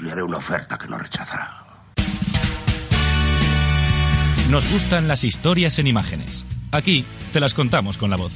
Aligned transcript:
Le 0.00 0.12
haré 0.12 0.22
una 0.22 0.38
oferta 0.38 0.78
que 0.78 0.86
no 0.86 0.98
rechazará. 0.98 1.64
Nos 4.50 4.70
gustan 4.70 5.08
las 5.08 5.24
historias 5.24 5.78
en 5.78 5.86
imágenes. 5.86 6.44
Aquí 6.72 7.04
te 7.32 7.40
las 7.40 7.54
contamos 7.54 7.98
con 7.98 8.10
la 8.10 8.16
voz. 8.16 8.32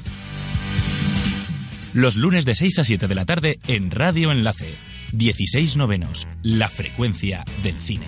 Los 1.95 2.17
lunes 2.17 2.45
de 2.45 2.54
6 2.54 2.79
a 2.80 2.85
7 2.85 3.09
de 3.09 3.14
la 3.14 3.25
tarde 3.25 3.61
en 3.67 3.90
Radio 3.90 4.33
Enlace. 4.33 4.75
16 5.12 5.77
novenos. 5.77 6.27
La 6.43 6.69
frecuencia 6.69 7.45
del 7.63 7.79
cine. 7.81 8.07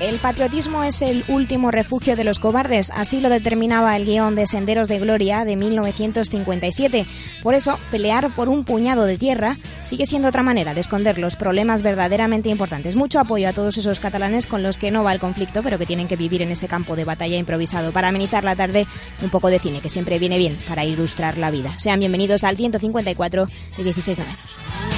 El 0.00 0.18
patriotismo 0.18 0.82
es 0.82 1.02
el 1.02 1.24
último 1.28 1.70
refugio 1.70 2.16
de 2.16 2.24
los 2.24 2.40
cobardes, 2.40 2.90
así 2.96 3.20
lo 3.20 3.28
determinaba 3.28 3.96
el 3.96 4.04
guion 4.04 4.34
de 4.34 4.48
Senderos 4.48 4.88
de 4.88 4.98
Gloria 4.98 5.44
de 5.44 5.54
1957. 5.54 7.06
Por 7.44 7.54
eso, 7.54 7.78
pelear 7.92 8.34
por 8.34 8.48
un 8.48 8.64
puñado 8.64 9.04
de 9.04 9.16
tierra 9.16 9.56
sigue 9.82 10.04
siendo 10.04 10.28
otra 10.28 10.42
manera 10.42 10.74
de 10.74 10.80
esconder 10.80 11.18
los 11.18 11.36
problemas 11.36 11.82
verdaderamente 11.82 12.48
importantes. 12.48 12.96
Mucho 12.96 13.20
apoyo 13.20 13.48
a 13.48 13.52
todos 13.52 13.78
esos 13.78 14.00
catalanes 14.00 14.48
con 14.48 14.64
los 14.64 14.78
que 14.78 14.90
no 14.90 15.04
va 15.04 15.12
el 15.12 15.20
conflicto, 15.20 15.62
pero 15.62 15.78
que 15.78 15.86
tienen 15.86 16.08
que 16.08 16.16
vivir 16.16 16.42
en 16.42 16.50
ese 16.50 16.66
campo 16.66 16.96
de 16.96 17.04
batalla 17.04 17.36
improvisado. 17.36 17.92
Para 17.92 18.08
amenizar 18.08 18.42
la 18.42 18.56
tarde, 18.56 18.88
un 19.22 19.30
poco 19.30 19.48
de 19.48 19.60
cine, 19.60 19.80
que 19.80 19.88
siempre 19.88 20.18
viene 20.18 20.38
bien 20.38 20.58
para 20.68 20.84
ilustrar 20.84 21.38
la 21.38 21.52
vida. 21.52 21.78
Sean 21.78 22.00
bienvenidos 22.00 22.42
al 22.42 22.56
154 22.56 23.46
de 23.76 23.84
16 23.84 24.18
novenos. 24.18 24.93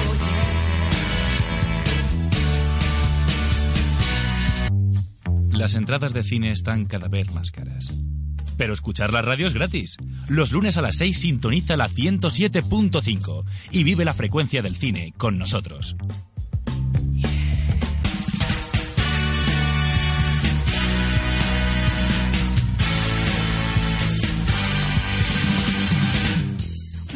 Las 5.57 5.73
entradas 5.73 6.13
de 6.13 6.21
cine 6.21 6.51
están 6.51 6.85
cada 6.85 7.07
vez 7.07 7.33
más 7.33 7.49
caras. 7.49 7.91
Pero 8.57 8.73
escuchar 8.73 9.11
la 9.11 9.23
radio 9.23 9.47
es 9.47 9.55
gratis. 9.55 9.97
Los 10.29 10.51
lunes 10.51 10.77
a 10.77 10.83
las 10.83 10.97
6 10.97 11.19
sintoniza 11.19 11.75
la 11.75 11.89
107.5 11.89 13.43
y 13.71 13.83
vive 13.83 14.05
la 14.05 14.13
frecuencia 14.13 14.61
del 14.61 14.75
cine 14.75 15.15
con 15.17 15.39
nosotros. 15.39 15.95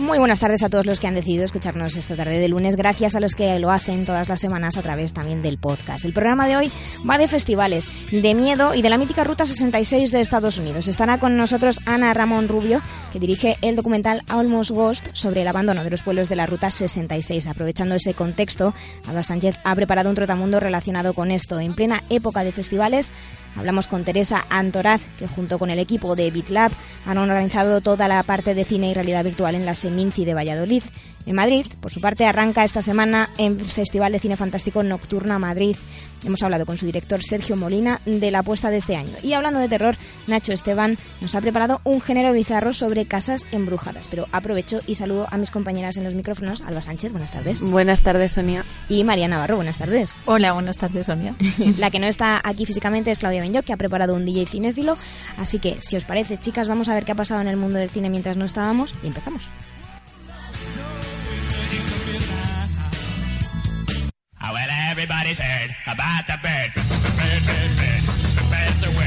Muy 0.01 0.17
buenas 0.17 0.39
tardes 0.39 0.63
a 0.63 0.69
todos 0.69 0.87
los 0.87 0.99
que 0.99 1.05
han 1.05 1.13
decidido 1.13 1.45
escucharnos 1.45 1.95
esta 1.95 2.15
tarde 2.15 2.39
de 2.39 2.47
lunes, 2.47 2.75
gracias 2.75 3.15
a 3.15 3.19
los 3.19 3.35
que 3.35 3.59
lo 3.59 3.69
hacen 3.69 4.03
todas 4.03 4.27
las 4.27 4.39
semanas 4.39 4.75
a 4.75 4.81
través 4.81 5.13
también 5.13 5.43
del 5.43 5.59
podcast. 5.59 6.05
El 6.05 6.11
programa 6.13 6.47
de 6.47 6.57
hoy 6.57 6.71
va 7.07 7.19
de 7.19 7.27
festivales, 7.27 7.87
de 8.11 8.33
miedo 8.33 8.73
y 8.73 8.81
de 8.81 8.89
la 8.89 8.97
mítica 8.97 9.23
Ruta 9.23 9.45
66 9.45 10.11
de 10.11 10.19
Estados 10.19 10.57
Unidos. 10.57 10.87
Estará 10.87 11.19
con 11.19 11.37
nosotros 11.37 11.81
Ana 11.85 12.15
Ramón 12.15 12.47
Rubio, 12.47 12.81
que 13.13 13.19
dirige 13.19 13.57
el 13.61 13.75
documental 13.75 14.23
Almost 14.27 14.71
Ghost 14.71 15.07
sobre 15.13 15.43
el 15.43 15.47
abandono 15.47 15.83
de 15.83 15.91
los 15.91 16.01
pueblos 16.01 16.29
de 16.29 16.35
la 16.35 16.47
Ruta 16.47 16.71
66. 16.71 17.45
Aprovechando 17.45 17.93
ese 17.93 18.15
contexto, 18.15 18.73
Alba 19.07 19.21
Sánchez 19.21 19.59
ha 19.63 19.75
preparado 19.75 20.09
un 20.09 20.15
trotamundo 20.15 20.59
relacionado 20.59 21.13
con 21.13 21.29
esto. 21.29 21.59
En 21.59 21.75
plena 21.75 22.01
época 22.09 22.43
de 22.43 22.51
festivales, 22.51 23.13
Hablamos 23.57 23.87
con 23.87 24.03
Teresa 24.03 24.45
Antoraz, 24.49 25.01
que 25.19 25.27
junto 25.27 25.59
con 25.59 25.69
el 25.69 25.79
equipo 25.79 26.15
de 26.15 26.31
BitLab 26.31 26.71
han 27.05 27.17
organizado 27.17 27.81
toda 27.81 28.07
la 28.07 28.23
parte 28.23 28.55
de 28.55 28.63
cine 28.63 28.89
y 28.89 28.93
realidad 28.93 29.25
virtual 29.25 29.55
en 29.55 29.65
la 29.65 29.75
Seminci 29.91 30.23
de 30.23 30.33
Valladolid. 30.33 30.83
En 31.25 31.35
Madrid, 31.35 31.67
por 31.81 31.91
su 31.91 32.01
parte, 32.01 32.25
arranca 32.25 32.63
esta 32.63 32.81
semana 32.81 33.29
el 33.37 33.59
Festival 33.59 34.13
de 34.13 34.19
Cine 34.19 34.37
Fantástico 34.37 34.81
Nocturna 34.81 35.37
Madrid. 35.37 35.75
Hemos 36.23 36.41
hablado 36.43 36.65
con 36.65 36.77
su 36.77 36.85
director 36.85 37.21
Sergio 37.23 37.55
Molina 37.55 37.99
de 38.05 38.31
la 38.31 38.39
apuesta 38.39 38.69
de 38.69 38.77
este 38.77 38.95
año. 38.95 39.13
Y 39.21 39.33
hablando 39.33 39.59
de 39.59 39.67
terror, 39.67 39.95
Nacho 40.27 40.53
Esteban 40.53 40.97
nos 41.19 41.35
ha 41.35 41.41
preparado 41.41 41.81
un 41.83 41.99
género 41.99 42.31
bizarro 42.31 42.73
sobre 42.73 43.05
casas 43.05 43.45
embrujadas. 43.51 44.07
Pero 44.07 44.27
aprovecho 44.31 44.79
y 44.87 44.95
saludo 44.95 45.27
a 45.29 45.37
mis 45.37 45.51
compañeras 45.51 45.97
en 45.97 46.05
los 46.05 46.15
micrófonos. 46.15 46.61
Alba 46.61 46.81
Sánchez, 46.81 47.11
buenas 47.11 47.31
tardes. 47.31 47.61
Buenas 47.61 48.01
tardes, 48.01 48.31
Sonia. 48.31 48.63
Y 48.87 49.03
María 49.03 49.27
Navarro, 49.27 49.57
buenas 49.57 49.77
tardes. 49.77 50.15
Hola, 50.25 50.53
buenas 50.53 50.77
tardes, 50.77 51.07
Sonia. 51.07 51.35
la 51.77 51.91
que 51.91 51.99
no 51.99 52.07
está 52.07 52.41
aquí 52.43 52.65
físicamente 52.65 53.11
es 53.11 53.19
Claudia 53.19 53.41
Benyoc, 53.41 53.65
que 53.65 53.73
ha 53.73 53.77
preparado 53.77 54.15
un 54.15 54.25
DJ 54.25 54.45
cinéfilo. 54.47 54.97
Así 55.37 55.59
que, 55.59 55.77
si 55.81 55.97
os 55.97 56.05
parece, 56.05 56.37
chicas, 56.37 56.67
vamos 56.67 56.87
a 56.87 56.95
ver 56.95 57.03
qué 57.03 57.11
ha 57.11 57.15
pasado 57.15 57.41
en 57.41 57.47
el 57.47 57.57
mundo 57.57 57.77
del 57.77 57.89
cine 57.89 58.09
mientras 58.09 58.37
no 58.37 58.45
estábamos 58.45 58.95
y 59.03 59.07
empezamos. 59.07 59.49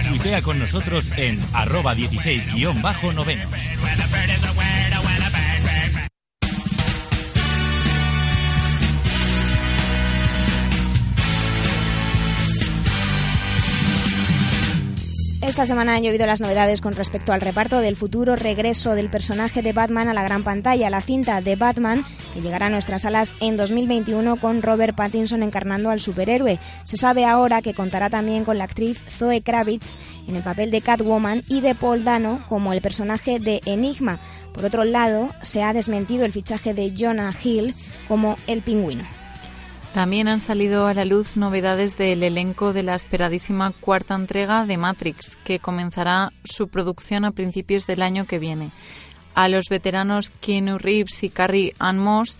Tuitea 0.09 0.43
con 0.43 0.59
nosotros 0.59 1.11
en 1.17 1.41
arroba 1.53 1.95
16-novenos. 1.95 3.49
Esta 15.45 15.67
semana 15.67 15.95
han 15.95 16.03
llovido 16.03 16.25
las 16.25 16.41
novedades 16.41 16.81
con 16.81 16.95
respecto 16.95 17.35
al 17.35 17.43
reparto 17.43 17.81
del 17.81 17.97
futuro 17.97 18.35
regreso 18.35 18.95
del 18.95 19.11
personaje 19.11 19.61
de 19.61 19.75
Batman 19.75 20.09
a 20.09 20.15
la 20.15 20.23
gran 20.23 20.43
pantalla, 20.43 20.89
la 20.89 21.03
cinta 21.03 21.43
de 21.43 21.55
Batman, 21.55 22.03
que 22.33 22.41
llegará 22.41 22.67
a 22.67 22.71
nuestras 22.71 23.03
salas 23.03 23.37
en 23.41 23.59
2021 23.59 24.37
con 24.37 24.63
Robert 24.63 24.97
Pattinson 24.97 25.43
encarnando 25.43 25.91
al 25.91 26.01
superhéroe. 26.01 26.59
Se 26.85 26.97
sabe 26.97 27.27
ahora 27.27 27.61
que 27.61 27.75
contará 27.75 28.09
también 28.09 28.47
con 28.47 28.57
la 28.57 28.65
actriz 28.65 29.05
Zoe 29.11 29.43
Kravitz 29.43 29.99
en 30.27 30.37
el 30.37 30.43
papel 30.43 30.71
de 30.71 30.81
Catwoman 30.81 31.43
y 31.47 31.61
de 31.61 31.75
Paul 31.75 32.05
Dano 32.05 32.43
como 32.49 32.73
el 32.73 32.81
personaje 32.81 33.39
de 33.39 33.61
Enigma. 33.67 34.19
Por 34.55 34.65
otro 34.65 34.85
lado, 34.85 35.29
se 35.43 35.63
ha 35.63 35.75
desmentido 35.75 36.25
el 36.25 36.33
fichaje 36.33 36.73
de 36.73 36.95
Jonah 36.99 37.35
Hill 37.45 37.75
como 38.09 38.39
el 38.47 38.63
pingüino. 38.63 39.05
También 39.95 40.27
han 40.27 40.41
salido 40.41 40.89
a 40.89 40.95
la 40.95 41.05
luz 41.05 41.37
novedades 41.37 41.97
del 41.97 42.25
elenco 42.25 42.73
de 42.73 42.83
la 42.83 42.97
esperadísima 42.97 43.71
cuarta 43.71 44.17
entrega 44.17 44.67
de 44.67 44.77
Matrix, 44.77 45.37
que 45.45 45.61
comenzará 45.61 46.33
su 46.43 46.67
producción 46.67 47.25
a 47.25 47.31
principios 47.31 47.87
del 47.87 48.03
año 48.03 48.27
que 48.27 48.41
viene. 48.41 48.73
A 49.37 49.49
los 49.49 49.69
veteranos 49.71 50.31
Keanu 50.41 50.79
Reeves 50.79 51.23
y 51.23 51.31
Carrie 51.31 51.75
Ann 51.79 52.01
Moss, 52.01 52.39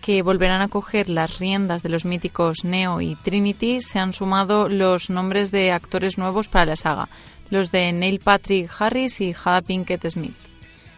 que 0.00 0.22
volverán 0.22 0.62
a 0.62 0.68
coger 0.68 1.08
las 1.08 1.40
riendas 1.40 1.82
de 1.82 1.88
los 1.88 2.04
míticos 2.04 2.64
Neo 2.64 3.00
y 3.00 3.16
Trinity, 3.16 3.80
se 3.80 3.98
han 3.98 4.12
sumado 4.12 4.68
los 4.68 5.10
nombres 5.10 5.50
de 5.50 5.72
actores 5.72 6.18
nuevos 6.18 6.46
para 6.46 6.66
la 6.66 6.76
saga, 6.76 7.08
los 7.50 7.72
de 7.72 7.92
Neil 7.92 8.20
Patrick 8.20 8.70
Harris 8.78 9.20
y 9.20 9.32
Jada 9.32 9.60
Pinkett 9.60 10.08
Smith. 10.08 10.45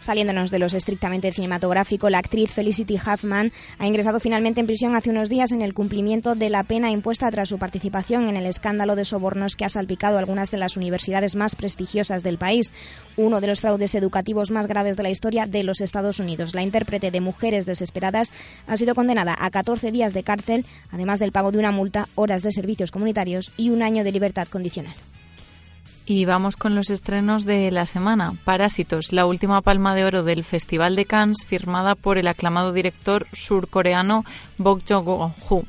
Saliéndonos 0.00 0.50
de 0.50 0.60
los 0.60 0.74
estrictamente 0.74 1.32
cinematográfico, 1.32 2.08
la 2.08 2.18
actriz 2.18 2.52
Felicity 2.52 2.94
Huffman 2.94 3.52
ha 3.78 3.86
ingresado 3.86 4.20
finalmente 4.20 4.60
en 4.60 4.66
prisión 4.66 4.94
hace 4.94 5.10
unos 5.10 5.28
días 5.28 5.50
en 5.50 5.60
el 5.60 5.74
cumplimiento 5.74 6.36
de 6.36 6.50
la 6.50 6.62
pena 6.62 6.90
impuesta 6.90 7.30
tras 7.30 7.48
su 7.48 7.58
participación 7.58 8.28
en 8.28 8.36
el 8.36 8.46
escándalo 8.46 8.94
de 8.94 9.04
sobornos 9.04 9.56
que 9.56 9.64
ha 9.64 9.68
salpicado 9.68 10.18
algunas 10.18 10.52
de 10.52 10.58
las 10.58 10.76
universidades 10.76 11.34
más 11.34 11.56
prestigiosas 11.56 12.22
del 12.22 12.38
país, 12.38 12.72
uno 13.16 13.40
de 13.40 13.48
los 13.48 13.60
fraudes 13.60 13.94
educativos 13.96 14.52
más 14.52 14.68
graves 14.68 14.96
de 14.96 15.02
la 15.02 15.10
historia 15.10 15.46
de 15.46 15.64
los 15.64 15.80
Estados 15.80 16.20
Unidos. 16.20 16.54
La 16.54 16.62
intérprete 16.62 17.10
de 17.10 17.20
Mujeres 17.20 17.66
Desesperadas 17.66 18.32
ha 18.68 18.76
sido 18.76 18.94
condenada 18.94 19.34
a 19.38 19.50
14 19.50 19.90
días 19.90 20.14
de 20.14 20.22
cárcel, 20.22 20.64
además 20.92 21.18
del 21.18 21.32
pago 21.32 21.50
de 21.50 21.58
una 21.58 21.72
multa, 21.72 22.08
horas 22.14 22.42
de 22.42 22.52
servicios 22.52 22.92
comunitarios 22.92 23.50
y 23.56 23.70
un 23.70 23.82
año 23.82 24.04
de 24.04 24.12
libertad 24.12 24.46
condicional. 24.46 24.94
Y 26.10 26.24
vamos 26.24 26.56
con 26.56 26.74
los 26.74 26.88
estrenos 26.88 27.44
de 27.44 27.70
la 27.70 27.84
semana. 27.84 28.32
Parásitos, 28.44 29.12
la 29.12 29.26
última 29.26 29.60
palma 29.60 29.94
de 29.94 30.06
oro 30.06 30.22
del 30.22 30.42
Festival 30.42 30.96
de 30.96 31.04
Cannes, 31.04 31.44
firmada 31.46 31.96
por 31.96 32.16
el 32.16 32.28
aclamado 32.28 32.72
director 32.72 33.26
surcoreano 33.30 34.24
Bok 34.56 34.80
Joon-ho. 34.88 35.64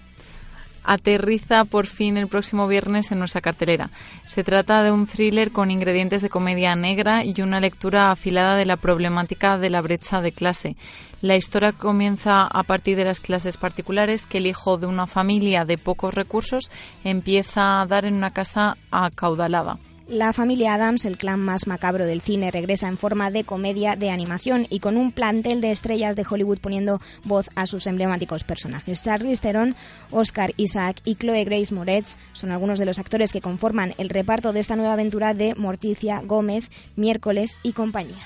Aterriza 0.85 1.65
por 1.65 1.87
fin 1.87 2.15
el 2.15 2.29
próximo 2.29 2.69
viernes 2.69 3.11
en 3.11 3.19
nuestra 3.19 3.41
cartelera. 3.41 3.89
Se 4.25 4.45
trata 4.45 4.81
de 4.81 4.93
un 4.93 5.07
thriller 5.07 5.51
con 5.51 5.71
ingredientes 5.71 6.21
de 6.21 6.29
comedia 6.29 6.73
negra 6.73 7.25
y 7.25 7.41
una 7.41 7.59
lectura 7.59 8.09
afilada 8.09 8.55
de 8.55 8.65
la 8.65 8.77
problemática 8.77 9.57
de 9.57 9.69
la 9.69 9.81
brecha 9.81 10.21
de 10.21 10.31
clase. 10.31 10.77
La 11.21 11.35
historia 11.35 11.73
comienza 11.73 12.47
a 12.47 12.63
partir 12.63 12.95
de 12.95 13.03
las 13.03 13.19
clases 13.19 13.57
particulares 13.57 14.25
que 14.25 14.37
el 14.37 14.47
hijo 14.47 14.77
de 14.77 14.87
una 14.87 15.05
familia 15.05 15.65
de 15.65 15.77
pocos 15.77 16.13
recursos 16.13 16.71
empieza 17.03 17.81
a 17.81 17.85
dar 17.85 18.05
en 18.05 18.13
una 18.13 18.31
casa 18.31 18.77
acaudalada. 18.89 19.79
La 20.09 20.33
familia 20.33 20.73
Adams, 20.73 21.05
el 21.05 21.17
clan 21.17 21.39
más 21.39 21.67
macabro 21.67 22.07
del 22.07 22.21
cine, 22.21 22.49
regresa 22.49 22.87
en 22.87 22.97
forma 22.97 23.29
de 23.29 23.43
comedia 23.43 23.95
de 23.95 24.09
animación 24.09 24.65
y 24.71 24.79
con 24.79 24.97
un 24.97 25.11
plantel 25.11 25.61
de 25.61 25.69
estrellas 25.69 26.15
de 26.15 26.25
Hollywood 26.27 26.57
poniendo 26.57 26.99
voz 27.25 27.47
a 27.55 27.67
sus 27.67 27.85
emblemáticos 27.85 28.43
personajes. 28.43 29.03
Charlize 29.03 29.39
Theron, 29.39 29.75
Oscar 30.09 30.51
Isaac 30.57 30.99
y 31.05 31.13
Chloe 31.13 31.43
Grace 31.43 31.75
Moretz 31.75 32.17
son 32.33 32.49
algunos 32.49 32.79
de 32.79 32.87
los 32.87 32.97
actores 32.97 33.31
que 33.31 33.39
conforman 33.39 33.93
el 33.99 34.09
reparto 34.09 34.51
de 34.51 34.61
esta 34.61 34.75
nueva 34.75 34.93
aventura 34.93 35.35
de 35.35 35.53
Morticia 35.53 36.21
Gómez, 36.25 36.71
Miércoles 36.95 37.57
y 37.61 37.73
compañía. 37.73 38.25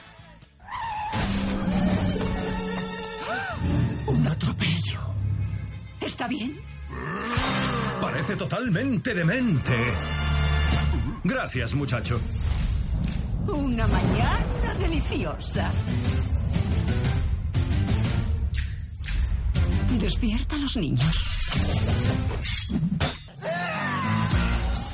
Un 4.08 4.26
atropello. 4.26 5.02
¿Está 6.00 6.30
bien? 6.30 6.58
Parece 8.00 8.38
totalmente 8.38 9.14
demente. 9.14 9.74
Gracias, 11.24 11.74
muchacho. 11.74 12.20
Una 13.48 13.88
mañana 13.88 14.74
deliciosa. 14.78 15.72
Despierta 20.00 20.56
a 20.56 20.60
los 20.60 20.78
niños. 20.78 21.34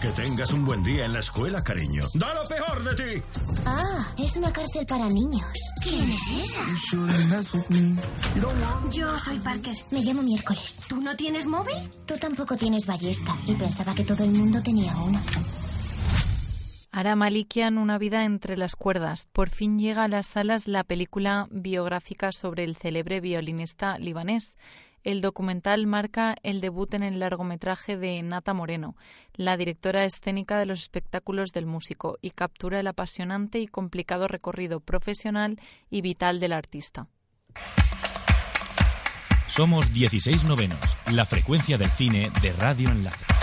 Que 0.02 0.10
tengas 0.10 0.54
un 0.54 0.66
buen 0.66 0.84
día 0.84 1.06
en 1.06 1.14
la 1.14 1.20
escuela, 1.20 1.64
cariño. 1.64 2.04
¡Da 2.14 2.34
lo 2.34 2.44
peor 2.46 2.84
de 2.84 2.96
ti! 2.96 3.22
Ah, 3.66 4.08
es 4.18 4.36
una 4.38 4.52
cárcel 4.54 4.86
para 4.86 5.08
niños. 5.10 5.46
¿Quién 5.84 6.10
es 6.10 6.22
esa? 6.44 6.62
Yo 8.92 9.18
soy 9.18 9.40
Parker. 9.40 9.76
Me 9.92 10.02
llamo 10.02 10.22
Miércoles. 10.22 10.82
¿Tú 10.88 11.02
no 11.02 11.16
tienes 11.16 11.46
móvil? 11.48 11.76
Tú 12.06 12.16
tampoco 12.18 12.56
tienes 12.56 12.86
ballesta 12.86 13.36
y 13.46 13.56
pensaba 13.56 13.94
que 13.94 14.04
todo 14.04 14.24
el 14.24 14.32
mundo 14.32 14.62
tenía 14.62 14.96
una. 14.98 15.22
Ara 16.92 17.16
Malikian, 17.16 17.78
Una 17.78 18.00
vida 18.00 18.26
entre 18.26 18.58
las 18.58 18.76
cuerdas. 18.76 19.28
Por 19.32 19.50
fin 19.50 19.78
llega 19.78 20.06
a 20.06 20.08
las 20.08 20.26
salas 20.26 20.68
la 20.68 20.84
película 20.84 21.48
biográfica 21.52 22.32
sobre 22.32 22.64
el 22.64 22.76
célebre 22.76 23.22
violinista 23.22 24.00
libanés. 24.00 24.58
El 25.04 25.22
documental 25.22 25.86
marca 25.86 26.36
el 26.44 26.62
debut 26.62 26.94
en 26.96 27.04
el 27.04 27.20
largometraje 27.20 27.96
de 27.96 28.22
Nata 28.24 28.54
Moreno, 28.54 28.96
la 29.34 29.56
directora 29.56 30.04
escénica 30.04 30.58
de 30.58 30.66
los 30.66 30.80
espectáculos 30.82 31.52
del 31.52 31.68
músico, 31.68 32.18
y 32.22 32.32
captura 32.32 32.80
el 32.80 32.88
apasionante 32.88 33.60
y 33.60 33.68
complicado 33.68 34.28
recorrido 34.28 34.80
profesional 34.80 35.60
y 35.90 36.02
vital 36.02 36.40
del 36.40 36.54
artista. 36.54 37.08
Somos 39.48 39.94
16 39.94 40.44
novenos, 40.44 40.98
la 41.12 41.26
frecuencia 41.26 41.78
del 41.78 41.90
cine 41.92 42.32
de 42.42 42.52
Radio 42.52 42.90
Enlace. 42.90 43.39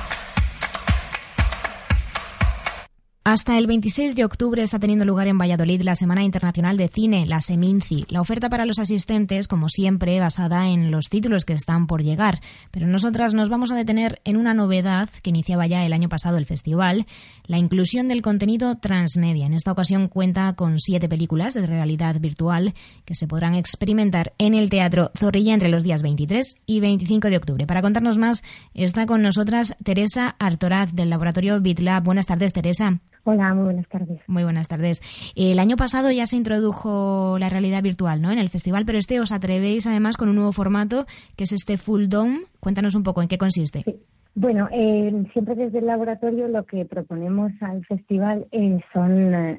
Hasta 3.28 3.58
el 3.58 3.66
26 3.66 4.14
de 4.14 4.24
octubre 4.24 4.62
está 4.62 4.78
teniendo 4.78 5.04
lugar 5.04 5.26
en 5.26 5.36
Valladolid 5.36 5.82
la 5.82 5.96
Semana 5.96 6.22
Internacional 6.22 6.76
de 6.76 6.86
Cine, 6.86 7.26
la 7.26 7.40
Seminci. 7.40 8.06
La 8.08 8.20
oferta 8.20 8.48
para 8.48 8.66
los 8.66 8.78
asistentes, 8.78 9.48
como 9.48 9.68
siempre, 9.68 10.20
basada 10.20 10.68
en 10.68 10.92
los 10.92 11.06
títulos 11.06 11.44
que 11.44 11.52
están 11.52 11.88
por 11.88 12.04
llegar. 12.04 12.40
Pero 12.70 12.86
nosotras 12.86 13.34
nos 13.34 13.48
vamos 13.48 13.72
a 13.72 13.74
detener 13.74 14.20
en 14.22 14.36
una 14.36 14.54
novedad 14.54 15.10
que 15.24 15.30
iniciaba 15.30 15.66
ya 15.66 15.84
el 15.84 15.92
año 15.92 16.08
pasado 16.08 16.36
el 16.36 16.46
festival, 16.46 17.04
la 17.48 17.58
inclusión 17.58 18.06
del 18.06 18.22
contenido 18.22 18.76
transmedia. 18.76 19.46
En 19.46 19.54
esta 19.54 19.72
ocasión 19.72 20.06
cuenta 20.06 20.52
con 20.52 20.78
siete 20.78 21.08
películas 21.08 21.54
de 21.54 21.66
realidad 21.66 22.20
virtual 22.20 22.74
que 23.04 23.16
se 23.16 23.26
podrán 23.26 23.56
experimentar 23.56 24.34
en 24.38 24.54
el 24.54 24.70
Teatro 24.70 25.10
Zorrilla 25.18 25.52
entre 25.52 25.68
los 25.68 25.82
días 25.82 26.02
23 26.02 26.58
y 26.64 26.78
25 26.78 27.28
de 27.28 27.38
octubre. 27.38 27.66
Para 27.66 27.82
contarnos 27.82 28.18
más 28.18 28.44
está 28.72 29.04
con 29.04 29.20
nosotras 29.22 29.74
Teresa 29.82 30.36
Artoraz 30.38 30.94
del 30.94 31.10
laboratorio 31.10 31.60
BitLab. 31.60 32.04
Buenas 32.04 32.26
tardes, 32.26 32.52
Teresa. 32.52 33.00
Hola, 33.28 33.52
muy 33.54 33.64
buenas 33.64 33.88
tardes. 33.88 34.20
Muy 34.28 34.44
buenas 34.44 34.68
tardes. 34.68 35.02
El 35.34 35.58
año 35.58 35.74
pasado 35.74 36.12
ya 36.12 36.26
se 36.26 36.36
introdujo 36.36 37.38
la 37.40 37.48
realidad 37.48 37.82
virtual 37.82 38.22
¿no? 38.22 38.30
en 38.30 38.38
el 38.38 38.50
festival, 38.50 38.84
pero 38.86 38.98
este 38.98 39.18
os 39.18 39.32
atrevéis 39.32 39.88
además 39.88 40.16
con 40.16 40.28
un 40.28 40.36
nuevo 40.36 40.52
formato 40.52 41.06
que 41.36 41.42
es 41.42 41.52
este 41.52 41.76
Full 41.76 42.06
Dome. 42.06 42.42
Cuéntanos 42.60 42.94
un 42.94 43.02
poco 43.02 43.22
en 43.22 43.28
qué 43.28 43.36
consiste. 43.36 43.82
Sí. 43.82 43.96
Bueno, 44.36 44.68
eh, 44.70 45.24
siempre 45.32 45.56
desde 45.56 45.80
el 45.80 45.86
laboratorio 45.86 46.46
lo 46.46 46.64
que 46.66 46.84
proponemos 46.84 47.50
al 47.62 47.84
festival 47.86 48.46
eh, 48.52 48.78
son, 48.92 49.34
eh, 49.34 49.58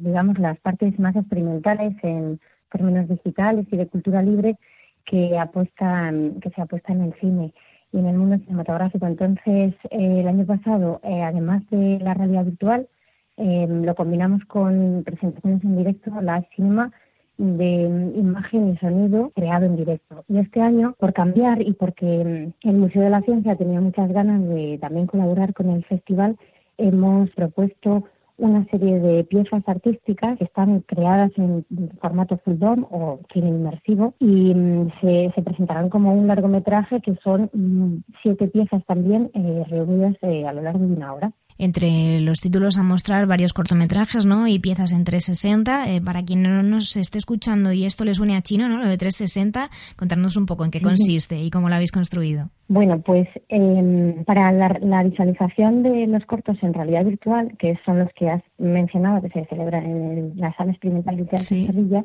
digamos, 0.00 0.38
las 0.38 0.58
partes 0.60 0.98
más 0.98 1.14
experimentales 1.14 1.92
en 2.02 2.40
términos 2.72 3.06
digitales 3.06 3.66
y 3.70 3.76
de 3.76 3.86
cultura 3.86 4.22
libre 4.22 4.56
que 5.04 5.36
apuestan, 5.38 6.40
que 6.40 6.48
se 6.50 6.62
apuestan 6.62 7.02
en 7.02 7.06
el 7.08 7.14
cine 7.20 7.52
y 7.94 7.98
en 7.98 8.06
el 8.06 8.18
mundo 8.18 8.36
cinematográfico. 8.38 9.06
Entonces, 9.06 9.74
el 9.90 10.26
año 10.26 10.44
pasado, 10.44 11.00
además 11.02 11.62
de 11.70 12.00
la 12.00 12.12
realidad 12.12 12.44
virtual, 12.44 12.88
eh, 13.36 13.66
lo 13.68 13.94
combinamos 13.94 14.44
con 14.44 15.02
presentaciones 15.04 15.62
en 15.64 15.76
directo, 15.76 16.10
la 16.20 16.44
cinema 16.54 16.92
de 17.36 18.12
imagen 18.14 18.70
y 18.70 18.76
sonido 18.78 19.30
creado 19.34 19.66
en 19.66 19.76
directo. 19.76 20.24
Y 20.28 20.38
este 20.38 20.60
año, 20.60 20.94
por 20.98 21.12
cambiar 21.12 21.60
y 21.62 21.72
porque 21.72 22.52
mm, 22.62 22.68
el 22.68 22.76
Museo 22.76 23.02
de 23.02 23.10
la 23.10 23.22
Ciencia 23.22 23.56
tenía 23.56 23.80
muchas 23.80 24.10
ganas 24.12 24.40
de 24.48 24.78
también 24.80 25.06
colaborar 25.06 25.52
con 25.52 25.70
el 25.70 25.84
festival, 25.84 26.36
hemos 26.78 27.30
propuesto 27.30 28.04
una 28.36 28.64
serie 28.66 28.98
de 28.98 29.24
piezas 29.24 29.62
artísticas 29.66 30.38
que 30.38 30.44
están 30.44 30.80
creadas 30.80 31.30
en 31.36 31.64
formato 32.00 32.38
full 32.38 32.58
dome 32.58 32.86
o 32.90 33.20
cine 33.32 33.48
inmersivo 33.48 34.14
y 34.18 34.54
mm, 34.54 34.90
se, 35.00 35.32
se, 35.34 35.42
presentarán 35.42 35.88
como 35.88 36.12
un 36.12 36.26
largometraje 36.26 37.00
que 37.00 37.14
son 37.22 37.50
mm, 37.52 38.04
siete 38.22 38.48
piezas 38.48 38.84
también 38.86 39.30
eh, 39.34 39.64
reunidas 39.68 40.16
eh, 40.22 40.46
a 40.46 40.52
lo 40.52 40.62
largo 40.62 40.80
de 40.86 40.94
una 40.94 41.14
hora 41.14 41.32
entre 41.58 42.20
los 42.20 42.40
títulos 42.40 42.78
a 42.78 42.82
mostrar 42.82 43.26
varios 43.26 43.52
cortometrajes 43.52 44.26
¿no? 44.26 44.46
y 44.48 44.58
piezas 44.58 44.92
en 44.92 45.04
360. 45.04 45.90
Eh, 45.90 46.00
para 46.00 46.22
quien 46.22 46.42
no 46.42 46.62
nos 46.62 46.96
esté 46.96 47.18
escuchando 47.18 47.72
y 47.72 47.84
esto 47.84 48.04
le 48.04 48.14
suene 48.14 48.36
a 48.36 48.42
chino, 48.42 48.68
¿no? 48.68 48.78
lo 48.78 48.88
de 48.88 48.96
360, 48.96 49.70
contarnos 49.96 50.36
un 50.36 50.46
poco 50.46 50.64
en 50.64 50.70
qué 50.70 50.80
consiste 50.80 51.40
y 51.40 51.50
cómo 51.50 51.68
lo 51.68 51.74
habéis 51.74 51.92
construido. 51.92 52.50
Bueno, 52.68 53.00
pues 53.00 53.28
eh, 53.48 54.22
para 54.26 54.50
la, 54.52 55.02
visualización 55.02 55.82
de 55.82 56.06
los 56.06 56.24
cortos 56.24 56.56
en 56.62 56.72
realidad 56.72 57.04
virtual, 57.04 57.54
que 57.58 57.78
son 57.84 57.98
los 57.98 58.08
que 58.14 58.30
has 58.30 58.42
mencionado, 58.58 59.22
que 59.22 59.28
se 59.28 59.44
celebran 59.46 59.84
en 59.84 60.32
la 60.36 60.54
sala 60.54 60.72
experimental 60.72 61.16
de 61.16 61.24
Teatro 61.24 61.46
sí. 61.46 61.66
Sevilla, 61.66 62.04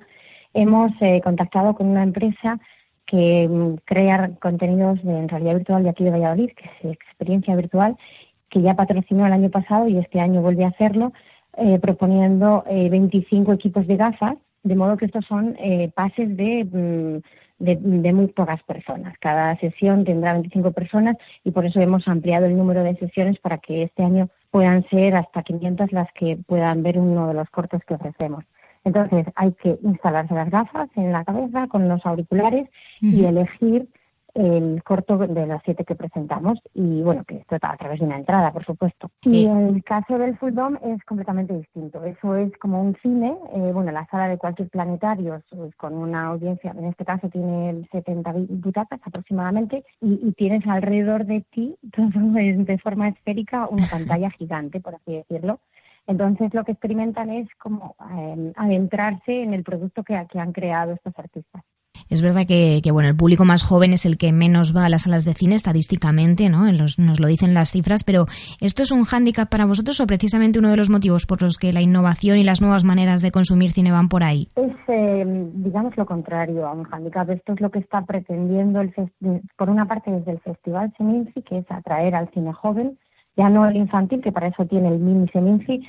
hemos 0.54 0.92
eh, 1.02 1.22
contactado 1.24 1.76
con 1.76 1.88
una 1.88 2.04
empresa 2.04 2.60
que 3.10 3.48
mm, 3.50 3.76
crea 3.86 4.32
contenidos 4.42 5.04
de, 5.04 5.18
en 5.18 5.30
realidad 5.30 5.56
virtual 5.56 5.84
de 5.84 5.90
aquí 5.90 6.04
de 6.04 6.12
Valladolid, 6.12 6.52
que 6.52 6.90
es 6.90 6.94
Experiencia 6.94 7.56
Virtual, 7.56 7.98
que 8.50 8.62
ya 8.62 8.74
patrocinó 8.76 9.26
el 9.26 9.34
año 9.34 9.50
pasado 9.50 9.88
y 9.88 9.98
este 9.98 10.20
año 10.20 10.42
vuelve 10.42 10.66
a 10.66 10.70
hacerlo, 10.70 11.14
eh, 11.58 11.80
proponiendo 11.80 12.64
eh, 12.68 12.90
25 12.90 13.54
equipos 13.54 13.88
de 13.88 13.98
gafas, 13.98 14.38
de 14.64 14.76
modo 14.76 14.98
que 14.98 15.06
estos 15.06 15.26
son 15.26 15.56
eh, 15.60 15.92
pases 15.96 16.36
de, 16.36 16.66
mm, 16.66 17.64
de, 17.64 17.76
de, 17.76 18.14
muy 18.14 18.28
pocas 18.28 18.62
personas. 18.64 19.18
Cada 19.20 19.56
sesión 19.58 20.04
tendrá 20.06 20.34
25 20.34 20.72
personas 20.72 21.18
y 21.44 21.52
por 21.52 21.66
eso 21.66 21.80
hemos 21.80 22.08
ampliado 22.08 22.46
el 22.46 22.58
número 22.58 22.84
de 22.84 22.96
sesiones 22.98 23.40
para 23.40 23.58
que 23.58 23.84
este 23.84 24.04
año 24.04 24.30
puedan 24.52 24.88
ser 24.90 25.16
hasta 25.16 25.44
500 25.44 25.92
las 25.92 26.08
que 26.14 26.38
puedan 26.48 26.84
ver 26.84 27.00
uno 27.00 27.28
de 27.28 27.34
los 27.34 27.50
cortos 27.50 27.82
que 27.86 27.96
ofrecemos. 27.96 28.46
Entonces 28.86 29.28
hay 29.36 29.52
que 29.54 29.78
instalarse 29.84 30.34
las 30.34 30.50
gafas 30.50 30.90
en 30.96 31.12
la 31.12 31.26
cabeza 31.26 31.68
con 31.68 31.88
los 31.88 32.06
auriculares 32.06 32.70
uh 33.02 33.06
-huh. 33.06 33.14
y 33.14 33.26
elegir 33.26 33.88
el 34.40 34.82
corto 34.84 35.18
de 35.18 35.46
los 35.46 35.62
siete 35.66 35.84
que 35.84 35.96
presentamos 35.96 36.60
y 36.74 37.02
bueno, 37.02 37.26
que 37.26 37.38
esto 37.38 37.58
a 37.62 37.78
través 37.78 38.00
de 38.00 38.06
una 38.06 38.18
entrada, 38.18 38.54
por 38.54 38.66
supuesto. 38.66 39.12
Y 39.24 39.46
el 39.46 39.84
caso 39.84 40.18
del 40.18 40.38
Full 40.38 40.54
Dome 40.54 40.80
es 40.82 41.04
completamente 41.04 41.54
distinto. 41.58 42.04
Eso 42.06 42.36
es 42.36 42.56
como 42.58 42.82
un 42.82 42.96
cine, 43.02 43.36
eh, 43.54 43.72
bueno, 43.74 43.92
la 43.92 44.06
sala 44.08 44.30
de 44.30 44.38
cualquier 44.38 44.70
planetario 44.70 45.42
con 45.76 45.94
una 45.94 46.28
audiencia, 46.28 46.72
en 46.72 46.86
este 46.86 47.04
caso 47.04 47.28
tiene 47.30 47.86
70 47.92 48.34
butacas 48.50 49.02
aproximadamente 49.04 49.84
y, 50.00 50.20
y 50.24 50.32
tienes 50.34 50.66
alrededor 50.68 51.26
de 51.26 51.44
ti, 51.52 51.76
de 51.84 52.78
forma 52.78 53.10
esférica, 53.10 53.68
una 53.68 53.88
pantalla 53.92 54.30
gigante, 54.32 54.80
por 54.80 54.96
así 54.96 55.16
decirlo. 55.16 55.60
Entonces 56.08 56.54
lo 56.54 56.64
que 56.64 56.72
experimentan 56.72 57.30
es 57.30 57.48
como 57.60 57.96
eh, 58.18 58.54
adentrarse 58.56 59.44
en 59.44 59.54
el 59.54 59.64
producto 59.64 60.04
que, 60.04 60.26
que 60.32 60.40
han 60.40 60.54
creado 60.54 60.94
estos 60.94 61.14
artistas. 61.20 61.64
Es 62.10 62.24
verdad 62.24 62.48
que, 62.48 62.82
que, 62.84 62.92
bueno, 62.92 63.08
el 63.08 63.16
público 63.16 63.46
más 63.46 63.64
joven 63.64 63.94
es 63.94 64.06
el 64.06 64.18
que 64.18 64.32
menos 64.32 64.76
va 64.76 64.86
a 64.86 64.90
las 64.90 65.04
salas 65.04 65.26
de 65.26 65.34
cine 65.34 65.56
estadísticamente, 65.56 66.50
¿no? 66.50 66.72
Nos 66.72 67.20
lo 67.20 67.28
dicen 67.28 67.54
las 67.54 67.72
cifras, 67.72 68.04
pero 68.04 68.26
¿esto 68.62 68.82
es 68.82 68.92
un 68.92 69.04
hándicap 69.04 69.48
para 69.48 69.66
vosotros 69.66 70.00
o 70.02 70.08
precisamente 70.08 70.58
uno 70.58 70.72
de 70.72 70.78
los 70.78 70.90
motivos 70.90 71.28
por 71.28 71.42
los 71.42 71.58
que 71.58 71.72
la 71.72 71.82
innovación 71.82 72.38
y 72.38 72.44
las 72.44 72.62
nuevas 72.62 72.84
maneras 72.84 73.22
de 73.22 73.32
consumir 73.32 73.72
cine 73.72 73.92
van 73.92 74.10
por 74.10 74.24
ahí? 74.24 74.48
Es, 74.56 74.74
eh, 74.88 75.24
digamos, 75.54 75.96
lo 75.98 76.06
contrario 76.08 76.66
a 76.68 76.74
un 76.74 76.86
hándicap. 76.86 77.30
Esto 77.30 77.54
es 77.54 77.62
lo 77.62 77.70
que 77.70 77.80
está 77.80 78.02
pretendiendo, 78.02 78.82
el 78.82 78.92
por 79.56 79.70
una 79.70 79.86
parte, 79.88 80.10
desde 80.10 80.32
el 80.32 80.40
Festival 80.40 80.92
Seminci, 80.98 81.44
que 81.44 81.60
es 81.60 81.66
atraer 81.70 82.16
al 82.16 82.32
cine 82.32 82.54
joven, 82.54 82.98
ya 83.38 83.50
no 83.50 83.68
el 83.68 83.76
infantil, 83.76 84.22
que 84.22 84.32
para 84.32 84.48
eso 84.48 84.66
tiene 84.66 84.90
el 84.90 85.00
mini 85.00 85.28
Seminci, 85.30 85.86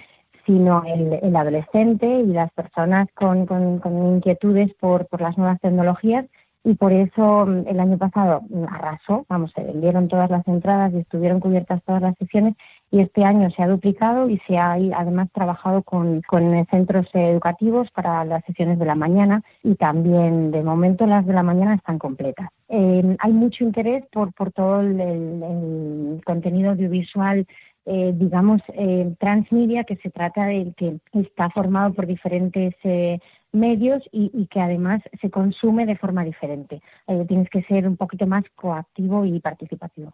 sino 0.50 0.82
el, 0.84 1.12
el, 1.22 1.36
adolescente 1.36 2.06
y 2.06 2.26
las 2.26 2.50
personas 2.52 3.06
con, 3.14 3.46
con, 3.46 3.78
con 3.78 4.16
inquietudes 4.16 4.74
por, 4.80 5.06
por, 5.06 5.20
las 5.20 5.38
nuevas 5.38 5.60
tecnologías 5.60 6.26
y 6.64 6.74
por 6.74 6.92
eso 6.92 7.46
mm, 7.46 7.68
el 7.68 7.78
año 7.78 7.96
pasado 7.98 8.42
arrasó, 8.68 9.24
vamos, 9.28 9.52
se 9.54 9.62
vendieron 9.62 10.08
todas 10.08 10.28
las 10.28 10.46
entradas 10.48 10.92
y 10.92 10.98
estuvieron 10.98 11.38
cubiertas 11.38 11.80
todas 11.84 12.02
las 12.02 12.16
sesiones 12.16 12.56
y 12.90 12.98
este 12.98 13.22
año 13.24 13.48
se 13.52 13.62
ha 13.62 13.68
duplicado 13.68 14.28
y 14.28 14.38
se 14.48 14.58
ha 14.58 14.72
además 14.72 15.28
trabajado 15.32 15.84
con, 15.84 16.20
con 16.22 16.66
centros 16.66 17.06
educativos 17.14 17.88
para 17.92 18.24
las 18.24 18.44
sesiones 18.44 18.80
de 18.80 18.86
la 18.86 18.96
mañana 18.96 19.44
y 19.62 19.76
también 19.76 20.50
de 20.50 20.64
momento 20.64 21.06
las 21.06 21.24
de 21.26 21.32
la 21.32 21.44
mañana 21.44 21.76
están 21.76 22.00
completas. 22.00 22.48
Eh, 22.68 23.16
hay 23.20 23.32
mucho 23.32 23.62
interés 23.62 24.04
por, 24.10 24.32
por 24.32 24.50
todo 24.50 24.80
el, 24.80 25.00
el, 25.00 25.42
el 25.44 26.20
contenido 26.24 26.70
audiovisual 26.70 27.46
eh, 27.86 28.12
digamos, 28.14 28.60
eh, 28.74 29.14
transmedia, 29.18 29.84
que 29.84 29.96
se 29.96 30.10
trata 30.10 30.46
de 30.46 30.72
que 30.76 31.00
está 31.14 31.50
formado 31.50 31.94
por 31.94 32.06
diferentes 32.06 32.74
eh, 32.84 33.18
medios 33.52 34.02
y, 34.12 34.46
que 34.46 34.60
además 34.60 35.02
se 35.20 35.30
consume 35.30 35.86
de 35.86 35.96
forma 35.96 36.24
diferente. 36.24 36.80
Eh, 37.06 37.24
tienes 37.26 37.48
que 37.50 37.62
ser 37.62 37.86
un 37.86 37.96
poquito 37.96 38.26
más 38.26 38.44
coactivo 38.54 39.24
y 39.24 39.40
participativo. 39.40 40.12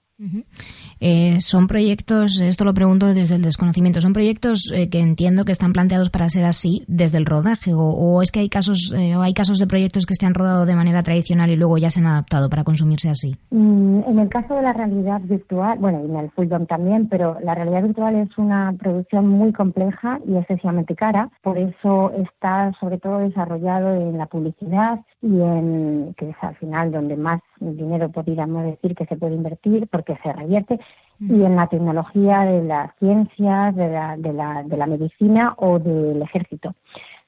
Eh, 1.00 1.36
son 1.40 1.66
proyectos, 1.66 2.40
esto 2.40 2.64
lo 2.64 2.74
pregunto 2.74 3.12
desde 3.12 3.36
el 3.36 3.42
desconocimiento, 3.42 4.00
son 4.00 4.12
proyectos 4.12 4.72
eh, 4.74 4.88
que 4.88 5.00
entiendo 5.00 5.44
que 5.44 5.52
están 5.52 5.72
planteados 5.72 6.10
para 6.10 6.28
ser 6.28 6.44
así 6.44 6.82
desde 6.86 7.18
el 7.18 7.26
rodaje 7.26 7.72
o, 7.74 8.22
es 8.22 8.32
que 8.32 8.40
hay 8.40 8.48
casos 8.48 8.92
o 8.92 9.22
hay 9.22 9.34
casos 9.34 9.58
de 9.58 9.66
proyectos 9.66 10.06
que 10.06 10.14
se 10.14 10.26
han 10.26 10.34
rodado 10.34 10.64
de 10.64 10.74
manera 10.74 11.02
tradicional 11.02 11.50
y 11.50 11.56
luego 11.56 11.78
ya 11.78 11.90
se 11.90 12.00
han 12.00 12.06
adaptado 12.06 12.48
para 12.48 12.64
consumirse 12.64 13.10
así. 13.10 13.36
Mm, 13.50 14.02
en 14.06 14.18
el 14.18 14.28
caso 14.28 14.54
de 14.54 14.62
la 14.62 14.72
realidad 14.72 15.20
virtual, 15.22 15.78
bueno, 15.78 16.02
y 16.02 16.10
en 16.10 16.16
el 16.16 16.30
Fulldom 16.30 16.66
también, 16.66 17.08
pero 17.08 17.38
la 17.40 17.54
realidad 17.54 17.82
virtual 17.82 18.16
es 18.16 18.38
una 18.38 18.74
producción 18.78 19.28
muy 19.28 19.52
compleja 19.52 20.18
y 20.26 20.36
excesivamente 20.36 20.94
cara, 20.94 21.30
por 21.42 21.58
eso 21.58 22.12
está 22.12 22.72
sobre 22.80 22.98
todo 22.98 23.25
desarrollado 23.28 23.94
en 23.94 24.18
la 24.18 24.26
publicidad 24.26 25.00
y 25.22 25.40
en, 25.40 26.14
que 26.16 26.30
es 26.30 26.36
al 26.40 26.56
final 26.56 26.92
donde 26.92 27.16
más 27.16 27.40
dinero 27.60 28.10
podríamos 28.10 28.64
decir 28.64 28.94
que 28.94 29.06
se 29.06 29.16
puede 29.16 29.34
invertir 29.34 29.88
porque 29.88 30.16
se 30.22 30.32
revierte, 30.32 30.78
mm. 31.18 31.34
y 31.34 31.44
en 31.44 31.56
la 31.56 31.66
tecnología 31.68 32.40
de 32.40 32.64
las 32.64 32.94
ciencias, 32.98 33.74
de 33.76 33.88
la, 33.88 34.16
de 34.16 34.32
la, 34.32 34.62
de 34.62 34.76
la 34.76 34.86
medicina 34.86 35.54
o 35.58 35.78
del 35.78 36.22
ejército 36.22 36.74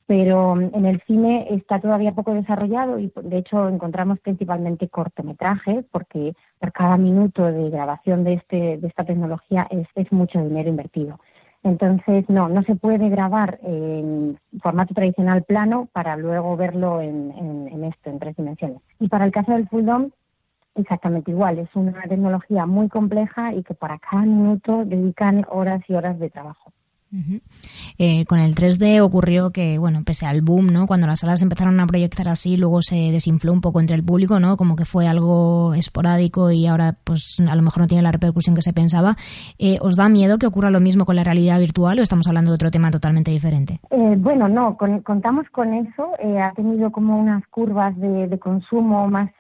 pero 0.09 0.59
en 0.59 0.87
el 0.87 1.03
cine 1.03 1.49
está 1.51 1.81
todavía 1.81 2.13
poco 2.13 2.33
desarrollado 2.33 2.99
y 2.99 3.13
de 3.15 3.37
hecho 3.37 3.69
encontramos 3.69 4.19
principalmente 4.21 4.89
cortometrajes 4.89 5.85
porque 5.93 6.33
por 6.59 6.73
cada 6.73 6.97
minuto 6.97 7.45
de 7.45 7.69
grabación 7.69 8.25
de 8.25 8.33
este 8.33 8.79
de 8.79 8.89
esta 8.89 9.05
tecnología 9.05 9.69
es, 9.71 9.87
es 9.97 10.11
mucho 10.11 10.43
dinero 10.43 10.71
invertido. 10.71 11.21
Entonces, 11.63 12.25
no, 12.29 12.49
no 12.49 12.63
se 12.63 12.77
puede 12.77 13.09
grabar 13.09 13.59
en 13.63 14.39
formato 14.63 14.95
tradicional 14.95 15.43
plano 15.43 15.89
para 15.93 16.17
luego 16.17 16.57
verlo 16.57 17.01
en, 17.01 17.33
en, 17.37 17.85
esto, 17.85 18.11
en 18.11 18.19
tres 18.19 18.37
dimensiones. 18.37 18.81
Y 19.01 19.09
para 19.09 19.25
el 19.25 19.33
caso 19.33 19.53
del 19.53 19.69
full 19.69 19.85
dome, 19.85 20.11
exactamente 20.77 21.31
igual. 21.31 21.59
Es 21.59 21.75
una 21.75 22.03
tecnología 22.03 22.67
muy 22.67 22.89
compleja 22.89 23.53
y 23.55 23.63
que 23.63 23.75
para 23.75 23.99
cada 23.99 24.23
minuto 24.23 24.85
dedican 24.85 25.45
horas 25.49 25.83
y 25.89 25.95
horas 25.95 26.19
de 26.19 26.31
trabajo. 26.31 26.73
Eh, 27.99 28.27
con 28.27 28.39
el 28.39 28.55
3D 28.55 29.01
ocurrió 29.01 29.51
que, 29.51 29.79
bueno, 29.79 30.03
pese 30.05 30.27
al 30.27 30.43
boom, 30.43 30.67
¿no? 30.67 30.87
Cuando 30.87 31.07
las 31.07 31.21
salas 31.21 31.43
empezaron 31.43 31.81
a 31.81 31.87
proyectar 31.87 32.29
así, 32.29 32.57
luego 32.57 32.83
se 32.83 32.97
desinfló 33.13 33.53
un 33.53 33.61
poco 33.61 33.81
entre 33.81 33.97
el 33.97 34.05
público, 34.05 34.39
¿no? 34.41 34.57
Como 34.57 34.77
que 34.77 34.85
fue 34.85 35.09
algo 35.09 35.75
esporádico 35.75 36.51
y 36.51 36.67
ahora, 36.67 36.97
pues, 37.05 37.41
a 37.41 37.57
lo 37.57 37.63
mejor 37.63 37.83
no 37.83 37.87
tiene 37.87 38.03
la 38.03 38.13
repercusión 38.13 38.55
que 38.55 38.63
se 38.63 38.73
pensaba. 38.73 39.17
Eh, 39.59 39.79
¿Os 39.81 39.97
da 39.97 40.09
miedo 40.09 40.39
que 40.39 40.47
ocurra 40.47 40.71
lo 40.71 40.81
mismo 40.81 41.05
con 41.05 41.17
la 41.17 41.25
realidad 41.25 41.59
virtual 41.59 41.99
o 41.99 42.03
estamos 42.03 42.27
hablando 42.29 42.51
de 42.51 42.57
otro 42.57 42.71
tema 42.71 42.91
totalmente 42.91 43.31
diferente? 43.31 43.81
Eh, 43.91 44.17
bueno, 44.19 44.49
no, 44.49 44.77
contamos 44.77 45.47
con 45.51 45.73
eso. 45.75 46.13
ha 46.43 46.53
tenido 46.53 46.93
como 46.93 47.19
unas 47.19 47.47
curvas 47.49 47.97
de, 47.99 48.39
consumo 48.39 49.09
más, 49.09 49.31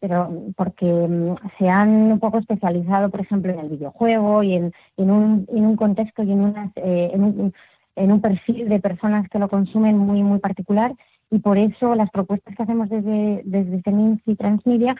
pero 0.00 0.30
porque 0.56 0.86
mm, 0.86 1.34
se 1.58 1.68
han 1.68 2.12
un 2.12 2.20
poco 2.20 2.38
especializado, 2.38 3.10
por 3.10 3.20
ejemplo, 3.20 3.52
en 3.52 3.58
el 3.58 3.68
videojuego 3.70 4.42
y 4.42 4.54
en, 4.54 4.72
en, 4.96 5.10
un, 5.10 5.46
en 5.48 5.64
un 5.64 5.76
contexto 5.76 6.22
y 6.22 6.30
en 6.30 6.40
unas 6.40 6.73
eh, 6.76 7.10
en, 7.12 8.12
un, 8.12 8.20
perfil 8.20 8.68
de 8.68 8.80
personas 8.80 9.28
que 9.28 9.38
lo 9.38 9.48
consumen 9.48 9.96
muy, 9.96 10.22
muy 10.22 10.38
particular 10.38 10.92
y 11.30 11.38
por 11.38 11.58
eso 11.58 11.94
las 11.94 12.10
propuestas 12.10 12.54
que 12.54 12.62
hacemos 12.62 12.88
desde, 12.88 13.42
desde 13.44 13.82
y 14.26 14.34
Transmedia 14.36 14.94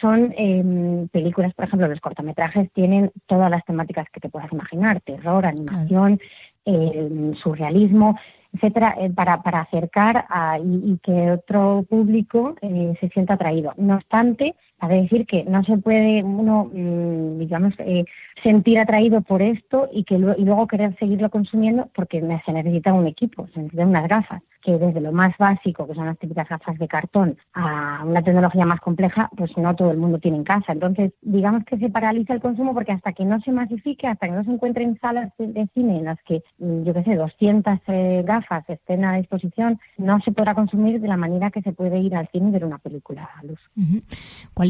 son 0.00 0.34
eh, 0.36 1.06
películas, 1.12 1.54
por 1.54 1.64
ejemplo, 1.64 1.88
los 1.88 2.00
cortometrajes 2.00 2.70
tienen 2.72 3.10
todas 3.26 3.50
las 3.50 3.64
temáticas 3.64 4.06
que 4.12 4.20
te 4.20 4.28
puedas 4.28 4.52
imaginar, 4.52 5.00
terror, 5.00 5.46
animación, 5.46 6.20
eh, 6.64 7.32
surrealismo, 7.42 8.16
etcétera, 8.52 8.94
eh, 8.98 9.10
para, 9.10 9.42
para 9.42 9.60
acercar 9.60 10.26
a, 10.28 10.58
y, 10.58 10.98
que 11.02 11.30
otro 11.32 11.84
público 11.88 12.54
eh, 12.60 12.94
se 13.00 13.08
sienta 13.08 13.34
atraído. 13.34 13.72
No 13.76 13.96
obstante, 13.96 14.54
a 14.80 14.88
decir 14.88 15.26
que 15.26 15.44
no 15.44 15.62
se 15.64 15.76
puede 15.76 16.22
uno, 16.24 16.70
mm, 16.72 17.38
digamos, 17.38 17.74
eh, 17.78 18.04
sentir 18.42 18.78
atraído 18.78 19.20
por 19.20 19.42
esto 19.42 19.88
y 19.92 20.04
que 20.04 20.14
y 20.14 20.44
luego 20.44 20.66
querer 20.66 20.96
seguirlo 20.98 21.30
consumiendo 21.30 21.88
porque 21.94 22.20
se 22.44 22.52
necesita 22.52 22.92
un 22.92 23.06
equipo, 23.06 23.46
se 23.52 23.60
necesitan 23.60 23.88
unas 23.88 24.08
gafas, 24.08 24.42
que 24.62 24.72
desde 24.78 25.00
lo 25.00 25.12
más 25.12 25.36
básico, 25.38 25.86
que 25.86 25.94
son 25.94 26.06
las 26.06 26.18
típicas 26.18 26.48
gafas 26.48 26.78
de 26.78 26.88
cartón, 26.88 27.36
a 27.54 28.02
una 28.04 28.22
tecnología 28.22 28.64
más 28.64 28.80
compleja, 28.80 29.30
pues 29.36 29.56
no 29.56 29.74
todo 29.74 29.90
el 29.90 29.98
mundo 29.98 30.18
tiene 30.18 30.38
en 30.38 30.44
casa. 30.44 30.72
Entonces, 30.72 31.12
digamos 31.22 31.64
que 31.64 31.78
se 31.78 31.90
paraliza 31.90 32.34
el 32.34 32.40
consumo 32.40 32.74
porque 32.74 32.92
hasta 32.92 33.12
que 33.12 33.24
no 33.24 33.40
se 33.40 33.52
masifique, 33.52 34.06
hasta 34.06 34.26
que 34.26 34.32
no 34.32 34.44
se 34.44 34.50
encuentren 34.50 34.98
salas 35.00 35.32
de, 35.38 35.68
cine 35.74 35.98
en 35.98 36.04
las 36.06 36.18
que, 36.22 36.42
mm, 36.58 36.84
yo 36.84 36.94
qué 36.94 37.04
sé, 37.04 37.14
200 37.16 37.78
eh, 37.88 38.22
gafas 38.26 38.68
estén 38.68 39.04
a 39.04 39.16
disposición, 39.16 39.78
no 39.98 40.20
se 40.20 40.32
podrá 40.32 40.54
consumir 40.54 41.00
de 41.00 41.08
la 41.08 41.16
manera 41.16 41.50
que 41.50 41.62
se 41.62 41.72
puede 41.72 41.98
ir 41.98 42.14
al 42.14 42.28
cine 42.28 42.48
y 42.48 42.52
ver 42.52 42.64
una 42.64 42.78
película 42.78 43.28
a 43.38 43.44
luz. 43.44 43.60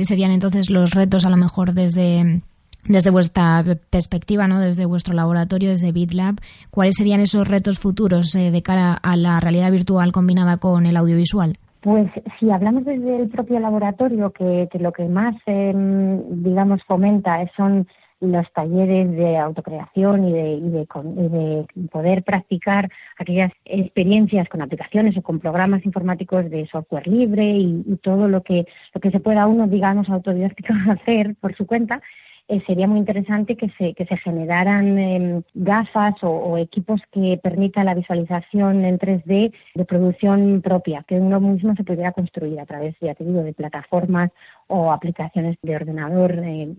¿Cuáles 0.01 0.09
serían 0.09 0.31
entonces 0.31 0.71
los 0.71 0.95
retos, 0.95 1.27
a 1.27 1.29
lo 1.29 1.37
mejor 1.37 1.75
desde 1.75 2.41
desde 2.89 3.11
vuestra 3.11 3.63
perspectiva, 3.91 4.49
¿no? 4.49 4.59
desde 4.59 4.87
vuestro 4.87 5.13
laboratorio, 5.13 5.69
desde 5.69 5.93
BitLab, 5.93 6.37
¿cuáles 6.71 6.95
serían 6.97 7.21
esos 7.21 7.47
retos 7.47 7.79
futuros 7.79 8.35
eh, 8.35 8.51
de 8.51 8.63
cara 8.63 8.95
a 8.95 9.17
la 9.19 9.39
realidad 9.41 9.71
virtual 9.71 10.11
combinada 10.11 10.57
con 10.57 10.87
el 10.87 10.97
audiovisual? 10.97 11.59
Pues 11.83 12.11
si 12.39 12.51
hablamos 12.51 12.87
desde 12.87 13.15
el 13.15 13.29
propio 13.29 13.61
laboratorio, 13.61 14.31
que, 14.31 14.71
lo 14.79 14.91
que 14.93 15.05
más, 15.05 15.35
em, 15.45 16.43
digamos, 16.43 16.81
fomenta 16.87 17.37
son 17.55 17.87
los 18.21 18.53
talleres 18.53 19.11
de 19.13 19.39
autocreación 19.39 20.29
y 20.29 20.33
de, 20.33 20.53
y 20.55 20.71
de, 20.71 21.67
poder 21.91 22.23
practicar 22.23 22.91
aquellas 23.19 23.51
experiencias 23.65 24.49
con 24.49 24.63
aplicaciones 24.63 25.17
o 25.17 25.23
con 25.23 25.41
programas 25.41 25.85
informáticos 25.85 26.51
de 26.51 26.67
software 26.67 27.07
libre 27.07 27.45
y, 27.45 27.99
todo 28.03 28.29
lo 28.29 28.43
que, 28.43 28.67
lo 28.95 29.01
que 29.01 29.11
se 29.11 29.21
pueda 29.21 29.47
uno, 29.47 29.67
digamos, 29.67 30.09
autodidáctico 30.09 30.73
hacer 30.91 31.35
por 31.41 31.55
su 31.57 31.67
cuenta, 31.67 32.03
eh, 32.51 32.61
sería 32.67 32.89
muy 32.89 32.99
interesante 32.99 33.57
que 33.57 33.69
se, 33.79 33.95
que 33.95 34.05
se 34.07 34.17
generaran 34.17 34.99
em, 34.99 35.43
gafas 35.55 36.17
o, 36.23 36.59
equipos 36.59 37.01
que 37.13 37.39
permitan 37.41 37.87
la 37.87 37.95
visualización 37.95 38.85
en 38.85 38.99
3D 38.99 39.53
de 39.77 39.85
producción 39.85 40.61
propia, 40.61 41.05
que 41.07 41.15
uno 41.15 41.39
mismo 41.39 41.77
se 41.77 41.85
pudiera 41.85 42.11
construir 42.11 42.59
a 42.59 42.67
través, 42.67 42.97
ya 43.01 43.15
te 43.15 43.23
digo, 43.23 43.45
de 43.45 43.53
plataformas 43.53 44.33
o 44.67 44.91
aplicaciones 44.91 45.59
de 45.63 45.77
ordenador 45.77 46.33
eh, 46.43 46.75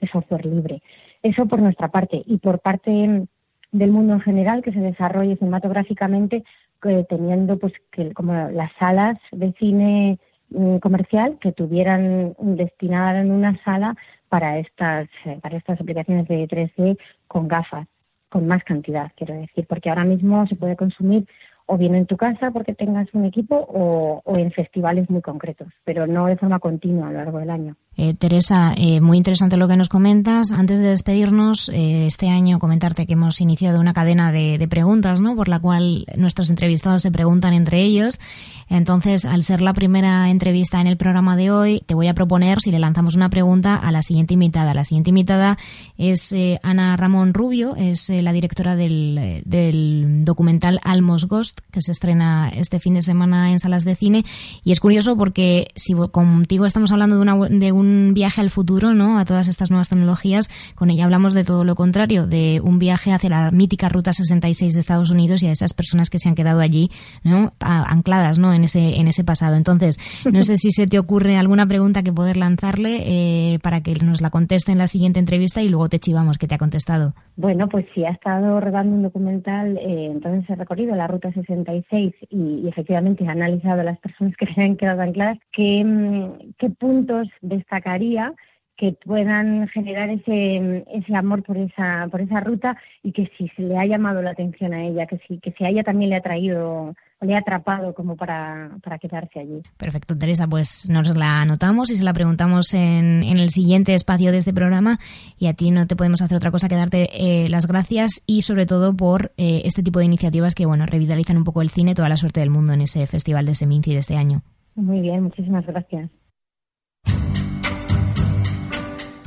de 0.00 0.08
software 0.08 0.44
libre. 0.44 0.82
Eso 1.22 1.46
por 1.46 1.62
nuestra 1.62 1.88
parte. 1.88 2.22
Y 2.26 2.36
por 2.36 2.58
parte 2.58 3.26
del 3.72 3.90
mundo 3.90 4.12
en 4.12 4.20
general, 4.20 4.62
que 4.62 4.72
se 4.72 4.80
desarrolle 4.80 5.36
cinematográficamente, 5.36 6.44
teniendo 7.08 7.58
pues 7.58 7.72
que 7.90 8.12
como 8.12 8.34
las 8.50 8.70
salas 8.78 9.16
de 9.32 9.52
cine 9.54 10.18
mm, 10.50 10.76
comercial 10.76 11.38
que 11.40 11.52
tuvieran 11.52 12.34
destinada 12.38 13.22
en 13.22 13.30
una 13.32 13.58
sala 13.64 13.96
para 14.36 14.58
estas 14.58 15.08
eh, 15.24 15.38
para 15.40 15.56
estas 15.56 15.80
aplicaciones 15.80 16.28
de 16.28 16.46
3D 16.46 16.98
con 17.26 17.48
gafas 17.48 17.88
con 18.28 18.46
más 18.46 18.62
cantidad 18.64 19.10
quiero 19.16 19.32
decir 19.32 19.66
porque 19.66 19.88
ahora 19.88 20.04
mismo 20.04 20.46
se 20.46 20.56
puede 20.56 20.76
consumir 20.76 21.26
o 21.66 21.76
bien 21.76 21.94
en 21.94 22.06
tu 22.06 22.16
casa 22.16 22.50
porque 22.52 22.74
tengas 22.74 23.08
un 23.12 23.24
equipo 23.24 23.56
o, 23.56 24.22
en 24.38 24.52
festivales 24.52 25.10
muy 25.10 25.20
concretos, 25.20 25.68
pero 25.84 26.06
no 26.06 26.26
de 26.26 26.36
forma 26.36 26.60
continua 26.60 27.08
a 27.08 27.12
lo 27.12 27.18
largo 27.18 27.38
del 27.38 27.50
año. 27.50 27.76
Eh, 27.96 28.14
Teresa, 28.14 28.74
eh, 28.76 29.00
muy 29.00 29.16
interesante 29.16 29.56
lo 29.56 29.66
que 29.66 29.76
nos 29.76 29.88
comentas. 29.88 30.52
Antes 30.52 30.80
de 30.80 30.88
despedirnos, 30.88 31.70
eh, 31.70 32.06
este 32.06 32.28
año 32.28 32.58
comentarte 32.58 33.06
que 33.06 33.14
hemos 33.14 33.40
iniciado 33.40 33.80
una 33.80 33.94
cadena 33.94 34.32
de, 34.32 34.66
preguntas, 34.68 35.20
¿no? 35.20 35.36
Por 35.36 35.48
la 35.48 35.60
cual 35.60 36.06
nuestros 36.16 36.50
entrevistados 36.50 37.02
se 37.02 37.10
preguntan 37.10 37.54
entre 37.54 37.82
ellos. 37.82 38.20
Entonces, 38.68 39.24
al 39.24 39.42
ser 39.42 39.62
la 39.62 39.72
primera 39.72 40.28
entrevista 40.28 40.80
en 40.80 40.88
el 40.88 40.96
programa 40.96 41.36
de 41.36 41.50
hoy, 41.50 41.82
te 41.86 41.94
voy 41.94 42.08
a 42.08 42.14
proponer 42.14 42.60
si 42.60 42.72
le 42.72 42.80
lanzamos 42.80 43.14
una 43.14 43.30
pregunta 43.30 43.76
a 43.76 43.92
la 43.92 44.02
siguiente 44.02 44.34
invitada. 44.34 44.74
La 44.74 44.84
siguiente 44.84 45.10
invitada 45.10 45.56
es 45.96 46.34
Ana 46.62 46.96
Ramón 46.96 47.32
Rubio, 47.32 47.76
es 47.76 48.10
la 48.10 48.32
directora 48.32 48.74
del, 48.74 49.42
del 49.44 50.24
documental 50.24 50.80
Almos 50.82 51.28
Ghost 51.28 51.55
que 51.72 51.82
se 51.82 51.92
estrena 51.92 52.50
este 52.54 52.78
fin 52.78 52.94
de 52.94 53.02
semana 53.02 53.52
en 53.52 53.58
salas 53.58 53.84
de 53.84 53.96
cine. 53.96 54.24
Y 54.64 54.72
es 54.72 54.80
curioso 54.80 55.16
porque 55.16 55.68
si 55.74 55.94
contigo 56.10 56.66
estamos 56.66 56.92
hablando 56.92 57.16
de, 57.16 57.22
una, 57.22 57.48
de 57.48 57.72
un 57.72 58.12
viaje 58.14 58.40
al 58.40 58.50
futuro, 58.50 58.94
¿no? 58.94 59.18
A 59.18 59.24
todas 59.24 59.48
estas 59.48 59.70
nuevas 59.70 59.88
tecnologías, 59.88 60.48
con 60.74 60.90
ella 60.90 61.04
hablamos 61.04 61.34
de 61.34 61.44
todo 61.44 61.64
lo 61.64 61.74
contrario, 61.74 62.26
de 62.26 62.60
un 62.62 62.78
viaje 62.78 63.12
hacia 63.12 63.30
la 63.30 63.50
mítica 63.50 63.88
Ruta 63.88 64.12
66 64.12 64.74
de 64.74 64.80
Estados 64.80 65.10
Unidos 65.10 65.42
y 65.42 65.48
a 65.48 65.52
esas 65.52 65.74
personas 65.74 66.10
que 66.10 66.18
se 66.18 66.28
han 66.28 66.34
quedado 66.34 66.60
allí, 66.60 66.90
¿no? 67.22 67.52
ancladas, 67.60 68.38
¿no? 68.38 68.52
En 68.52 68.64
ese, 68.64 69.00
en 69.00 69.08
ese 69.08 69.24
pasado. 69.24 69.56
Entonces, 69.56 69.98
no 70.30 70.42
sé 70.42 70.56
si 70.56 70.70
se 70.70 70.86
te 70.86 70.98
ocurre 70.98 71.36
alguna 71.36 71.66
pregunta 71.66 72.02
que 72.02 72.12
poder 72.12 72.36
lanzarle 72.36 73.02
eh, 73.04 73.58
para 73.62 73.82
que 73.82 73.94
nos 74.02 74.20
la 74.20 74.30
conteste 74.30 74.72
en 74.72 74.78
la 74.78 74.86
siguiente 74.86 75.18
entrevista 75.18 75.62
y 75.62 75.68
luego 75.68 75.88
te 75.88 75.98
chivamos 75.98 76.38
que 76.38 76.46
te 76.46 76.54
ha 76.54 76.58
contestado. 76.58 77.14
Bueno, 77.36 77.68
pues 77.68 77.86
si 77.94 78.04
ha 78.04 78.10
estado 78.10 78.60
rodando 78.60 78.96
un 78.96 79.02
documental, 79.02 79.76
eh, 79.76 80.10
entonces 80.10 80.48
he 80.48 80.54
recorrido 80.54 80.94
la 80.94 81.06
Ruta 81.06 81.30
66 81.32 81.45
y, 82.30 82.68
efectivamente 82.68 83.26
ha 83.26 83.32
analizado 83.32 83.80
a 83.80 83.84
las 83.84 83.98
personas 83.98 84.36
que 84.36 84.46
se 84.46 84.60
han 84.60 84.76
quedado 84.76 85.02
ancladas, 85.02 85.38
¿qué, 85.52 85.84
mm, 85.84 86.54
qué 86.58 86.70
puntos 86.70 87.28
destacaría 87.40 88.32
que 88.76 88.92
puedan 89.04 89.68
generar 89.68 90.10
ese, 90.10 90.84
ese 90.92 91.16
amor 91.16 91.42
por 91.42 91.56
esa, 91.56 92.08
por 92.10 92.20
esa 92.20 92.40
ruta 92.40 92.76
y 93.02 93.12
que 93.12 93.30
si 93.38 93.48
se 93.48 93.62
le 93.62 93.78
ha 93.78 93.86
llamado 93.86 94.20
la 94.20 94.32
atención 94.32 94.74
a 94.74 94.84
ella, 94.84 95.06
que 95.06 95.18
si, 95.26 95.38
que 95.38 95.52
si 95.52 95.64
a 95.64 95.70
ella 95.70 95.82
también 95.82 96.10
le 96.10 96.16
ha 96.16 96.20
traído 96.20 96.94
o 97.18 97.24
le 97.24 97.34
ha 97.34 97.38
atrapado 97.38 97.94
como 97.94 98.16
para, 98.16 98.70
para 98.82 98.98
quedarse 98.98 99.40
allí. 99.40 99.62
Perfecto, 99.78 100.14
Teresa, 100.16 100.46
pues 100.46 100.88
nos 100.90 101.16
la 101.16 101.40
anotamos 101.40 101.90
y 101.90 101.96
se 101.96 102.04
la 102.04 102.12
preguntamos 102.12 102.74
en, 102.74 103.22
en 103.22 103.38
el 103.38 103.48
siguiente 103.48 103.94
espacio 103.94 104.30
de 104.30 104.38
este 104.38 104.52
programa 104.52 104.98
y 105.38 105.46
a 105.46 105.54
ti 105.54 105.70
no 105.70 105.86
te 105.86 105.96
podemos 105.96 106.20
hacer 106.20 106.36
otra 106.36 106.50
cosa 106.50 106.68
que 106.68 106.76
darte 106.76 107.08
eh, 107.12 107.48
las 107.48 107.66
gracias 107.66 108.22
y 108.26 108.42
sobre 108.42 108.66
todo 108.66 108.94
por 108.94 109.32
eh, 109.38 109.62
este 109.64 109.82
tipo 109.82 110.00
de 110.00 110.04
iniciativas 110.04 110.54
que, 110.54 110.66
bueno, 110.66 110.84
revitalizan 110.84 111.38
un 111.38 111.44
poco 111.44 111.62
el 111.62 111.70
cine, 111.70 111.94
toda 111.94 112.10
la 112.10 112.16
suerte 112.16 112.40
del 112.40 112.50
mundo 112.50 112.74
en 112.74 112.82
ese 112.82 113.06
Festival 113.06 113.46
de 113.46 113.54
Seminci 113.54 113.94
de 113.94 114.00
este 114.00 114.16
año. 114.16 114.42
Muy 114.74 115.00
bien, 115.00 115.22
muchísimas 115.22 115.64
gracias. 115.64 116.10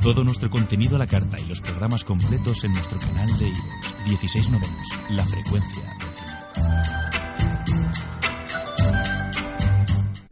Todo 0.02 0.24
nuestro 0.24 0.48
contenido 0.48 0.96
a 0.96 0.98
la 0.98 1.06
carta 1.06 1.38
y 1.38 1.44
los 1.46 1.60
programas 1.60 2.04
completos 2.04 2.64
en 2.64 2.72
nuestro 2.72 2.98
canal 2.98 3.28
de 3.38 3.48
iVoox 3.48 4.08
16 4.08 4.50
novenos, 4.50 4.88
La 5.10 5.26
Frecuencia 5.26 5.96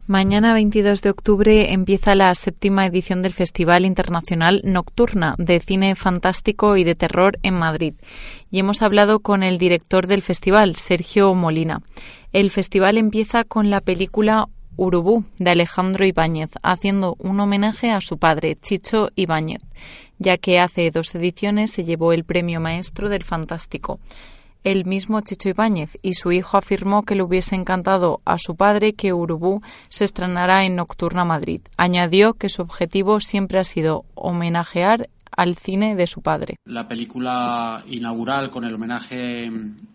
Mañana 0.07 0.53
22 0.53 1.03
de 1.03 1.11
octubre 1.11 1.71
empieza 1.71 2.15
la 2.15 2.33
séptima 2.33 2.87
edición 2.87 3.21
del 3.21 3.31
Festival 3.31 3.85
Internacional 3.85 4.61
Nocturna 4.63 5.35
de 5.37 5.59
Cine 5.59 5.93
Fantástico 5.93 6.75
y 6.75 6.83
de 6.83 6.95
Terror 6.95 7.37
en 7.43 7.53
Madrid. 7.53 7.93
Y 8.49 8.57
hemos 8.57 8.81
hablado 8.81 9.19
con 9.19 9.43
el 9.43 9.59
director 9.59 10.07
del 10.07 10.23
festival, 10.23 10.77
Sergio 10.77 11.35
Molina. 11.35 11.83
El 12.33 12.49
festival 12.49 12.97
empieza 12.97 13.43
con 13.43 13.69
la 13.69 13.81
película 13.81 14.47
Urubú 14.79 15.25
de 15.37 15.51
Alejandro 15.51 16.05
Ibáñez, 16.05 16.51
haciendo 16.63 17.17
un 17.19 17.41
homenaje 17.41 17.91
a 17.91 17.99
su 17.99 18.17
padre, 18.17 18.57
Chicho 18.61 19.09
Ibáñez, 19.13 19.61
ya 20.19 20.37
que 20.37 20.57
hace 20.57 20.89
dos 20.89 21.13
ediciones 21.15 21.71
se 21.71 21.83
llevó 21.83 22.13
el 22.13 22.23
premio 22.23 22.61
maestro 22.61 23.09
del 23.09 23.23
fantástico. 23.23 23.99
El 24.63 24.85
mismo 24.85 25.19
Chicho 25.19 25.49
Ibáñez 25.49 25.97
y 26.01 26.13
su 26.13 26.31
hijo 26.31 26.55
afirmó 26.55 27.03
que 27.03 27.15
le 27.15 27.23
hubiese 27.23 27.55
encantado 27.55 28.21
a 28.23 28.37
su 28.37 28.55
padre 28.55 28.93
que 28.93 29.11
Urubú 29.11 29.61
se 29.89 30.05
estrenara 30.05 30.63
en 30.63 30.77
Nocturna 30.77 31.25
Madrid. 31.25 31.59
Añadió 31.75 32.35
que 32.35 32.47
su 32.47 32.61
objetivo 32.61 33.19
siempre 33.19 33.59
ha 33.59 33.65
sido 33.65 34.05
homenajear 34.15 35.09
al 35.35 35.55
cine 35.55 35.95
de 35.95 36.07
su 36.07 36.21
padre. 36.21 36.55
La 36.65 36.87
película 36.87 37.83
inaugural 37.87 38.49
con 38.49 38.65
el 38.65 38.75
homenaje 38.75 39.49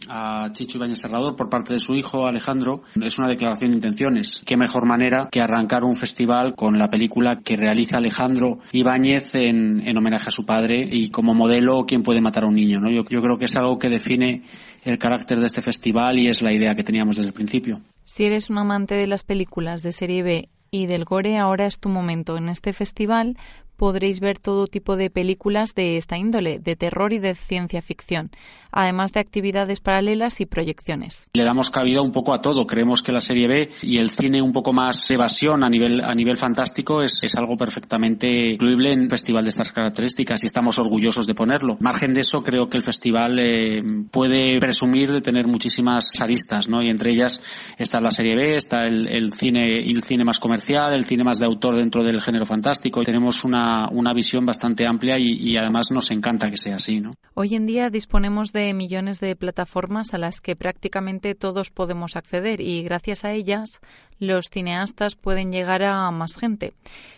a 0.09 0.51
Chicho 0.53 0.79
Ibáñez 0.79 0.99
Serrador 0.99 1.37
por 1.37 1.49
parte 1.49 1.73
de 1.73 1.79
su 1.79 1.95
hijo 1.95 2.27
Alejandro 2.27 2.83
es 3.01 3.19
una 3.19 3.29
declaración 3.29 3.71
de 3.71 3.79
intenciones. 3.79 4.43
Qué 4.47 4.57
mejor 4.57 4.87
manera 4.87 5.29
que 5.31 5.41
arrancar 5.41 5.85
un 5.85 5.95
festival 5.95 6.55
con 6.55 6.79
la 6.79 6.89
película 6.89 7.41
que 7.45 7.57
realiza 7.57 7.99
Alejandro 7.99 8.59
Ibáñez 8.73 9.35
en, 9.35 9.83
homenaje 9.97 10.27
a 10.29 10.31
su 10.31 10.45
padre 10.45 10.89
y 10.91 11.11
como 11.11 11.35
modelo 11.35 11.85
quién 11.87 12.03
puede 12.03 12.21
matar 12.21 12.45
a 12.45 12.49
un 12.49 12.55
niño. 12.55 12.81
¿no? 12.81 12.91
Yo, 12.91 13.05
yo 13.09 13.23
creo 13.23 13.39
que 13.39 13.45
es 13.45 13.57
algo 13.57 13.79
que 13.79 13.89
define 13.89 14.43
el 14.85 14.99
carácter 14.99 15.41
de 15.41 15.47
este 15.47 15.61
festival 15.61 16.19
y 16.19 16.29
es 16.29 16.43
la 16.43 16.53
idea 16.53 16.75
que 16.75 16.83
teníamos 16.83 17.17
desde 17.17 17.29
el 17.29 17.35
principio. 17.35 17.81
Si 18.05 18.25
eres 18.25 18.51
un 18.51 18.59
amante 18.59 18.95
de 18.95 19.07
las 19.07 19.25
películas 19.25 19.83
de 19.83 19.93
serie 19.93 20.23
B 20.23 20.49
y 20.71 20.87
del 20.87 21.05
gore, 21.05 21.39
ahora 21.39 21.67
es 21.67 21.79
tu 21.79 21.89
momento. 21.89 22.37
En 22.37 22.49
este 22.49 22.73
festival 22.73 23.37
podréis 23.77 24.21
ver 24.21 24.39
todo 24.39 24.67
tipo 24.67 24.97
de 24.97 25.11
películas 25.11 25.75
de 25.75 25.97
esta 25.97 26.17
índole, 26.17 26.59
de 26.59 26.77
terror 26.77 27.13
y 27.13 27.19
de 27.19 27.35
ciencia 27.35 27.83
ficción, 27.83 28.31
además 28.75 29.13
de 29.13 29.21
actividades 29.21 29.81
paralelas 29.81 30.41
y 30.41 30.47
proyecciones. 30.47 31.31
Le 31.35 31.45
damos 31.45 31.71
cabida 31.71 32.01
un 32.01 32.13
poco 32.13 32.35
a 32.35 32.41
todo. 32.41 32.67
Creemos 32.67 33.03
que 33.03 33.13
la 33.13 33.21
serie 33.21 33.49
B 33.49 33.71
y 33.83 33.99
el 33.99 34.11
cine 34.11 34.43
un 34.43 34.53
poco 34.53 34.73
más 34.73 35.11
evasión 35.11 35.65
a 35.65 35.69
nivel, 35.69 36.03
a 36.05 36.15
nivel 36.15 36.37
fantástico 36.37 37.03
es, 37.03 37.21
es 37.23 37.35
algo 37.37 37.57
perfectamente 37.57 38.29
incluible 38.53 38.93
en 38.93 39.03
un 39.03 39.11
festival 39.11 39.45
de 39.45 39.51
estas 39.51 39.73
características 39.73 40.43
y 40.43 40.47
estamos 40.47 40.79
orgullosos 40.79 41.27
de 41.27 41.35
ponerlo. 41.35 41.77
Margen 41.81 42.15
de 42.15 42.21
eso, 42.21 42.43
creo 42.43 42.69
que 42.69 42.79
el 42.79 42.83
festival 42.83 43.39
eh, 43.39 43.83
puede 44.11 44.59
presumir 44.59 45.13
de 45.13 45.21
tener 45.21 45.47
muchísimas 45.47 46.21
aristas, 46.21 46.69
¿no? 46.69 46.83
Y 46.83 46.89
entre 46.89 47.13
ellas 47.13 47.41
está 47.79 48.01
la 48.01 48.11
serie 48.11 48.37
B, 48.37 48.55
está 48.55 48.87
el, 48.87 49.09
el 49.09 49.33
cine, 49.33 49.79
el 49.79 50.03
cine 50.03 50.25
más 50.25 50.39
comercial, 50.39 50.95
el 50.95 51.05
cine 51.05 51.25
más 51.25 51.39
de 51.39 51.47
autor 51.47 51.77
dentro 51.77 52.03
del 52.03 52.21
género 52.21 52.47
fantástico. 52.47 53.03
Y 53.03 53.05
tenemos 53.05 53.45
una 53.45 53.65
una, 53.91 54.13
visión 54.13 54.47
bastante 54.47 54.85
amplia 54.89 55.17
y, 55.19 55.57
además 55.57 55.91
nos 55.91 56.11
encanta 56.11 56.51
que 56.51 56.57
sea 56.57 56.77
así. 56.77 57.01
¿no? 57.01 57.15
Hoy 57.35 57.55
en 57.55 57.67
día 57.67 57.91
disponemos 57.91 58.53
de 58.53 58.64
millones 58.73 59.21
de 59.21 59.37
plataformas 59.37 60.15
a 60.15 60.19
las 60.19 60.41
que 60.41 60.57
prácticamente 60.57 61.35
todos 61.35 61.71
podemos 61.71 62.17
acceder 62.17 62.61
y 62.61 62.83
gracias 62.83 63.25
a 63.25 63.33
ellas 63.33 63.81
los 64.19 64.47
cineastas 64.53 65.17
pueden 65.17 65.53
llegar 65.53 65.83
a 65.83 66.11
más 66.11 66.37
gente. 66.37 66.75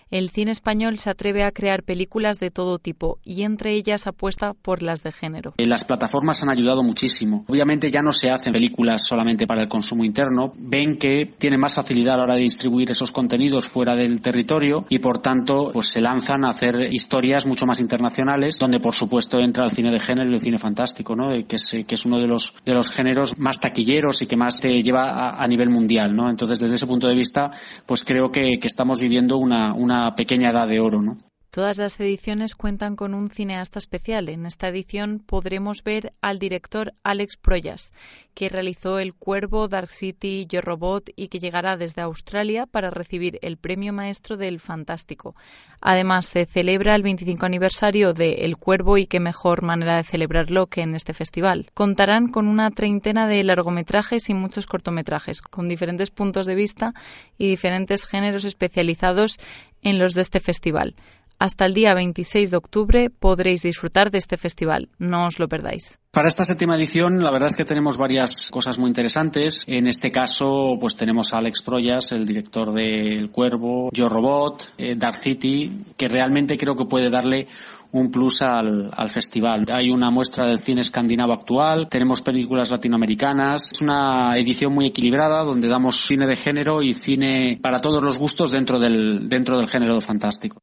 El 0.09 0.31
cine 0.31 0.53
español 0.53 1.00
se 1.00 1.11
atreve 1.11 1.43
a 1.43 1.50
crear 1.50 1.83
películas 1.83 2.38
de 2.38 2.53
todo 2.53 2.79
tipo 2.79 3.19
y 3.25 3.43
entre 3.43 3.73
ellas 3.73 4.07
apuesta 4.07 4.55
por 4.55 4.81
las 4.81 5.03
de 5.03 5.11
género. 5.11 5.55
Eh, 5.59 5.67
las 5.67 5.83
plataformas 5.83 6.45
han 6.45 6.49
ayudado 6.49 6.85
muchísimo. 6.85 7.45
Obviamente 7.49 7.91
ya 7.91 8.02
no 8.02 8.13
se 8.13 8.30
hacen 8.30 8.52
películas 8.52 9.04
solamente 9.04 9.49
para 9.49 9.63
el 9.63 9.69
consumo 9.69 10.04
interno. 10.04 10.52
Ven 10.59 10.97
que 10.97 11.35
tienen 11.39 11.59
más 11.59 11.75
facilidad 11.75 12.15
a 12.15 12.19
la 12.19 12.23
hora 12.23 12.35
de 12.35 12.43
distribuir 12.43 12.93
esos 12.93 13.11
contenidos 13.11 13.67
fuera 13.67 13.97
del 13.97 14.21
territorio 14.21 14.87
y 14.89 15.00
por 15.00 15.19
tanto 15.19 15.73
pues 15.73 15.89
se 15.89 16.00
lanzan 16.00 16.45
a 16.45 16.50
hacer 16.50 16.76
historias 16.93 17.45
mucho 17.45 17.67
más 17.67 17.80
internacionales 17.80 18.59
donde 18.61 18.78
por 18.78 18.95
supuesto 18.95 19.41
entra 19.41 19.65
el 19.65 19.73
cine 19.73 19.91
de 19.91 19.99
género 19.99 20.30
y 20.30 20.35
el 20.35 20.41
cine 20.41 20.59
fantástico, 20.59 21.17
¿no? 21.17 21.30
que, 21.49 21.56
es, 21.56 21.69
que 21.85 21.95
es 21.97 22.06
uno 22.06 22.21
de 22.21 22.28
los, 22.28 22.54
de 22.65 22.75
los 22.75 22.93
géneros 22.93 23.39
más 23.39 23.59
taquilleros 23.59 24.23
y 24.23 24.26
que 24.26 24.37
más 24.37 24.61
te 24.61 24.69
lleva 24.69 25.11
a, 25.11 25.43
a 25.43 25.49
nivel 25.49 25.69
mundial. 25.69 26.15
¿no? 26.15 26.30
Entonces 26.30 26.61
desde 26.61 26.76
ese 26.76 26.85
punto 26.86 27.08
de 27.08 27.14
vista 27.14 27.50
pues 27.86 28.04
creo 28.04 28.30
que, 28.30 28.58
que 28.58 28.66
estamos 28.66 29.00
viviendo 29.00 29.36
una, 29.36 29.75
una 29.75 30.14
pequeña 30.14 30.50
edad 30.50 30.68
de 30.68 30.80
oro, 30.80 31.02
¿no? 31.02 31.16
Todas 31.50 31.78
las 31.78 31.99
ediciones 32.00 32.54
cuentan 32.54 32.97
con 32.97 33.15
un 33.15 33.30
cineasta 33.30 33.78
especial. 33.78 34.28
En 34.28 34.45
esta 34.45 34.69
edición 34.69 35.23
podremos 35.25 35.82
ver 35.82 36.13
al 36.21 36.39
director 36.39 36.93
Alex 37.02 37.37
Proyas, 37.37 37.93
que 38.35 38.50
realizó 38.50 38.99
El 38.99 39.15
Cuervo, 39.15 39.67
Dark 39.67 39.89
City, 39.89 40.47
Yo 40.47 40.61
Robot 40.61 41.09
y 41.17 41.28
que 41.28 41.39
llegará 41.39 41.78
desde 41.78 42.02
Australia 42.02 42.67
para 42.67 42.91
recibir 42.91 43.39
el 43.41 43.56
premio 43.56 43.95
maestro 43.95 44.37
del 44.37 44.61
Fantástico. 44.61 45.35
Además, 45.80 46.26
se 46.26 46.45
celebra 46.45 46.95
el 46.95 47.02
25 47.02 47.47
aniversario 47.47 48.13
de 48.13 48.45
El 48.45 48.59
Cuervo 48.59 48.99
y 48.99 49.06
qué 49.06 49.21
mejor 49.21 49.63
manera 49.63 49.97
de 49.97 50.04
celebrarlo 50.04 50.67
que 50.67 50.82
en 50.82 50.95
este 50.95 51.15
festival. 51.15 51.71
Contarán 51.73 52.28
con 52.28 52.49
una 52.49 52.71
treintena 52.71 53.26
de 53.26 53.43
largometrajes 53.45 54.28
y 54.28 54.35
muchos 54.35 54.67
cortometrajes, 54.67 55.41
con 55.41 55.69
diferentes 55.69 56.11
puntos 56.11 56.45
de 56.45 56.54
vista 56.54 56.93
y 57.39 57.49
diferentes 57.49 58.04
géneros 58.04 58.45
especializados 58.45 59.39
en 59.82 59.99
los 59.99 60.15
de 60.15 60.23
este 60.23 60.41
festival. 60.41 60.95
Hasta 61.38 61.66
el 61.66 61.75
día 61.75 61.92
26 61.92 62.50
de 62.50 62.56
octubre 62.56 63.10
podréis 63.10 63.62
disfrutar 63.62 64.10
de 64.10 64.18
este 64.18 64.38
festival. 64.38 64.88
No 64.99 65.26
os 65.26 65.38
lo 65.38 65.49
perdáis. 65.49 65.99
Para 66.10 66.28
esta 66.28 66.46
séptima 66.46 66.76
edición, 66.76 67.22
la 67.22 67.30
verdad 67.30 67.50
es 67.50 67.56
que 67.56 67.66
tenemos 67.66 67.99
varias 67.99 68.50
cosas 68.50 68.78
muy 68.78 68.88
interesantes. 68.88 69.64
En 69.66 69.86
este 69.86 70.10
caso, 70.10 70.78
pues 70.80 70.96
tenemos 70.96 71.34
a 71.34 71.38
Alex 71.38 71.60
Proyas, 71.60 72.10
el 72.12 72.25
director 72.25 72.72
de 72.72 73.16
El 73.18 73.30
Cuervo, 73.30 73.90
Yo 73.92 74.08
Robot, 74.08 74.72
eh, 74.78 74.94
Dark 74.96 75.16
City, 75.16 75.84
que 75.99 76.08
realmente 76.08 76.56
creo 76.56 76.75
que 76.75 76.86
puede 76.86 77.10
darle 77.10 77.49
un 77.92 78.10
plus 78.10 78.40
al, 78.40 78.90
al, 78.96 79.10
festival. 79.10 79.66
Hay 79.70 79.90
una 79.90 80.10
muestra 80.10 80.46
del 80.46 80.58
cine 80.58 80.80
escandinavo 80.80 81.34
actual, 81.34 81.88
tenemos 81.90 82.22
películas 82.22 82.70
latinoamericanas, 82.70 83.72
es 83.72 83.82
una 83.82 84.38
edición 84.38 84.75
muy 84.75 84.86
equilibrada 84.86 85.44
donde 85.44 85.68
damos 85.68 86.06
cine 86.06 86.26
de 86.26 86.36
género 86.36 86.82
y 86.82 86.94
cine 86.94 87.58
para 87.60 87.82
todos 87.82 88.02
los 88.02 88.18
gustos 88.18 88.50
dentro 88.50 88.78
del, 88.78 89.28
dentro 89.28 89.58
del 89.58 89.68
género 89.68 90.00
fantástico. 90.00 90.62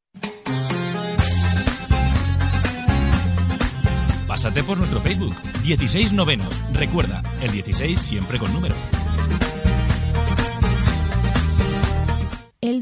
Pásate 4.43 4.62
por 4.65 4.77
nuestro 4.77 4.99
Facebook, 4.99 5.34
16 5.62 6.12
novenos. 6.12 6.53
Recuerda, 6.73 7.23
el 7.41 7.49
16 7.49 7.97
siempre 7.97 8.38
con 8.38 8.51
número. 8.51 8.75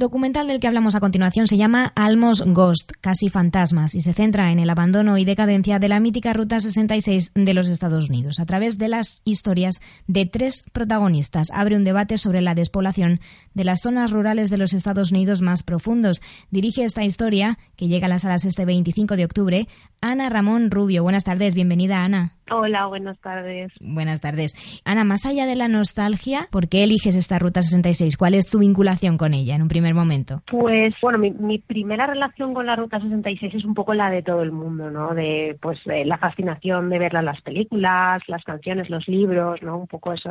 Documental 0.02 0.48
del 0.48 0.60
que 0.60 0.68
hablamos 0.68 0.96
a 0.96 1.00
continuación 1.00 1.48
se 1.48 1.58
llama 1.58 1.94
Almos 1.96 2.44
Ghost, 2.46 2.92
casi 3.02 3.30
fantasmas, 3.30 3.94
y 3.94 4.02
se 4.02 4.14
centra 4.14 4.52
en 4.52 4.58
el 4.58 4.72
abandono 4.72 5.20
y 5.20 5.26
decadencia 5.26 5.78
de 5.78 5.90
la 5.90 6.00
mítica 6.00 6.34
Ruta 6.34 6.60
66 6.60 7.34
de 7.36 7.54
los 7.54 7.68
Estados 7.68 8.10
Unidos. 8.10 8.40
A 8.40 8.46
través 8.48 8.80
de 8.80 8.90
las 8.90 9.22
historias 9.26 9.80
de 10.08 10.26
tres 10.26 10.66
protagonistas, 10.74 11.50
abre 11.54 11.76
un 11.76 11.84
debate 11.84 12.18
sobre 12.18 12.42
la 12.42 12.56
despoblación 12.56 13.20
de 13.54 13.64
las 13.64 13.82
zonas 13.82 14.10
rurales 14.10 14.50
de 14.50 14.58
los 14.58 14.74
Estados 14.74 15.12
Unidos 15.12 15.44
más 15.44 15.62
profundos. 15.62 16.22
Dirige 16.50 16.84
esta 16.84 17.06
historia, 17.06 17.60
que 17.76 17.88
llega 17.88 18.08
a 18.08 18.10
las 18.10 18.24
salas 18.24 18.44
este 18.44 18.66
25 18.66 19.16
de 19.16 19.26
octubre, 19.26 19.68
Ana 20.02 20.30
Ramón 20.30 20.72
Rubio. 20.72 21.04
Buenas 21.04 21.26
tardes, 21.26 21.54
bienvenida 21.54 22.04
Ana. 22.04 22.38
Hola, 22.54 22.86
buenas 22.88 23.18
tardes. 23.22 23.72
Buenas 23.80 24.20
tardes. 24.20 24.82
Ana, 24.84 25.06
más 25.06 25.26
allá 25.26 25.46
de 25.46 25.56
la 25.56 25.70
nostalgia, 25.70 26.50
¿por 26.52 26.68
qué 26.68 26.84
eliges 26.84 27.16
esta 27.16 27.40
Ruta 27.40 27.62
66? 27.62 28.18
¿Cuál 28.18 28.34
es 28.34 28.52
tu 28.52 28.60
vinculación 28.60 29.18
con 29.18 29.34
ella 29.34 29.56
en 29.56 29.62
un 29.62 29.70
primer 29.70 29.94
momento? 29.94 30.42
Pues, 30.52 30.94
bueno, 31.02 31.18
mi, 31.18 31.60
primera 31.60 32.08
relación 32.08 32.54
con 32.54 32.66
la 32.66 32.76
Ruta 32.76 33.00
66 33.00 33.56
es 33.56 33.64
un 33.64 33.74
poco 33.74 33.94
la 33.94 34.10
de 34.10 34.22
todo 34.22 34.42
el 34.42 34.52
mundo, 34.52 34.92
¿no? 34.92 35.14
De, 35.14 35.58
pues, 35.62 35.80
la 35.86 36.18
fascinación 36.18 36.90
de 36.90 37.00
verla 37.00 37.20
en 37.20 37.26
las 37.28 37.42
películas, 37.42 38.22
las 38.28 38.44
canciones, 38.44 38.90
los 38.90 39.08
libros, 39.08 39.62
¿no? 39.62 39.78
Un 39.78 39.88
poco 39.88 40.12
eso 40.12 40.30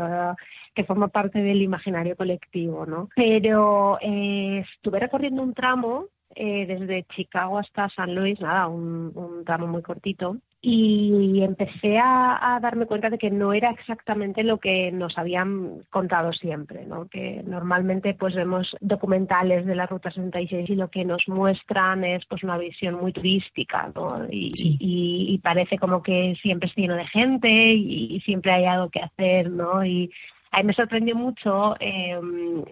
que 0.74 0.84
forma 0.84 1.08
parte 1.08 1.40
del 1.40 1.62
imaginario 1.62 2.16
colectivo, 2.16 2.84
¿no? 2.84 3.08
Pero 3.16 3.98
eh, 4.02 4.62
estuve 4.74 5.00
recorriendo 5.00 5.42
un 5.42 5.54
tramo 5.54 6.08
eh, 6.34 6.66
desde 6.66 7.04
Chicago 7.14 7.58
hasta 7.58 7.88
San 7.90 8.14
Luis, 8.14 8.40
nada, 8.40 8.68
un, 8.68 9.12
un 9.14 9.44
tramo 9.44 9.66
muy 9.66 9.82
cortito 9.82 10.36
y 10.62 11.42
empecé 11.42 11.98
a, 11.98 12.58
darme 12.60 12.84
cuenta 12.84 13.08
de 13.08 13.16
que 13.16 13.30
no 13.30 13.54
era 13.54 13.70
exactamente 13.70 14.42
lo 14.42 14.58
que 14.58 14.92
nos 14.92 15.16
habían 15.16 15.80
contado 15.88 16.34
siempre, 16.34 16.84
¿no? 16.84 17.08
Que 17.08 17.42
normalmente 17.46 18.12
pues 18.12 18.34
vemos 18.34 18.76
documentales 18.80 19.64
de 19.64 19.74
la 19.74 19.86
Ruta 19.86 20.10
66 20.10 20.68
y 20.68 20.74
lo 20.74 20.88
que 20.88 21.04
nos 21.06 21.26
muestran 21.28 22.04
es 22.04 22.26
pues 22.26 22.42
una 22.42 22.58
visión 22.58 22.96
muy 22.96 23.12
turística, 23.12 23.90
¿no? 23.94 24.26
Y, 24.30 24.50
y, 24.54 25.38
parece 25.38 25.78
como 25.78 26.02
que 26.02 26.36
siempre 26.42 26.68
es 26.68 26.76
lleno 26.76 26.94
de 26.94 27.06
gente 27.06 27.48
y, 27.48 28.20
siempre 28.20 28.52
hay 28.52 28.66
algo 28.66 28.90
que 28.90 29.00
hacer, 29.00 29.50
¿no? 29.50 29.82
Y 29.82 30.10
a 30.52 30.58
mí 30.58 30.64
me 30.64 30.74
sorprendió 30.74 31.14
mucho 31.14 31.76
eh, 31.78 32.18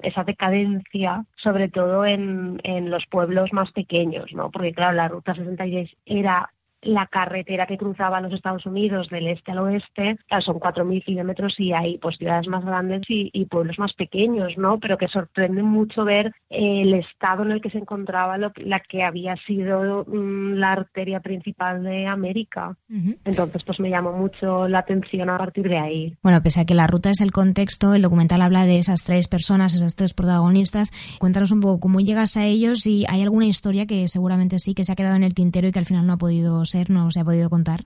esa 0.03 0.25
decadencia, 0.25 1.25
sobre 1.37 1.69
todo 1.69 2.05
en, 2.05 2.61
en 2.65 2.91
los 2.91 3.05
pueblos 3.07 3.53
más 3.53 3.71
pequeños, 3.73 4.33
¿no? 4.33 4.51
Porque 4.51 4.73
claro, 4.73 4.97
la 4.97 5.09
Ruta 5.09 5.35
66 5.35 5.91
era 6.07 6.51
la 6.83 7.07
carretera 7.07 7.67
que 7.67 7.79
cruzaba 7.79 8.21
los 8.21 8.33
Estados 8.33 8.65
Unidos 8.67 9.09
del 9.09 9.29
este 9.29 9.53
al 9.53 9.59
oeste, 9.59 10.19
son 10.45 10.61
4.000 10.61 11.05
kilómetros 11.05 11.55
y 11.59 11.73
hay 11.73 11.99
pues, 11.99 12.17
ciudades 12.17 12.47
más 12.49 12.65
grandes 12.65 13.03
y, 13.09 13.45
pueblos 13.47 13.79
más 13.79 13.95
pequeños, 13.95 14.59
¿no? 14.59 14.79
Pero 14.79 14.99
que 14.99 15.09
sorprende 15.09 15.63
mucho 15.63 16.05
ver 16.05 16.33
el 16.51 16.95
estado 16.95 17.43
en 17.43 17.53
el 17.53 17.63
que 17.63 17.71
se 17.71 17.79
encontraba 17.79 18.37
la 18.37 18.81
que 18.81 19.03
había 19.03 19.37
sido 19.47 20.05
mm, 20.07 20.55
la 20.55 20.73
arteria 20.73 21.21
principal 21.21 21.83
de 21.83 22.07
América. 22.07 22.77
Entonces, 23.25 23.63
pues 23.65 23.81
me 23.81 23.91
llamó 23.91 24.13
mucho 24.13 24.69
la 24.69 24.81
atención 24.81 25.31
a 25.31 25.39
partir 25.39 25.69
de 25.69 25.79
ahí. 25.79 26.17
Bueno, 26.23 26.43
pese 26.43 26.61
a 26.61 26.65
que 26.67 26.75
la 26.75 26.87
ruta 26.87 27.11
es 27.11 27.21
el 27.21 27.33
contexto, 27.33 27.95
el 27.95 28.03
documental 28.03 28.43
habla 28.43 28.67
de 28.67 28.79
esas 28.79 29.03
tres 29.03 29.29
personas, 29.29 29.75
esas 29.75 29.95
tres 29.95 30.13
protagonistas. 30.13 30.91
Cuéntanos 31.19 31.53
un 31.53 31.61
poco 31.61 31.81
cómo 31.81 32.01
llegas 32.01 32.37
a 32.37 32.45
ellos 32.45 32.87
y 32.87 33.05
hay 33.09 33.23
alguna 33.23 33.47
historia 33.47 33.87
que 33.87 34.09
seguramente 34.09 34.59
sí, 34.59 34.75
que 34.75 34.85
se 34.85 34.93
ha 34.93 34.97
quedado 34.97 35.17
en 35.17 35.25
el 35.25 35.35
tintero 35.35 35.69
y 35.69 35.73
que 35.73 35.79
al 35.79 35.87
final 35.87 36.07
no 36.07 36.15
ha 36.15 36.19
podido 36.19 36.65
ser, 36.69 36.91
no 36.91 37.11
se 37.11 37.21
ha 37.21 37.25
podido 37.25 37.51
contar? 37.51 37.81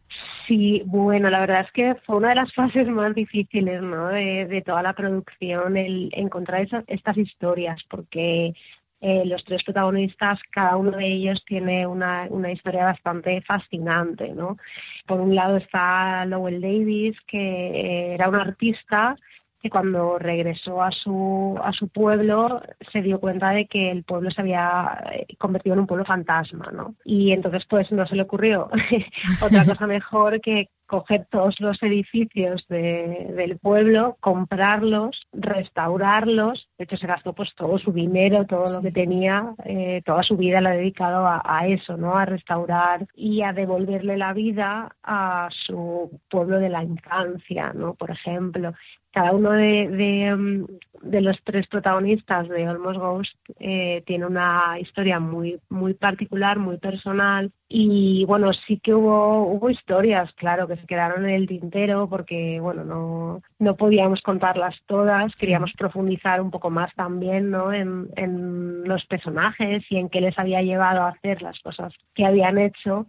Sí, 0.47 0.83
bueno, 0.85 1.31
la 1.31 1.41
verdad 1.41 1.63
es 1.63 1.73
que 1.73 1.95
fue 2.05 2.17
una 2.17 2.31
de 2.31 2.35
las 2.37 2.53
fases 2.55 2.89
más 2.89 3.15
difíciles 3.15 3.83
¿no? 3.83 4.09
de, 4.09 4.63
toda 4.65 4.83
la 4.83 4.93
producción, 4.93 5.77
el 5.77 6.11
encontrar 6.13 6.67
estas 6.87 7.17
historias, 7.17 7.81
porque 7.89 8.53
eh, 9.01 9.25
los 9.25 9.45
tres 9.45 9.65
protagonistas, 9.65 10.39
cada 10.51 10.77
uno 10.77 10.93
de 10.93 11.07
ellos 11.07 11.43
tiene 11.45 11.87
una, 11.87 12.27
una 12.31 12.53
historia 12.53 12.85
bastante 12.85 13.41
fascinante, 13.43 14.29
¿no? 14.33 14.59
Por 15.07 15.21
un 15.21 15.35
lado 15.35 15.57
está 15.57 16.25
Lowell 16.25 16.61
Davis, 16.61 17.17
que 17.27 18.15
era 18.15 18.29
un 18.29 18.37
artista 18.37 19.17
que 19.63 19.71
cuando 19.71 20.19
regresó 20.19 20.83
a 20.83 20.91
su, 20.91 21.59
a 21.63 21.73
su 21.73 21.89
pueblo 21.89 22.61
se 22.91 23.01
dio 23.01 23.21
cuenta 23.21 23.51
de 23.51 23.67
que 23.67 23.91
el 23.91 24.03
pueblo 24.03 24.31
se 24.31 24.41
había 24.41 25.05
eh, 25.13 25.27
convertido 25.39 25.75
en 25.75 25.81
un 25.81 25.87
pueblo 25.87 26.05
fantasma, 26.05 26.71
¿no? 26.73 26.97
Y 27.05 27.33
entonces 27.33 27.65
pues 27.69 27.91
no 27.93 28.07
se 28.07 28.17
le 28.17 28.23
ocurrió 28.23 28.69
otra 29.43 29.65
cosa 29.65 29.87
mejor 29.87 30.41
que 30.41 30.69
coger 30.93 31.27
todos 31.31 31.59
los 31.59 31.83
edificios 31.83 32.67
del 32.69 33.59
pueblo, 33.59 34.19
comprarlos, 34.21 35.23
restaurarlos. 35.33 36.69
De 36.77 36.85
hecho, 36.85 36.99
se 36.99 37.07
gastó 37.07 37.33
pues 37.33 37.49
todo 37.57 37.79
su 37.79 37.93
dinero, 37.93 38.45
todo 38.45 38.71
lo 38.71 38.83
que 38.83 38.93
tenía, 38.93 39.55
eh, 39.65 40.03
toda 40.05 40.23
su 40.23 40.37
vida 40.37 40.61
la 40.61 40.71
ha 40.71 40.75
dedicado 40.75 41.27
a, 41.27 41.41
a, 41.47 41.67
eso, 41.67 41.97
¿no? 41.97 42.19
A 42.19 42.27
restaurar 42.27 43.07
y 43.15 43.41
a 43.41 43.55
devolverle 43.55 44.19
la 44.19 44.35
vida 44.35 44.95
a 45.03 45.49
su 45.65 46.21
pueblo 46.29 46.59
de 46.59 46.69
la 46.69 46.85
infancia, 46.85 47.73
¿no? 47.73 47.95
Por 47.95 48.11
ejemplo 48.11 48.75
cada 49.13 49.33
uno 49.33 49.53
de, 49.53 50.35
mm, 50.37 51.09
de, 51.09 51.21
los 51.21 51.37
tres 51.45 51.67
protagonistas 51.69 52.49
de 52.49 52.67
Almost 52.67 52.99
Ghost 52.99 53.35
eh, 53.61 54.03
tiene 54.07 54.27
una 54.27 54.79
historia 54.81 55.21
muy 55.21 55.61
muy 55.69 55.95
particular, 55.95 56.59
muy 56.59 56.79
personal. 56.79 57.53
Y 57.69 58.25
bueno 58.27 58.53
sí 58.67 58.81
que 58.83 58.95
hubo 58.95 59.47
hubo 59.47 59.71
historias, 59.71 60.33
claro, 60.35 60.67
que 60.67 60.77
se 60.77 60.87
quedaron 60.87 61.25
en 61.25 61.35
el 61.35 61.47
tintero 61.47 62.09
porque 62.09 62.59
bueno 62.61 62.85
no 62.85 63.43
no 63.59 63.77
podíamos 63.77 64.21
contarlas 64.23 64.77
todas, 64.87 65.35
queríamos 65.37 65.73
profundizar 65.79 66.41
un 66.41 66.51
poco 66.51 66.71
más 66.71 66.95
también, 66.95 67.51
¿no? 67.51 67.73
En, 67.73 68.09
en 68.17 68.85
los 68.85 69.05
personajes 69.07 69.85
y 69.91 69.97
en 69.97 70.09
qué 70.09 70.21
les 70.21 70.39
había 70.39 70.63
llevado 70.63 71.03
a 71.03 71.09
hacer 71.09 71.43
las 71.43 71.59
cosas 71.61 71.93
que 72.15 72.25
habían 72.25 72.59
hecho 72.59 73.07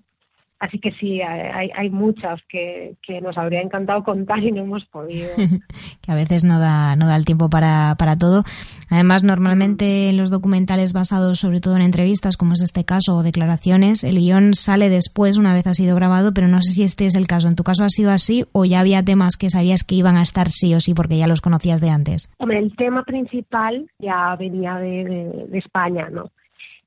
Así 0.59 0.79
que 0.79 0.91
sí, 0.93 1.21
hay, 1.21 1.69
hay 1.75 1.89
muchas 1.89 2.39
que, 2.47 2.95
que, 3.05 3.19
nos 3.19 3.37
habría 3.37 3.61
encantado 3.61 4.01
contar 4.03 4.39
y 4.39 4.51
no 4.51 4.61
hemos 4.61 4.85
podido. 4.85 5.29
que 6.01 6.11
a 6.11 6.15
veces 6.15 6.45
no 6.45 6.57
da, 6.57 6.95
no 6.95 7.07
da 7.07 7.17
el 7.17 7.25
tiempo 7.25 7.49
para, 7.49 7.95
para 7.97 8.17
todo. 8.17 8.43
Además, 8.89 9.23
normalmente 9.23 10.09
en 10.09 10.15
los 10.15 10.29
documentales 10.29 10.93
basados 10.93 11.39
sobre 11.39 11.59
todo 11.59 11.75
en 11.75 11.81
entrevistas, 11.81 12.37
como 12.37 12.53
es 12.53 12.61
este 12.61 12.85
caso, 12.85 13.17
o 13.17 13.23
declaraciones, 13.23 14.05
el 14.05 14.19
guion 14.19 14.53
sale 14.53 14.89
después, 14.89 15.37
una 15.37 15.53
vez 15.53 15.67
ha 15.67 15.73
sido 15.73 15.95
grabado, 15.95 16.33
pero 16.33 16.47
no 16.47 16.61
sé 16.61 16.71
si 16.71 16.83
este 16.83 17.07
es 17.07 17.15
el 17.15 17.27
caso. 17.27 17.49
¿En 17.49 17.55
tu 17.55 17.63
caso 17.63 17.83
ha 17.83 17.89
sido 17.89 18.11
así 18.11 18.45
o 18.53 18.63
ya 18.63 18.79
había 18.79 19.03
temas 19.03 19.35
que 19.35 19.49
sabías 19.49 19.83
que 19.83 19.95
iban 19.95 20.15
a 20.15 20.23
estar 20.23 20.49
sí 20.49 20.73
o 20.73 20.79
sí 20.79 20.93
porque 20.93 21.17
ya 21.17 21.27
los 21.27 21.41
conocías 21.41 21.81
de 21.81 21.89
antes? 21.89 22.33
Hombre, 22.37 22.59
el 22.59 22.73
tema 22.77 23.03
principal 23.03 23.85
ya 23.99 24.35
venía 24.37 24.75
de, 24.75 25.47
de 25.49 25.57
España, 25.57 26.07
¿no? 26.09 26.31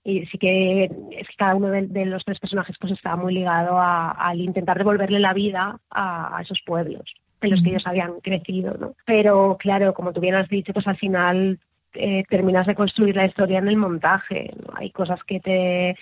Y 0.06 0.24
sí 0.26 0.38
que 0.38 0.84
es 0.84 1.28
que 1.28 1.36
cada 1.36 1.56
uno 1.56 1.68
de, 1.68 2.06
los 2.06 2.24
tres 2.24 2.38
personajes 2.38 2.76
pues 2.80 2.92
estaba 2.92 3.16
muy 3.16 3.34
ligado 3.34 3.76
al 3.80 4.40
intentar 4.40 4.78
devolverle 4.78 5.18
la 5.18 5.34
vida 5.34 5.80
a, 5.90 6.38
esos 6.40 6.60
pueblos 6.64 7.02
en 7.40 7.50
los 7.50 7.62
que 7.62 7.70
ellos 7.70 7.86
habían 7.86 8.20
crecido, 8.20 8.76
¿no? 8.78 8.94
Pero 9.04 9.56
claro, 9.58 9.92
como 9.94 10.12
tú 10.12 10.20
bien 10.20 10.36
has 10.36 10.48
dicho, 10.48 10.72
pues 10.72 10.86
al 10.86 10.96
final 10.96 11.58
eh, 11.92 12.22
terminas 12.30 12.68
de 12.68 12.76
construir 12.76 13.16
la 13.16 13.26
historia 13.26 13.58
en 13.58 13.66
el 13.66 13.76
montaje. 13.76 14.52
Hay 14.74 14.90
cosas 14.90 15.22
que 15.24 15.40
te 15.40 15.96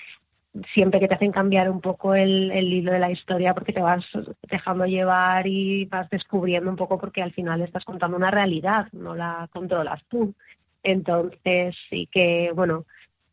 siempre 0.74 1.00
que 1.00 1.08
te 1.08 1.14
hacen 1.14 1.32
cambiar 1.32 1.70
un 1.70 1.80
poco 1.80 2.14
el, 2.14 2.52
el, 2.52 2.72
hilo 2.72 2.92
de 2.92 3.00
la 3.00 3.10
historia 3.10 3.54
porque 3.54 3.72
te 3.72 3.80
vas 3.80 4.04
dejando 4.48 4.84
llevar 4.84 5.46
y 5.46 5.86
vas 5.86 6.08
descubriendo 6.10 6.70
un 6.70 6.76
poco 6.76 6.98
porque 6.98 7.22
al 7.22 7.32
final 7.32 7.62
estás 7.62 7.84
contando 7.84 8.18
una 8.18 8.30
realidad, 8.30 8.86
no 8.92 9.14
la 9.14 9.48
controlas 9.50 10.04
tú. 10.08 10.34
Entonces 10.82 11.74
sí 11.88 12.06
que, 12.12 12.52
bueno, 12.54 12.84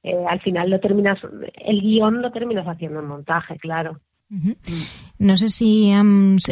eh, 0.03 0.25
al 0.27 0.41
final 0.41 0.69
lo 0.69 0.79
terminas, 0.79 1.19
el 1.55 1.81
guion 1.81 2.21
lo 2.21 2.31
terminas 2.31 2.65
haciendo 2.67 2.99
en 2.99 3.07
montaje, 3.07 3.57
claro. 3.59 3.99
No 5.19 5.35
sé 5.35 5.49
si, 5.49 5.91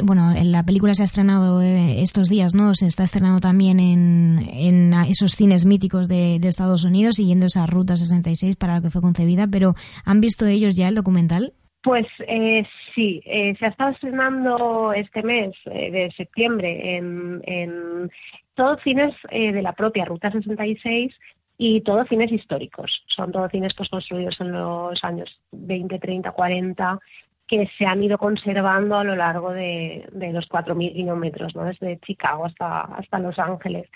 bueno, 0.03 0.33
la 0.43 0.63
película 0.63 0.93
se 0.93 1.03
ha 1.03 1.05
estrenado 1.05 1.61
eh, 1.61 2.01
estos 2.01 2.27
días, 2.27 2.53
¿no? 2.53 2.73
Se 2.73 2.85
está 2.85 3.05
estrenando 3.05 3.39
también 3.39 3.79
en, 3.79 4.39
en 4.51 4.93
esos 5.07 5.31
cines 5.31 5.65
míticos 5.65 6.09
de, 6.09 6.35
Estados 6.43 6.83
Unidos, 6.83 7.15
siguiendo 7.15 7.45
esa 7.45 7.65
Ruta 7.65 7.95
66 7.95 8.57
para 8.57 8.73
la 8.73 8.81
que 8.81 8.89
fue 8.89 9.01
concebida, 9.01 9.47
pero 9.49 9.75
¿han 10.05 10.19
visto 10.19 10.45
ellos 10.45 10.75
ya 10.75 10.89
el 10.89 10.95
documental? 10.95 11.53
Pues 11.81 12.05
eh, 12.27 12.63
sí, 12.93 13.21
se 13.23 13.65
ha 13.65 13.69
estado 13.69 13.91
estrenando 13.91 14.91
este 14.91 15.23
mes 15.23 15.55
de 15.65 16.11
septiembre 16.17 16.97
en, 16.97 17.41
en 17.45 18.11
todos 18.55 18.81
cines 18.83 19.15
de 19.31 19.61
la 19.61 19.71
propia 19.71 20.03
Ruta 20.03 20.29
66 20.29 21.13
y 21.61 21.81
todos 21.81 22.07
cines 22.07 22.31
históricos. 22.31 23.03
Son 23.07 23.33
todos 23.33 23.51
cines 23.51 23.73
pues, 23.75 23.89
construidos 23.89 24.39
en 24.39 24.53
los 24.53 25.03
años 25.03 25.29
20, 25.51 25.99
30, 25.99 26.31
40 26.31 26.99
que 27.47 27.67
se 27.77 27.85
han 27.85 28.01
ido 28.01 28.17
conservando 28.17 28.95
a 28.95 29.03
lo 29.03 29.15
largo 29.15 29.51
de, 29.51 30.07
de 30.11 30.31
los 30.31 30.47
4.000 30.47 30.93
kilómetros, 30.93 31.55
¿no? 31.55 31.65
desde 31.65 31.99
Chicago 31.99 32.45
hasta, 32.45 32.81
hasta 32.81 33.19
Los 33.19 33.37
Ángeles. 33.39 33.89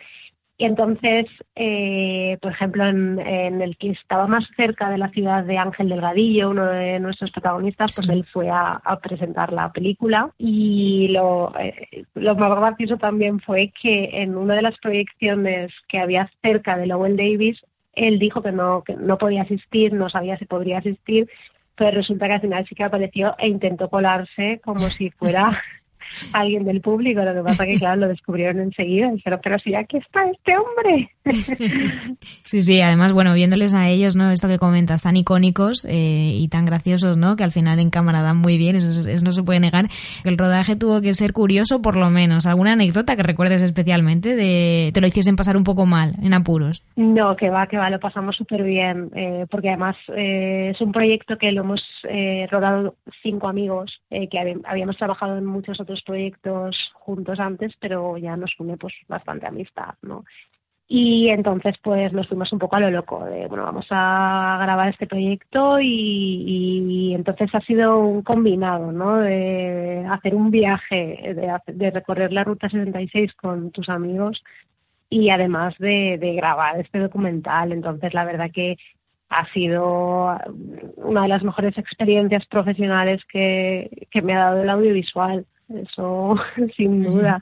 Y 0.64 0.66
entonces, 0.66 1.26
eh, 1.58 2.38
por 2.42 2.54
ejemplo, 2.54 2.88
en, 2.88 3.20
el 3.62 3.76
que 3.76 3.90
estaba 3.90 4.28
más 4.28 4.46
cerca 4.56 4.90
de 4.90 4.98
la 4.98 5.10
ciudad 5.10 5.44
de 5.44 5.58
Ángel 5.58 5.90
Delgadillo, 5.90 6.52
uno 6.52 6.66
de 6.68 7.02
nuestros 7.02 7.32
protagonistas, 7.32 7.94
pues 7.94 8.08
él 8.08 8.26
fue 8.32 8.50
a, 8.50 8.82
presentar 9.04 9.52
la 9.52 9.74
película. 9.74 10.32
Y 10.38 11.10
lo, 11.10 11.52
eh, 11.60 12.06
lo 12.14 12.36
más 12.36 12.58
gracioso 12.58 12.96
también 12.96 13.42
fue 13.42 13.74
que 13.82 14.22
en 14.22 14.38
una 14.38 14.56
de 14.56 14.62
las 14.62 14.78
proyecciones 14.78 15.74
que 15.90 16.00
había 16.00 16.32
cerca 16.42 16.78
de 16.78 16.88
Lowell 16.88 17.18
Davis, 17.18 17.60
él 17.92 18.18
dijo 18.18 18.42
que 18.42 18.54
no, 18.54 18.84
que 18.84 18.96
no 18.96 19.18
podía 19.18 19.42
asistir, 19.42 19.92
no 19.92 20.08
sabía 20.08 20.38
si 20.38 20.46
podría 20.46 20.78
asistir, 20.78 21.30
pero 21.76 21.92
resulta 21.92 22.28
que 22.28 22.34
al 22.36 22.42
final 22.42 22.66
sí 22.70 22.74
que 22.74 22.86
apareció 22.86 23.36
e 23.38 23.50
intentó 23.50 23.90
colarse 23.90 24.62
como 24.64 24.88
si 24.88 25.10
fuera 25.10 25.62
alguien 26.34 26.66
del 26.66 26.82
público. 26.82 27.22
Lo 27.22 27.34
que 27.34 27.44
pasa 27.44 27.66
que, 27.66 27.76
claro, 27.76 28.02
lo 28.02 28.08
descubrieron 28.08 28.60
enseguida. 28.60 29.12
Dijeron, 29.12 29.40
pero 29.44 29.60
si 29.60 29.76
aquí 29.76 29.98
está 29.98 30.30
este 30.30 30.54
hombre. 30.58 31.10
Sí, 32.44 32.62
sí, 32.62 32.82
además, 32.82 33.14
bueno, 33.14 33.34
viéndoles 33.34 33.74
a 33.74 33.90
ellos, 33.90 34.16
¿no? 34.16 34.32
Esto 34.32 34.48
que 34.48 34.58
comentas, 34.58 35.02
tan 35.02 35.18
icónicos 35.18 35.86
eh, 35.86 36.34
y 36.36 36.48
tan 36.50 36.66
graciosos, 36.66 37.18
¿no? 37.18 37.36
Que 37.36 37.44
al 37.44 37.52
final 37.52 37.80
en 37.80 37.90
cámara 37.90 38.22
dan 38.22 38.38
muy 38.38 38.58
bien, 38.58 38.76
eso, 38.76 38.88
no 39.24 39.32
se 39.32 39.44
puede 39.44 39.60
negar. 39.60 39.86
El 40.24 40.38
rodaje 40.38 40.76
tuvo 40.76 41.02
que 41.02 41.14
ser 41.14 41.34
curioso, 41.34 41.82
por 41.82 41.96
lo 41.96 42.10
menos. 42.10 42.46
¿Alguna 42.46 42.74
anécdota 42.74 43.16
que 43.16 43.24
recuerdes 43.24 43.62
especialmente 43.62 44.36
de 44.36 44.92
te 44.94 45.02
lo 45.02 45.08
hiciesen 45.08 45.36
pasar 45.36 45.58
un 45.58 45.64
poco 45.64 45.86
mal, 45.86 46.14
en 46.22 46.34
apuros? 46.34 46.84
No, 46.96 47.36
que 47.36 47.50
va, 47.50 47.68
que 47.68 47.78
va, 47.78 47.90
lo 47.90 48.00
pasamos 48.00 48.36
súper 48.36 48.64
bien, 48.64 49.10
eh, 49.16 49.46
porque 49.50 49.70
además 49.70 49.96
eh, 50.16 50.72
es 50.74 50.82
un 50.82 50.92
proyecto 50.92 51.38
que 51.38 51.52
lo 51.52 51.62
hemos 51.62 51.82
rodado 52.52 52.96
cinco 53.22 53.48
amigos, 53.48 54.02
que 54.10 54.56
habíamos 54.66 54.98
trabajado 54.98 55.38
en 55.38 55.46
muchos 55.46 55.80
otros 55.80 56.03
proyectos 56.04 56.78
juntos 56.94 57.40
antes, 57.40 57.74
pero 57.80 58.18
ya 58.18 58.38
nos 58.38 58.52
une 58.60 58.78
pues 58.78 58.94
bastante 59.08 59.48
amistad, 59.48 59.96
¿no? 60.02 60.24
Y 60.88 61.30
entonces 61.30 61.76
pues 61.82 62.12
nos 62.14 62.28
fuimos 62.28 62.52
un 62.54 62.60
poco 62.60 62.76
a 62.76 62.80
lo 62.82 62.92
loco 62.92 63.24
de, 63.26 63.48
bueno, 63.48 63.64
vamos 63.64 63.88
a 63.90 64.60
grabar 64.62 64.90
este 64.90 65.08
proyecto 65.08 65.80
y, 65.82 67.14
entonces 67.16 67.50
ha 67.56 67.62
sido 67.62 68.00
un 68.00 68.22
combinado, 68.22 68.92
¿no? 68.92 69.18
De 69.18 70.06
hacer 70.12 70.36
un 70.36 70.52
viaje, 70.52 71.34
de, 71.36 71.74
de 71.74 71.92
recorrer 71.92 72.34
la 72.34 72.44
Ruta 72.44 72.70
66 72.70 73.34
con 73.36 73.72
tus 73.72 73.90
amigos 73.90 74.44
y 75.10 75.30
además 75.30 75.76
de, 75.80 76.18
de 76.20 76.34
grabar 76.36 76.80
este 76.80 77.00
documental. 77.00 77.72
Entonces 77.72 78.14
la 78.14 78.26
verdad 78.26 78.52
que 78.54 78.78
ha 79.30 79.52
sido 79.54 80.38
una 80.98 81.24
de 81.24 81.28
las 81.28 81.44
mejores 81.44 81.78
experiencias 81.78 82.46
profesionales 82.48 83.22
que, 83.32 84.08
que 84.12 84.22
me 84.22 84.34
ha 84.34 84.46
dado 84.46 84.64
el 84.64 84.70
audiovisual, 84.70 85.46
eso 85.70 86.36
sin 86.76 87.04
duda. 87.04 87.42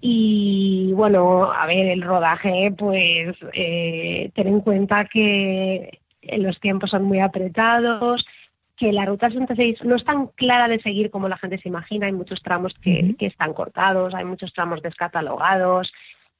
Y 0.00 0.92
bueno, 0.92 1.50
a 1.50 1.66
ver, 1.66 1.86
el 1.86 2.02
rodaje, 2.02 2.72
pues 2.76 3.36
eh, 3.54 4.30
ten 4.34 4.48
en 4.48 4.60
cuenta 4.60 5.06
que 5.06 6.00
los 6.36 6.60
tiempos 6.60 6.90
son 6.90 7.04
muy 7.04 7.20
apretados, 7.20 8.26
que 8.76 8.92
la 8.92 9.06
ruta 9.06 9.28
66 9.30 9.84
no 9.84 9.96
es 9.96 10.04
tan 10.04 10.26
clara 10.28 10.68
de 10.68 10.80
seguir 10.80 11.10
como 11.10 11.28
la 11.28 11.38
gente 11.38 11.58
se 11.58 11.68
imagina, 11.68 12.06
hay 12.06 12.12
muchos 12.12 12.42
tramos 12.42 12.74
que, 12.82 13.14
que 13.18 13.26
están 13.26 13.54
cortados, 13.54 14.14
hay 14.14 14.24
muchos 14.24 14.52
tramos 14.52 14.82
descatalogados, 14.82 15.90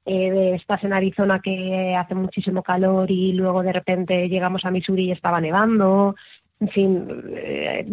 eh, 0.07 0.55
estás 0.55 0.85
en 0.85 0.93
Arizona 0.93 1.41
que 1.41 1.97
hace 1.97 2.15
muchísimo 2.15 2.63
calor 2.63 3.11
y 3.11 3.33
luego 3.33 3.63
de 3.63 3.73
repente 3.73 4.29
llegamos 4.29 4.65
a 4.65 4.71
Missouri 4.71 5.07
y 5.07 5.13
estaba 5.13 5.41
nevando, 5.41 6.15
en 6.61 6.69
fin, 6.69 7.09
eh, 7.35 7.87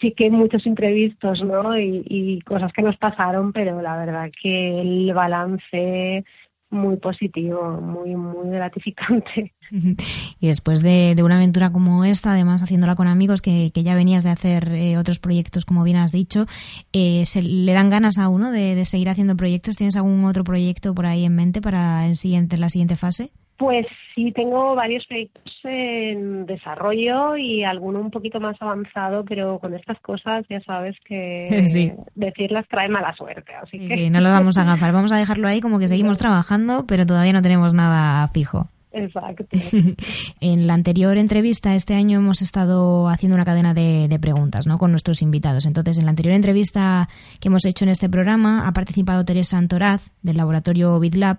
sí 0.00 0.12
que 0.12 0.30
muchos 0.30 0.66
imprevistos, 0.66 1.42
¿no? 1.42 1.78
Y, 1.78 2.40
cosas 2.46 2.72
que 2.72 2.82
nos 2.82 2.96
pasaron, 2.96 3.52
pero 3.52 3.80
la 3.80 3.96
verdad 3.96 4.30
que 4.42 4.80
el 4.80 5.12
balance 5.14 6.24
muy 6.70 6.96
positivo, 6.96 7.80
muy, 7.80 8.16
muy 8.16 8.50
gratificante. 8.50 9.52
Y 10.40 10.48
después 10.48 10.82
de, 10.82 11.16
una 11.22 11.36
aventura 11.36 11.70
como 11.70 12.04
esta, 12.04 12.32
además 12.32 12.62
haciéndola 12.62 12.96
con 12.96 13.06
amigos 13.06 13.40
que, 13.40 13.70
ya 13.72 13.94
venías 13.94 14.24
de 14.24 14.30
hacer 14.30 14.68
eh, 14.74 14.98
otros 14.98 15.18
proyectos, 15.18 15.64
como 15.64 15.84
bien 15.84 15.96
has 15.96 16.12
dicho, 16.12 16.44
eh, 16.92 17.24
se, 17.24 17.40
¿le 17.40 17.72
dan 17.72 17.88
ganas 17.88 18.18
a 18.18 18.28
uno 18.28 18.50
de, 18.50 18.74
de, 18.74 18.84
seguir 18.84 19.08
haciendo 19.08 19.36
proyectos? 19.36 19.76
¿Tienes 19.76 19.96
algún 19.96 20.26
otro 20.26 20.44
proyecto 20.44 20.94
por 20.94 21.06
ahí 21.06 21.24
en 21.24 21.34
mente 21.34 21.62
para 21.62 22.06
el 22.06 22.16
siguiente, 22.16 22.58
la 22.58 22.68
siguiente 22.68 22.96
fase? 22.96 23.30
Pues 23.56 23.86
sí, 24.14 24.32
tengo 24.32 24.74
varios 24.74 25.06
proyectos 25.06 25.52
en 25.62 26.44
desarrollo 26.44 27.36
y 27.36 27.62
alguno 27.62 28.00
un 28.00 28.10
poquito 28.10 28.40
más 28.40 28.60
avanzado, 28.60 29.24
pero 29.24 29.60
con 29.60 29.74
estas 29.74 29.98
cosas 30.00 30.44
ya 30.50 30.60
sabes 30.62 30.96
que 31.04 31.46
decirlas 32.14 32.66
trae 32.68 32.88
mala 32.88 33.14
suerte. 33.14 33.54
Así 33.54 33.78
sí, 33.78 33.86
que... 33.86 33.94
sí, 33.96 34.10
no 34.10 34.20
lo 34.20 34.30
vamos 34.30 34.58
a 34.58 34.62
agafar, 34.62 34.92
vamos 34.92 35.12
a 35.12 35.18
dejarlo 35.18 35.46
ahí 35.46 35.60
como 35.60 35.78
que 35.78 35.86
seguimos 35.86 36.18
trabajando, 36.18 36.84
pero 36.86 37.06
todavía 37.06 37.32
no 37.32 37.42
tenemos 37.42 37.74
nada 37.74 38.26
fijo. 38.28 38.68
Exacto. 38.94 39.44
en 40.40 40.66
la 40.66 40.74
anterior 40.74 41.16
entrevista 41.16 41.74
este 41.74 41.94
año 41.94 42.18
hemos 42.18 42.42
estado 42.42 43.08
haciendo 43.08 43.34
una 43.34 43.44
cadena 43.44 43.74
de, 43.74 44.06
de, 44.08 44.18
preguntas 44.20 44.66
¿no? 44.66 44.78
con 44.78 44.92
nuestros 44.92 45.20
invitados. 45.20 45.66
Entonces, 45.66 45.98
en 45.98 46.04
la 46.04 46.10
anterior 46.10 46.34
entrevista 46.34 47.08
que 47.40 47.48
hemos 47.48 47.66
hecho 47.66 47.84
en 47.84 47.90
este 47.90 48.08
programa 48.08 48.68
ha 48.68 48.72
participado 48.72 49.24
Teresa 49.24 49.58
Antoraz 49.58 50.12
del 50.22 50.36
laboratorio 50.36 50.98
BitLab 51.00 51.38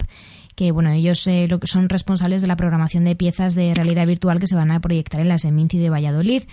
que 0.56 0.72
bueno, 0.72 0.90
ellos 0.92 1.26
eh, 1.28 1.48
son 1.64 1.90
responsables 1.90 2.42
de 2.42 2.48
la 2.48 2.56
programación 2.56 3.04
de 3.04 3.16
piezas 3.16 3.56
de 3.56 3.74
realidad 3.74 4.08
virtual 4.08 4.40
que 4.40 4.48
se 4.48 4.56
van 4.56 4.72
a 4.72 4.80
proyectar 4.80 5.22
en 5.22 5.28
la 5.28 5.38
Seminci 5.38 5.78
de 5.78 5.90
Valladolid. 5.90 6.44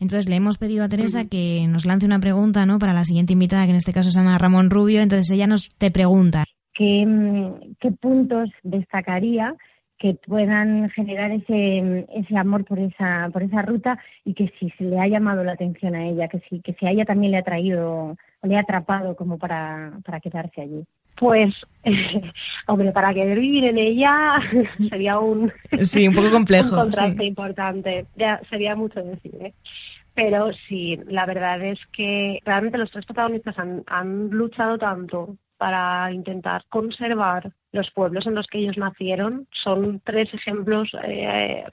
Entonces 0.00 0.28
le 0.28 0.36
hemos 0.36 0.58
pedido 0.58 0.84
a 0.84 0.88
Teresa 0.88 1.24
que 1.24 1.66
nos 1.68 1.84
lance 1.84 2.06
una 2.06 2.20
pregunta 2.20 2.66
¿no? 2.66 2.78
para 2.78 2.92
la 2.92 3.04
siguiente 3.04 3.32
invitada, 3.32 3.64
que 3.64 3.70
en 3.70 3.76
este 3.76 3.92
caso 3.92 4.08
es 4.10 4.16
Ana 4.16 4.38
Ramón 4.38 4.70
Rubio. 4.70 5.00
Entonces 5.00 5.30
ella 5.30 5.46
nos 5.46 5.68
te 5.76 5.90
pregunta. 5.90 6.44
¿Qué, 6.74 7.04
mm, 7.04 7.74
qué 7.80 7.90
puntos 7.90 8.48
destacaría 8.62 9.54
que 9.98 10.14
puedan 10.14 10.88
generar 10.90 11.32
ese, 11.32 12.06
ese 12.14 12.36
amor 12.36 12.64
por 12.64 12.78
esa, 12.78 13.28
por 13.32 13.42
esa 13.42 13.62
ruta 13.62 13.98
y 14.24 14.34
que 14.34 14.52
si 14.58 14.70
se 14.70 14.84
le 14.84 15.00
ha 15.00 15.08
llamado 15.08 15.42
la 15.42 15.52
atención 15.52 15.94
a 15.94 16.06
ella, 16.06 16.28
que 16.28 16.40
si, 16.48 16.60
que 16.60 16.72
si 16.74 16.86
a 16.86 16.90
ella 16.90 17.04
también 17.04 17.32
le 17.32 17.38
ha 17.38 17.42
traído 17.42 18.16
o 18.40 18.46
le 18.46 18.56
ha 18.56 18.60
atrapado 18.60 19.16
como 19.16 19.38
para, 19.38 19.92
para 20.04 20.20
quedarse 20.20 20.62
allí. 20.62 20.84
Pues, 21.16 21.52
hombre, 22.68 22.92
para 22.92 23.12
querer 23.12 23.40
vivir 23.40 23.64
en 23.64 23.78
ella 23.78 24.40
sería 24.88 25.18
un, 25.18 25.52
sí, 25.82 26.06
un 26.06 26.14
poco 26.14 26.30
complejo, 26.30 26.74
un 26.74 26.82
contraste 26.82 27.24
importante. 27.24 28.06
Ya 28.16 28.40
sería 28.48 28.76
mucho 28.76 29.02
decir, 29.02 29.34
¿eh? 29.40 29.54
Pero 30.14 30.50
sí, 30.68 30.98
la 31.06 31.26
verdad 31.26 31.62
es 31.62 31.78
que 31.92 32.40
realmente 32.44 32.78
los 32.78 32.90
tres 32.90 33.04
protagonistas 33.04 33.56
han, 33.58 33.84
han 33.86 34.30
luchado 34.30 34.76
tanto 34.76 35.36
para 35.58 36.10
intentar 36.12 36.64
conservar 36.68 37.52
los 37.72 37.90
pueblos 37.90 38.26
en 38.26 38.34
los 38.34 38.46
que 38.46 38.58
ellos 38.58 38.78
nacieron. 38.78 39.46
Son 39.52 40.00
tres 40.04 40.32
ejemplos 40.32 40.90
eh, 41.04 41.64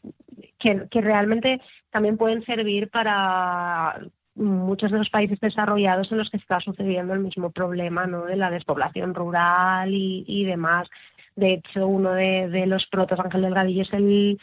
que, 0.59 1.01
realmente 1.01 1.61
también 1.91 2.17
pueden 2.17 2.43
servir 2.43 2.89
para 2.89 4.01
muchos 4.33 4.91
de 4.91 4.97
los 4.97 5.09
países 5.09 5.39
desarrollados 5.39 6.11
en 6.11 6.17
los 6.17 6.29
que 6.29 6.37
está 6.37 6.59
sucediendo 6.59 7.13
el 7.13 7.21
mismo 7.21 7.51
problema 7.51 8.05
¿no? 8.05 8.25
de 8.25 8.35
la 8.35 8.51
despoblación 8.51 9.13
rural 9.13 9.91
y, 9.93 10.43
demás. 10.43 10.89
De 11.35 11.53
hecho, 11.53 11.87
uno 11.87 12.11
de, 12.11 12.65
los 12.65 12.85
protos, 12.87 13.19
Ángel 13.19 13.43
Delgadillo, 13.43 13.83
es 13.83 13.93
el 13.93 14.39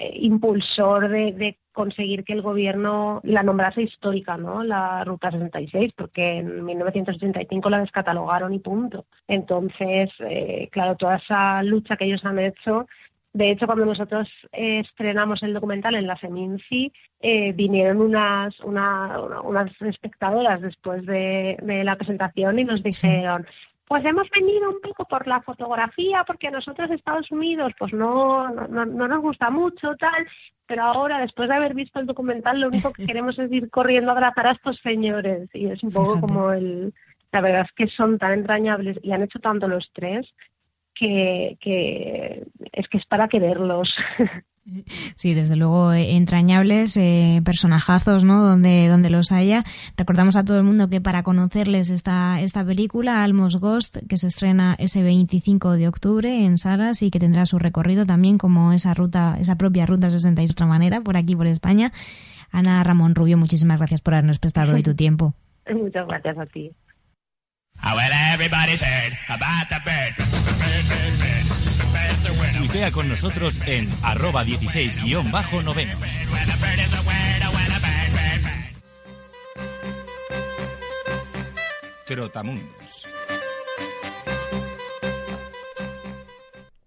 eh, 0.00 0.12
impulsor 0.20 1.08
de, 1.08 1.58
conseguir 1.72 2.24
que 2.24 2.32
el 2.32 2.42
gobierno 2.42 3.20
la 3.24 3.42
nombrase 3.42 3.82
histórica, 3.82 4.36
¿no? 4.36 4.62
La 4.64 5.02
Ruta 5.04 5.30
66, 5.30 5.92
porque 5.96 6.38
en 6.38 6.64
1985 6.64 7.70
la 7.70 7.80
descatalogaron 7.80 8.52
y 8.52 8.60
punto. 8.60 9.06
Entonces, 9.26 10.10
eh, 10.20 10.68
claro, 10.72 10.96
toda 10.96 11.16
esa 11.16 11.62
lucha 11.64 11.96
que 11.96 12.04
ellos 12.04 12.24
han 12.24 12.38
hecho 12.38 12.86
de 13.32 13.50
hecho, 13.50 13.66
cuando 13.66 13.84
nosotros 13.84 14.26
eh, 14.52 14.80
estrenamos 14.80 15.42
el 15.42 15.52
documental 15.52 15.94
en 15.94 16.06
la 16.06 16.16
Seminci, 16.16 16.92
eh, 17.20 17.52
vinieron 17.52 18.00
unas, 18.00 18.58
unas 18.60 19.82
espectadoras 19.82 20.60
después 20.60 21.04
de, 21.04 21.56
la 21.84 21.96
presentación 21.96 22.58
y 22.58 22.64
nos 22.64 22.82
dijeron, 22.82 23.46
pues 23.88 24.04
hemos 24.04 24.28
venido 24.30 24.70
un 24.70 24.80
poco 24.80 25.04
por 25.06 25.26
la 25.26 25.40
fotografía, 25.42 26.22
porque 26.26 26.48
a 26.48 26.52
nosotros 26.52 26.90
Estados 26.90 27.30
Unidos 27.30 27.72
pues 27.78 27.92
no, 27.92 28.48
no, 28.50 28.84
no 28.84 29.08
nos 29.08 29.22
gusta 29.22 29.50
mucho, 29.50 29.96
tal, 29.96 30.26
pero 30.68 30.82
ahora, 30.82 31.18
después 31.18 31.48
de 31.48 31.54
haber 31.54 31.74
visto 31.74 31.98
el 31.98 32.06
documental, 32.06 32.60
lo 32.60 32.68
único 32.68 32.92
que 32.92 33.06
queremos 33.06 33.38
es 33.38 33.50
ir 33.50 33.70
corriendo 33.70 34.10
a 34.10 34.14
abrazar 34.14 34.46
a 34.46 34.52
estos 34.52 34.78
señores. 34.82 35.48
Y 35.54 35.66
es 35.66 35.82
un 35.82 35.90
poco 35.90 36.20
como 36.20 36.52
el... 36.52 36.94
La 37.30 37.42
verdad 37.42 37.66
es 37.66 37.72
que 37.72 37.88
son 37.88 38.18
tan 38.18 38.32
entrañables 38.32 38.98
y 39.02 39.12
han 39.12 39.22
hecho 39.22 39.38
tanto 39.38 39.68
los 39.68 39.90
tres 39.92 40.26
que, 40.94 41.58
es 42.72 42.88
que 42.88 42.96
es 42.96 43.06
para 43.06 43.28
quererlos. 43.28 43.94
Sí, 45.16 45.34
desde 45.34 45.56
luego 45.56 45.92
eh, 45.92 46.16
entrañables, 46.16 46.96
eh, 46.96 47.40
personajazos, 47.44 48.24
¿no? 48.24 48.42
Donde, 48.42 48.88
donde 48.88 49.10
los 49.10 49.32
haya. 49.32 49.64
Recordamos 49.96 50.36
a 50.36 50.44
todo 50.44 50.58
el 50.58 50.64
mundo 50.64 50.88
que 50.88 51.00
para 51.00 51.22
conocerles 51.22 51.90
esta, 51.90 52.40
esta 52.40 52.64
película, 52.64 53.24
Almos 53.24 53.56
Ghost, 53.56 53.98
que 54.08 54.16
se 54.16 54.26
estrena 54.26 54.76
ese 54.78 55.02
25 55.02 55.72
de 55.72 55.88
octubre 55.88 56.44
en 56.44 56.58
salas 56.58 57.02
y 57.02 57.10
que 57.10 57.20
tendrá 57.20 57.46
su 57.46 57.58
recorrido 57.58 58.06
también 58.06 58.38
como 58.38 58.72
esa 58.72 58.94
ruta, 58.94 59.36
esa 59.40 59.56
propia 59.56 59.86
ruta 59.86 60.10
66 60.10 60.48
de 60.48 60.52
otra 60.52 60.66
manera, 60.66 61.00
por 61.00 61.16
aquí, 61.16 61.34
por 61.34 61.46
España. 61.46 61.92
Ana 62.50 62.82
Ramón 62.82 63.14
Rubio, 63.14 63.38
muchísimas 63.38 63.78
gracias 63.78 64.00
por 64.00 64.14
habernos 64.14 64.38
prestado 64.38 64.74
hoy 64.74 64.82
tu 64.82 64.94
tiempo. 64.96 65.34
Muchas 65.72 66.06
gracias 66.06 66.38
a 66.38 66.46
ti. 66.46 66.72
Tuitea 72.56 72.90
con 72.90 73.08
nosotros 73.08 73.60
en 73.66 73.88
arroba 74.02 74.44
16-noveno. 74.44 75.98
Trotamundos. 82.06 83.06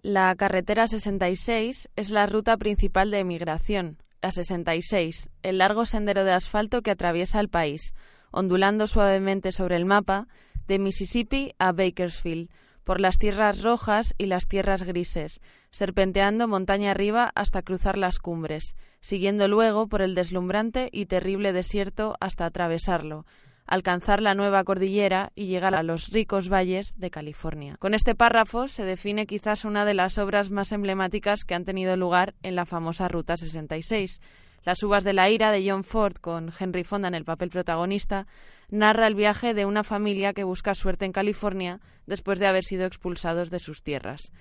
La 0.01 0.35
carretera 0.35 0.87
66 0.87 1.89
es 1.95 2.09
la 2.09 2.25
ruta 2.25 2.57
principal 2.57 3.11
de 3.11 3.19
emigración. 3.19 3.97
La 4.21 4.31
66, 4.31 5.29
el 5.43 5.59
largo 5.59 5.85
sendero 5.85 6.23
de 6.23 6.33
asfalto 6.33 6.81
que 6.81 6.91
atraviesa 6.91 7.39
el 7.39 7.49
país, 7.49 7.93
ondulando 8.31 8.87
suavemente 8.87 9.51
sobre 9.51 9.75
el 9.77 9.85
mapa, 9.85 10.27
de 10.67 10.79
Mississippi 10.79 11.53
a 11.59 11.71
Bakersfield, 11.71 12.49
por 12.83 12.99
las 12.99 13.17
tierras 13.17 13.61
rojas 13.61 14.13
y 14.17 14.25
las 14.25 14.47
tierras 14.47 14.83
grises, 14.83 15.41
serpenteando 15.71 16.47
montaña 16.47 16.91
arriba 16.91 17.31
hasta 17.35 17.61
cruzar 17.61 17.97
las 17.97 18.19
cumbres, 18.19 18.75
siguiendo 18.99 19.47
luego 19.47 19.87
por 19.87 20.01
el 20.01 20.15
deslumbrante 20.15 20.89
y 20.91 21.05
terrible 21.05 21.53
desierto 21.53 22.15
hasta 22.19 22.45
atravesarlo, 22.45 23.25
alcanzar 23.65 24.21
la 24.21 24.35
nueva 24.35 24.63
cordillera 24.63 25.31
y 25.35 25.47
llegar 25.47 25.75
a 25.75 25.83
los 25.83 26.09
ricos 26.09 26.49
valles 26.49 26.93
de 26.97 27.09
California. 27.09 27.77
Con 27.79 27.93
este 27.93 28.15
párrafo 28.15 28.67
se 28.67 28.83
define 28.83 29.25
quizás 29.25 29.63
una 29.63 29.85
de 29.85 29.93
las 29.93 30.17
obras 30.17 30.49
más 30.49 30.71
emblemáticas 30.71 31.45
que 31.45 31.55
han 31.55 31.65
tenido 31.65 31.95
lugar 31.95 32.33
en 32.43 32.55
la 32.55 32.65
famosa 32.65 33.07
Ruta 33.07 33.37
66, 33.37 34.19
las 34.63 34.83
uvas 34.83 35.03
de 35.03 35.13
la 35.13 35.29
ira 35.29 35.51
de 35.51 35.67
John 35.67 35.83
Ford, 35.83 36.15
con 36.15 36.51
Henry 36.57 36.83
Fonda 36.83 37.07
en 37.07 37.15
el 37.15 37.25
papel 37.25 37.49
protagonista, 37.49 38.27
narra 38.71 39.05
el 39.05 39.15
viaje 39.15 39.53
de 39.53 39.65
una 39.65 39.83
familia 39.83 40.33
que 40.33 40.43
busca 40.43 40.73
suerte 40.73 41.05
en 41.05 41.11
California 41.11 41.79
después 42.07 42.39
de 42.39 42.47
haber 42.47 42.63
sido 42.63 42.85
expulsados 42.85 43.51
de 43.51 43.59
sus 43.59 43.83
tierras. 43.83 44.31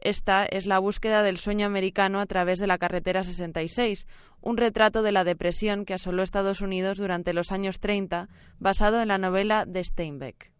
Esta 0.00 0.44
es 0.44 0.66
la 0.66 0.78
búsqueda 0.78 1.22
del 1.22 1.38
sueño 1.38 1.66
americano 1.66 2.20
a 2.20 2.26
través 2.26 2.58
de 2.58 2.66
la 2.66 2.78
carretera 2.78 3.24
66, 3.24 4.06
un 4.40 4.56
retrato 4.56 5.02
de 5.02 5.12
la 5.12 5.24
depresión 5.24 5.84
que 5.84 5.94
asoló 5.94 6.22
Estados 6.22 6.60
Unidos 6.60 6.98
durante 6.98 7.32
los 7.32 7.50
años 7.50 7.80
30, 7.80 8.28
basado 8.58 9.00
en 9.00 9.08
la 9.08 9.18
novela 9.18 9.64
de 9.64 9.82
Steinbeck. 9.82 10.52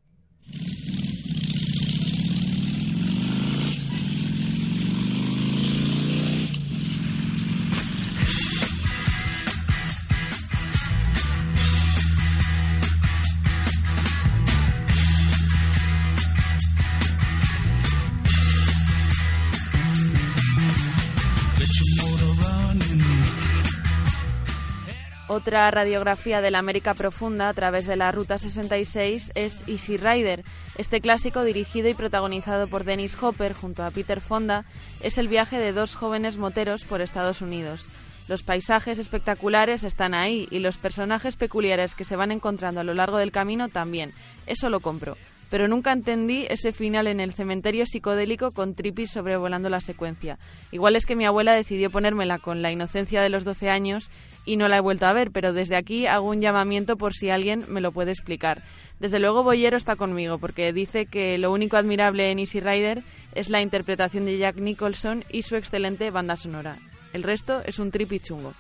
Otra 25.31 25.71
radiografía 25.71 26.41
de 26.41 26.51
la 26.51 26.59
América 26.59 26.95
profunda 26.95 27.51
a 27.51 27.55
través 27.55 27.87
de 27.87 27.97
la 27.97 28.11
Ruta 28.11 28.39
66 28.39 29.33
es 29.35 29.63
Easy 29.69 29.99
Rider. 29.99 30.43
Este 30.79 31.03
clásico, 31.03 31.45
dirigido 31.45 31.91
y 31.91 31.95
protagonizado 31.95 32.67
por 32.67 32.85
Dennis 32.85 33.15
Hopper 33.23 33.53
junto 33.53 33.85
a 33.85 33.91
Peter 33.91 34.23
Fonda, 34.23 34.65
es 35.03 35.19
el 35.19 35.29
viaje 35.29 35.59
de 35.59 35.73
dos 35.73 35.95
jóvenes 35.95 36.39
moteros 36.39 36.87
por 36.87 37.03
Estados 37.03 37.43
Unidos. 37.43 37.91
Los 38.27 38.43
paisajes 38.43 38.99
espectaculares 38.99 39.85
están 39.85 40.15
ahí 40.15 40.49
y 40.51 40.61
los 40.61 40.79
personajes 40.79 41.37
peculiares 41.37 41.95
que 41.95 42.05
se 42.05 42.17
van 42.17 42.33
encontrando 42.33 42.81
a 42.81 42.85
lo 42.85 42.95
largo 42.95 43.19
del 43.19 43.31
camino 43.31 43.69
también. 43.69 44.13
Eso 44.47 44.71
lo 44.71 44.81
compro 44.81 45.19
pero 45.51 45.69
nunca 45.69 45.93
entendí 45.93 46.47
ese 46.49 46.73
final 46.73 47.07
en 47.07 47.21
el 47.21 47.33
cementerio 47.33 47.87
psicodélico 47.87 48.51
con 48.51 48.75
Tripis 48.75 49.11
sobrevolando 49.11 49.69
la 49.69 49.81
secuencia. 49.81 50.39
Igual 50.73 50.97
es 50.97 51.07
que 51.07 51.17
mi 51.17 51.25
abuela 51.25 51.53
decidió 51.53 51.91
ponérmela 51.91 52.39
con 52.39 52.63
la 52.63 52.71
inocencia 52.71 53.23
de 53.23 53.31
los 53.31 53.45
12 53.45 53.71
años 53.71 54.11
y 54.49 54.57
no 54.57 54.67
la 54.67 54.79
he 54.79 54.81
vuelto 54.81 55.05
a 55.05 55.13
ver, 55.13 55.31
pero 55.31 55.53
desde 55.53 55.77
aquí 55.77 56.07
hago 56.07 56.31
un 56.31 56.41
llamamiento 56.41 56.97
por 56.97 57.13
si 57.13 57.29
alguien 57.29 57.67
me 57.69 57.83
lo 57.83 57.93
puede 57.93 58.13
explicar. 58.13 58.63
Desde 58.99 59.19
luego 59.19 59.43
Boyero 59.43 59.77
está 59.77 59.95
conmigo, 59.95 60.39
porque 60.39 60.73
dice 60.73 61.05
que 61.05 61.37
lo 61.37 61.53
único 61.53 61.77
admirable 61.77 62.31
en 62.31 62.39
Easy 62.39 62.59
Rider 62.59 63.03
es 63.35 63.51
la 63.51 63.61
interpretación 63.61 64.25
de 64.25 64.39
Jack 64.39 64.57
Nicholson 64.57 65.23
y 65.31 65.43
su 65.43 65.57
excelente 65.57 66.11
banda 66.11 66.39
sonora. 66.39 66.77
El 67.13 67.25
resto 67.25 67.61
es 67.67 67.79
un 67.79 67.91
tripi 67.91 68.21
chungo. 68.21 68.55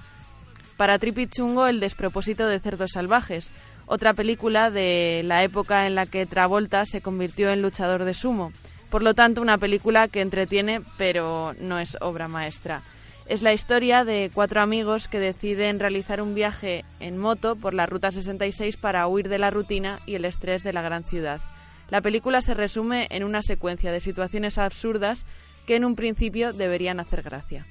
Para 0.76 0.98
tripi 0.98 1.26
chungo, 1.26 1.66
el 1.66 1.80
despropósito 1.80 2.46
de 2.46 2.60
cerdos 2.60 2.90
salvajes, 2.92 3.50
otra 3.86 4.12
película 4.12 4.70
de 4.70 5.22
la 5.24 5.42
época 5.42 5.86
en 5.86 5.94
la 5.94 6.04
que 6.04 6.26
Travolta 6.26 6.84
se 6.84 7.00
convirtió 7.00 7.50
en 7.50 7.62
luchador 7.62 8.04
de 8.04 8.12
sumo. 8.12 8.52
Por 8.90 9.02
lo 9.02 9.14
tanto, 9.14 9.40
una 9.40 9.56
película 9.56 10.08
que 10.08 10.20
entretiene, 10.20 10.82
pero 10.98 11.54
no 11.60 11.78
es 11.78 11.96
obra 12.02 12.28
maestra. 12.28 12.82
Es 13.28 13.42
la 13.42 13.52
historia 13.52 14.06
de 14.06 14.30
cuatro 14.32 14.62
amigos 14.62 15.06
que 15.06 15.20
deciden 15.20 15.80
realizar 15.80 16.22
un 16.22 16.34
viaje 16.34 16.86
en 16.98 17.18
moto 17.18 17.56
por 17.56 17.74
la 17.74 17.84
Ruta 17.84 18.10
66 18.10 18.78
para 18.78 19.06
huir 19.06 19.28
de 19.28 19.36
la 19.36 19.50
rutina 19.50 20.00
y 20.06 20.14
el 20.14 20.24
estrés 20.24 20.64
de 20.64 20.72
la 20.72 20.80
gran 20.80 21.04
ciudad. 21.04 21.42
La 21.90 22.00
película 22.00 22.40
se 22.40 22.54
resume 22.54 23.06
en 23.10 23.24
una 23.24 23.42
secuencia 23.42 23.92
de 23.92 24.00
situaciones 24.00 24.56
absurdas 24.56 25.26
que 25.66 25.76
en 25.76 25.84
un 25.84 25.94
principio 25.94 26.54
deberían 26.54 27.00
hacer 27.00 27.20
gracia. 27.20 27.66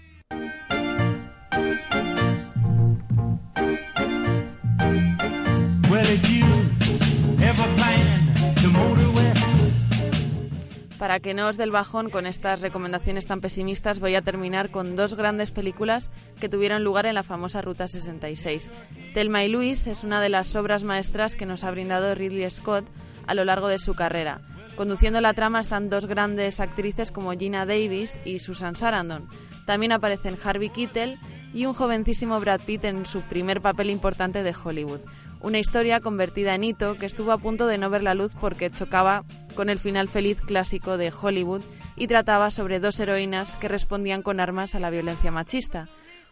Para 11.00 11.20
que 11.20 11.36
no 11.36 11.48
os 11.48 11.58
del 11.58 11.70
bajón 11.70 12.10
con 12.10 12.26
estas 12.26 12.62
recomendaciones 12.62 13.28
tan 13.28 13.40
pesimistas, 13.40 14.00
voy 14.00 14.16
a 14.16 14.24
terminar 14.24 14.72
con 14.72 14.96
dos 14.96 15.14
grandes 15.14 15.52
películas 15.52 16.10
que 16.40 16.50
tuvieron 16.50 16.84
lugar 16.84 17.06
en 17.06 17.14
la 17.14 17.22
famosa 17.22 17.62
Ruta 17.62 17.88
66. 17.88 18.72
Telma 19.14 19.44
y 19.44 19.50
Luis 19.50 19.86
es 19.86 20.04
una 20.04 20.22
de 20.22 20.30
las 20.30 20.56
obras 20.56 20.84
maestras 20.84 21.36
que 21.36 21.46
nos 21.46 21.64
ha 21.64 21.72
brindado 21.72 22.16
Ridley 22.16 22.50
Scott 22.50 22.86
a 23.28 23.36
lo 23.36 23.46
largo 23.46 23.68
de 23.68 23.78
su 23.78 23.94
carrera. 23.94 24.42
Conduciendo 24.76 25.22
la 25.22 25.34
trama 25.34 25.60
están 25.60 25.90
dos 25.90 26.06
grandes 26.06 26.60
actrices 26.60 27.12
como 27.12 27.32
Gina 27.34 27.68
Davis 27.68 28.20
y 28.26 28.40
Susan 28.40 28.76
Sarandon. 28.76 29.28
También 29.68 29.92
aparecen 29.92 30.38
Harvey 30.44 30.70
Keitel 30.70 31.20
y 31.54 31.66
un 31.66 31.74
jovencísimo 31.74 32.40
Brad 32.40 32.62
Pitt 32.62 32.86
en 32.86 33.06
su 33.06 33.22
primer 33.22 33.62
papel 33.62 33.92
importante 33.92 34.42
de 34.42 34.56
Hollywood 34.64 35.02
una 35.42 35.60
historia 35.60 36.00
convertida 36.00 36.56
en 36.56 36.64
hito 36.64 36.98
que 36.98 37.06
estuvo 37.06 37.32
a 37.32 37.38
punto 37.38 37.68
de 37.68 37.78
no 37.78 37.90
ver 37.90 38.04
la 38.04 38.14
luz 38.14 38.34
porque 38.40 38.72
chocaba 38.72 39.24
con 39.56 39.70
el 39.70 39.80
final 39.80 40.08
feliz 40.08 40.42
clásico 40.42 40.98
de 40.98 41.12
Hollywood 41.12 41.62
y 41.96 42.08
trataba 42.08 42.52
sobre 42.52 42.80
dos 42.80 43.00
heroínas 43.00 43.56
que 43.56 43.68
respondían 43.68 44.22
con 44.22 44.40
armas 44.40 44.76
a 44.76 44.80
la 44.80 44.90
violencia 44.90 45.32
machista. 45.32 45.90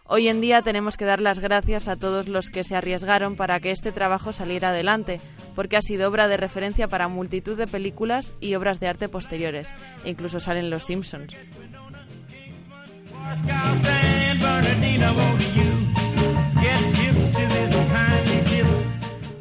Hoy 0.07 0.27
en 0.27 0.39
día 0.39 0.61
tenemos 0.61 0.97
que 0.97 1.05
dar 1.05 1.19
las 1.19 1.39
gracias 1.39 1.87
a 1.87 1.95
todos 1.95 2.27
los 2.27 2.51
que 2.51 2.63
se 2.63 2.75
arriesgaron 2.75 3.35
para 3.35 3.59
que 3.59 3.71
este 3.71 3.91
trabajo 3.91 4.33
saliera 4.33 4.69
adelante, 4.69 5.19
porque 5.55 5.77
ha 5.77 5.81
sido 5.81 6.07
obra 6.07 6.27
de 6.27 6.37
referencia 6.37 6.87
para 6.87 7.07
multitud 7.07 7.57
de 7.57 7.65
películas 7.65 8.35
y 8.39 8.53
obras 8.53 8.79
de 8.79 8.87
arte 8.87 9.09
posteriores, 9.09 9.73
e 10.03 10.11
incluso 10.11 10.39
salen 10.39 10.69
Los 10.69 10.83
Simpsons. 10.83 11.33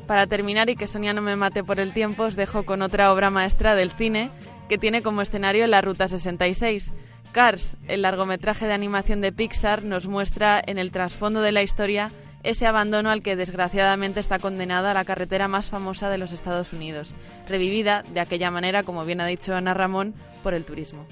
Para 0.06 0.26
terminar 0.26 0.68
y 0.68 0.76
que 0.76 0.86
Sonia 0.86 1.14
no 1.14 1.22
me 1.22 1.36
mate 1.36 1.64
por 1.64 1.80
el 1.80 1.92
tiempo, 1.92 2.24
os 2.24 2.36
dejo 2.36 2.64
con 2.64 2.82
otra 2.82 3.12
obra 3.12 3.30
maestra 3.30 3.74
del 3.74 3.90
cine 3.90 4.30
que 4.68 4.78
tiene 4.78 5.02
como 5.02 5.22
escenario 5.22 5.66
la 5.66 5.80
Ruta 5.80 6.08
66. 6.08 6.94
Cars, 7.32 7.76
el 7.88 8.02
largometraje 8.02 8.66
de 8.66 8.74
animación 8.74 9.20
de 9.20 9.32
Pixar, 9.32 9.82
nos 9.82 10.06
muestra 10.06 10.62
en 10.64 10.78
el 10.78 10.92
trasfondo 10.92 11.40
de 11.40 11.52
la 11.52 11.62
historia 11.62 12.12
ese 12.42 12.66
abandono 12.66 13.10
al 13.10 13.22
que 13.22 13.36
desgraciadamente 13.36 14.20
está 14.20 14.38
condenada 14.38 14.94
la 14.94 15.06
carretera 15.06 15.48
más 15.48 15.70
famosa 15.70 16.10
de 16.10 16.18
los 16.18 16.32
Estados 16.32 16.74
Unidos, 16.74 17.16
revivida 17.48 18.04
de 18.12 18.20
aquella 18.20 18.50
manera, 18.50 18.82
como 18.82 19.04
bien 19.06 19.22
ha 19.22 19.26
dicho 19.26 19.54
Ana 19.54 19.72
Ramón, 19.72 20.14
por 20.42 20.52
el 20.52 20.66
turismo. 20.66 21.06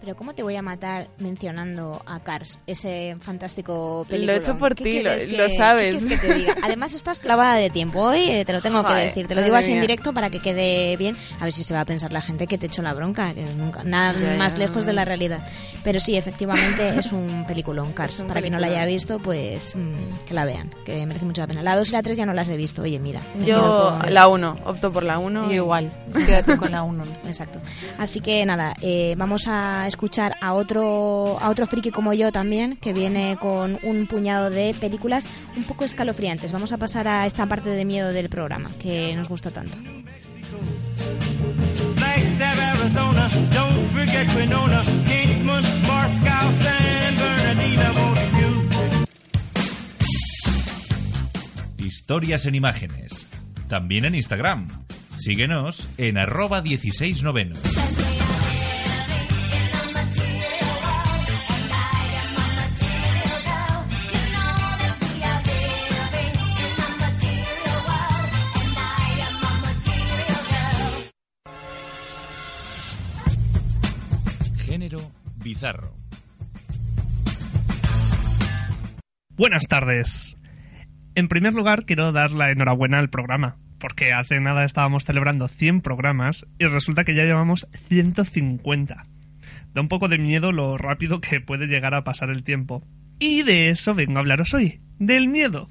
Pero 0.00 0.16
¿cómo 0.16 0.34
te 0.34 0.42
voy 0.42 0.56
a 0.56 0.62
matar 0.62 1.08
mencionando 1.18 2.02
a 2.06 2.20
Cars, 2.20 2.58
ese 2.66 3.16
fantástico 3.20 4.06
película? 4.08 4.32
Lo 4.32 4.38
he 4.38 4.42
hecho 4.42 4.56
por 4.56 4.74
ti, 4.74 5.02
lo, 5.02 5.50
sabes. 5.50 6.06
que 6.06 6.16
te 6.16 6.34
diga? 6.34 6.56
Además 6.62 6.94
estás 6.94 7.20
clavada 7.20 7.56
de 7.56 7.68
tiempo 7.68 8.00
hoy, 8.00 8.30
eh, 8.30 8.44
te 8.46 8.52
lo 8.54 8.62
tengo 8.62 8.82
que 8.82 8.94
decir. 8.94 9.26
Te 9.26 9.34
lo 9.34 9.42
digo 9.42 9.56
así 9.56 9.72
en 9.72 9.82
directo 9.82 10.14
para 10.14 10.30
que 10.30 10.40
quede 10.40 10.96
bien. 10.96 11.16
A 11.38 11.44
ver 11.44 11.52
si 11.52 11.62
se 11.62 11.74
va 11.74 11.80
a 11.80 11.84
pensar 11.84 12.12
la 12.12 12.22
gente 12.22 12.46
que 12.46 12.56
te 12.56 12.66
echo 12.66 12.80
la 12.80 12.94
bronca, 12.94 13.34
que 13.34 13.44
nunca, 13.54 13.84
nada 13.84 14.14
más 14.38 14.56
lejos 14.56 14.86
de 14.86 14.94
la 14.94 15.04
realidad. 15.04 15.44
Pero 15.84 16.00
sí, 16.00 16.16
efectivamente 16.16 16.98
es 16.98 17.12
un 17.12 17.44
peliculón, 17.46 17.92
Cars. 18.00 18.22
para 18.22 18.40
quien 18.40 18.54
no 18.54 18.58
la 18.58 18.68
haya 18.68 18.86
visto, 18.86 19.18
pues 19.18 19.76
mm, 19.76 20.24
que 20.26 20.32
la 20.32 20.46
vean, 20.46 20.74
que 20.86 21.04
merece 21.04 21.26
mucho 21.26 21.42
la 21.42 21.46
pena. 21.46 21.62
La 21.62 21.76
2 21.76 21.90
y 21.90 21.92
la 21.92 22.02
3 22.02 22.16
ya 22.16 22.26
no 22.26 22.32
las 22.32 22.48
he 22.48 22.56
visto, 22.56 22.82
oye, 22.82 22.98
mira. 22.98 23.20
Yo 23.44 23.98
la 24.08 24.28
1, 24.28 24.56
opto 24.64 24.90
por 24.90 25.02
la 25.02 25.18
1. 25.18 25.48
Yo 25.48 25.54
igual, 25.54 25.92
quédate 26.12 26.56
con 26.56 26.72
la 26.72 26.84
1. 26.84 27.04
Exacto. 27.26 27.60
Así 27.98 28.20
que 28.20 28.46
nada, 28.46 28.74
eh, 28.80 29.14
vamos 29.18 29.46
a 29.46 29.89
escuchar 29.90 30.36
a 30.40 30.54
otro, 30.54 31.38
a 31.40 31.50
otro 31.50 31.66
friki 31.66 31.90
como 31.90 32.14
yo 32.14 32.32
también, 32.32 32.76
que 32.76 32.94
viene 32.94 33.36
con 33.38 33.78
un 33.82 34.06
puñado 34.06 34.48
de 34.48 34.74
películas 34.80 35.28
un 35.56 35.64
poco 35.64 35.84
escalofriantes. 35.84 36.52
Vamos 36.52 36.72
a 36.72 36.78
pasar 36.78 37.06
a 37.06 37.26
esta 37.26 37.44
parte 37.46 37.68
de 37.68 37.84
miedo 37.84 38.12
del 38.12 38.30
programa, 38.30 38.70
que 38.78 39.14
nos 39.14 39.28
gusta 39.28 39.50
tanto. 39.50 39.76
Historias 51.78 52.46
en 52.46 52.54
imágenes. 52.54 53.26
También 53.68 54.04
en 54.04 54.14
Instagram. 54.14 54.66
Síguenos 55.16 55.88
en 55.98 56.18
arroba 56.18 56.62
16noveno. 56.62 57.56
Buenas 79.30 79.68
tardes. 79.68 80.38
En 81.14 81.28
primer 81.28 81.54
lugar, 81.54 81.84
quiero 81.84 82.12
dar 82.12 82.32
la 82.32 82.50
enhorabuena 82.50 82.98
al 82.98 83.10
programa, 83.10 83.58
porque 83.78 84.12
hace 84.12 84.40
nada 84.40 84.64
estábamos 84.64 85.04
celebrando 85.04 85.48
100 85.48 85.80
programas 85.80 86.46
y 86.58 86.66
resulta 86.66 87.04
que 87.04 87.14
ya 87.14 87.24
llevamos 87.24 87.68
150. 87.74 89.06
Da 89.72 89.80
un 89.80 89.88
poco 89.88 90.08
de 90.08 90.18
miedo 90.18 90.52
lo 90.52 90.78
rápido 90.78 91.20
que 91.20 91.40
puede 91.40 91.66
llegar 91.66 91.94
a 91.94 92.04
pasar 92.04 92.30
el 92.30 92.42
tiempo. 92.42 92.82
Y 93.18 93.42
de 93.42 93.70
eso 93.70 93.94
vengo 93.94 94.16
a 94.16 94.20
hablaros 94.20 94.54
hoy, 94.54 94.80
del 94.98 95.28
miedo. 95.28 95.68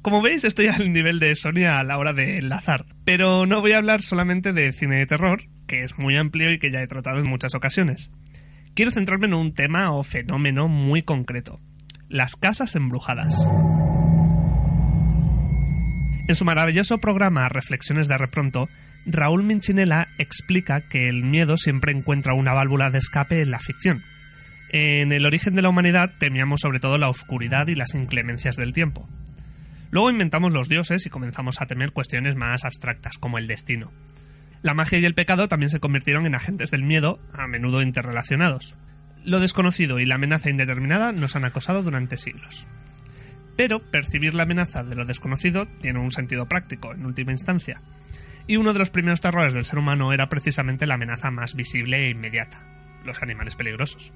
Como 0.00 0.22
veis, 0.22 0.44
estoy 0.44 0.68
al 0.68 0.92
nivel 0.92 1.18
de 1.18 1.34
Sonia 1.34 1.78
a 1.78 1.84
la 1.84 1.98
hora 1.98 2.12
de 2.12 2.38
enlazar, 2.38 2.86
pero 3.04 3.46
no 3.46 3.60
voy 3.60 3.72
a 3.72 3.78
hablar 3.78 4.02
solamente 4.02 4.52
de 4.52 4.72
cine 4.72 4.96
de 4.96 5.06
terror, 5.06 5.42
que 5.66 5.84
es 5.84 5.98
muy 5.98 6.16
amplio 6.16 6.52
y 6.52 6.58
que 6.58 6.70
ya 6.70 6.82
he 6.82 6.86
tratado 6.86 7.18
en 7.18 7.28
muchas 7.28 7.54
ocasiones. 7.54 8.10
Quiero 8.74 8.90
centrarme 8.90 9.26
en 9.26 9.34
un 9.34 9.52
tema 9.54 9.92
o 9.92 10.02
fenómeno 10.02 10.68
muy 10.68 11.02
concreto, 11.02 11.60
las 12.08 12.36
casas 12.36 12.74
embrujadas. 12.76 13.48
En 16.28 16.34
su 16.34 16.44
maravilloso 16.44 16.98
programa 16.98 17.48
Reflexiones 17.48 18.08
de 18.08 18.16
Repronto, 18.16 18.68
Raúl 19.06 19.42
Minchinela 19.42 20.08
explica 20.18 20.80
que 20.80 21.08
el 21.08 21.24
miedo 21.24 21.56
siempre 21.56 21.92
encuentra 21.92 22.34
una 22.34 22.52
válvula 22.52 22.90
de 22.90 22.98
escape 22.98 23.42
en 23.42 23.50
la 23.50 23.58
ficción. 23.58 24.02
En 24.70 25.12
el 25.12 25.26
origen 25.26 25.54
de 25.54 25.62
la 25.62 25.68
humanidad 25.68 26.10
temíamos 26.18 26.60
sobre 26.60 26.80
todo 26.80 26.96
la 26.96 27.08
oscuridad 27.08 27.66
y 27.66 27.74
las 27.74 27.94
inclemencias 27.94 28.56
del 28.56 28.72
tiempo. 28.72 29.06
Luego 29.90 30.10
inventamos 30.10 30.54
los 30.54 30.70
dioses 30.70 31.04
y 31.04 31.10
comenzamos 31.10 31.60
a 31.60 31.66
temer 31.66 31.92
cuestiones 31.92 32.36
más 32.36 32.64
abstractas, 32.64 33.18
como 33.18 33.36
el 33.36 33.46
destino. 33.46 33.90
La 34.62 34.74
magia 34.74 35.00
y 35.00 35.04
el 35.04 35.14
pecado 35.14 35.48
también 35.48 35.70
se 35.70 35.80
convirtieron 35.80 36.24
en 36.24 36.36
agentes 36.36 36.70
del 36.70 36.84
miedo, 36.84 37.18
a 37.32 37.48
menudo 37.48 37.82
interrelacionados. 37.82 38.76
Lo 39.24 39.40
desconocido 39.40 39.98
y 39.98 40.04
la 40.04 40.14
amenaza 40.14 40.50
indeterminada 40.50 41.10
nos 41.10 41.34
han 41.34 41.44
acosado 41.44 41.82
durante 41.82 42.16
siglos. 42.16 42.68
Pero 43.56 43.80
percibir 43.80 44.34
la 44.34 44.44
amenaza 44.44 44.84
de 44.84 44.94
lo 44.94 45.04
desconocido 45.04 45.66
tiene 45.80 45.98
un 45.98 46.12
sentido 46.12 46.46
práctico, 46.46 46.94
en 46.94 47.04
última 47.06 47.32
instancia. 47.32 47.82
Y 48.46 48.56
uno 48.56 48.72
de 48.72 48.78
los 48.78 48.90
primeros 48.90 49.20
terrores 49.20 49.52
del 49.52 49.64
ser 49.64 49.78
humano 49.78 50.12
era 50.12 50.28
precisamente 50.28 50.86
la 50.86 50.94
amenaza 50.94 51.30
más 51.30 51.54
visible 51.54 52.06
e 52.06 52.10
inmediata, 52.10 52.64
los 53.04 53.20
animales 53.22 53.56
peligrosos. 53.56 54.12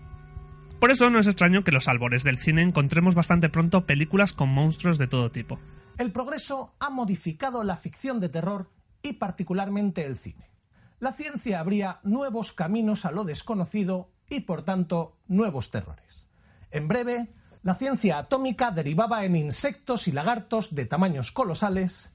Por 0.80 0.90
eso 0.90 1.11
no 1.11 1.18
es 1.18 1.26
extraño 1.26 1.64
que 1.64 1.72
los 1.72 1.88
albores 1.88 2.22
del 2.22 2.38
cine 2.38 2.62
encontremos 2.62 3.14
bastante 3.14 3.49
pronto 3.49 3.86
películas 3.86 4.32
con 4.32 4.51
monstruos 4.51 4.99
de 4.99 5.07
todo 5.09 5.30
tipo. 5.30 5.59
El 5.99 6.12
progreso 6.12 6.74
ha 6.78 6.90
modificado 6.90 7.64
la 7.64 7.76
ficción 7.76 8.20
de 8.20 8.28
terror 8.28 8.70
y 9.03 9.14
particularmente 9.14 10.05
el 10.05 10.16
cine. 10.16 10.51
La 10.99 11.12
ciencia 11.12 11.61
abría 11.61 12.01
nuevos 12.03 12.53
caminos 12.53 13.05
a 13.05 13.12
lo 13.12 13.24
desconocido 13.24 14.11
y 14.28 14.40
por 14.40 14.64
tanto 14.64 15.18
nuevos 15.28 15.70
terrores. 15.70 16.28
En 16.70 16.88
breve, 16.88 17.28
la 17.62 17.74
ciencia 17.74 18.18
atómica 18.18 18.70
derivaba 18.70 19.24
en 19.24 19.36
insectos 19.36 20.09
y 20.09 20.12
lagartos 20.12 20.74
de 20.74 20.86
tamaños 20.86 21.32
colosales, 21.32 22.12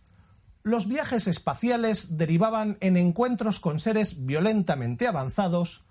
los 0.63 0.87
viajes 0.87 1.27
espaciales 1.27 2.17
derivaban 2.17 2.77
en 2.81 2.95
encuentros 2.95 3.59
con 3.59 3.79
seres 3.79 4.25
violentamente 4.25 5.07
avanzados, 5.07 5.85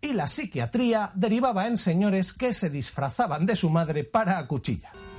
y 0.00 0.12
la 0.12 0.26
psiquiatría 0.26 1.10
derivaba 1.14 1.66
en 1.66 1.76
señores 1.76 2.32
que 2.32 2.52
se 2.52 2.70
disfrazaban 2.70 3.46
de 3.46 3.56
su 3.56 3.70
madre 3.70 4.04
para 4.04 4.38
acuchillar. 4.38 5.13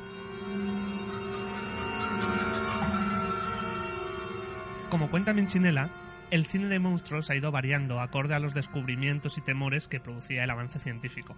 Como 4.89 5.09
cuenta 5.09 5.33
Minchinela, 5.33 5.89
el 6.31 6.45
cine 6.45 6.67
de 6.67 6.79
monstruos 6.79 7.29
ha 7.29 7.35
ido 7.35 7.51
variando 7.51 7.99
acorde 7.99 8.33
a 8.33 8.39
los 8.39 8.53
descubrimientos 8.53 9.37
y 9.37 9.41
temores 9.41 9.87
que 9.87 9.99
producía 9.99 10.43
el 10.43 10.49
avance 10.49 10.79
científico. 10.79 11.35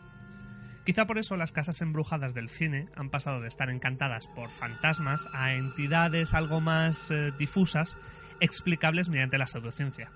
Quizá 0.85 1.05
por 1.05 1.17
eso 1.17 1.35
las 1.35 1.51
casas 1.51 1.81
embrujadas 1.81 2.33
del 2.33 2.49
cine 2.49 2.87
han 2.95 3.09
pasado 3.09 3.41
de 3.41 3.47
estar 3.47 3.69
encantadas 3.69 4.27
por 4.27 4.49
fantasmas 4.49 5.27
a 5.33 5.53
entidades 5.53 6.33
algo 6.33 6.61
más 6.61 7.11
eh, 7.11 7.33
difusas, 7.37 7.97
explicables 8.39 9.09
mediante 9.09 9.37
la 9.37 9.47
pseudociencia 9.47 10.11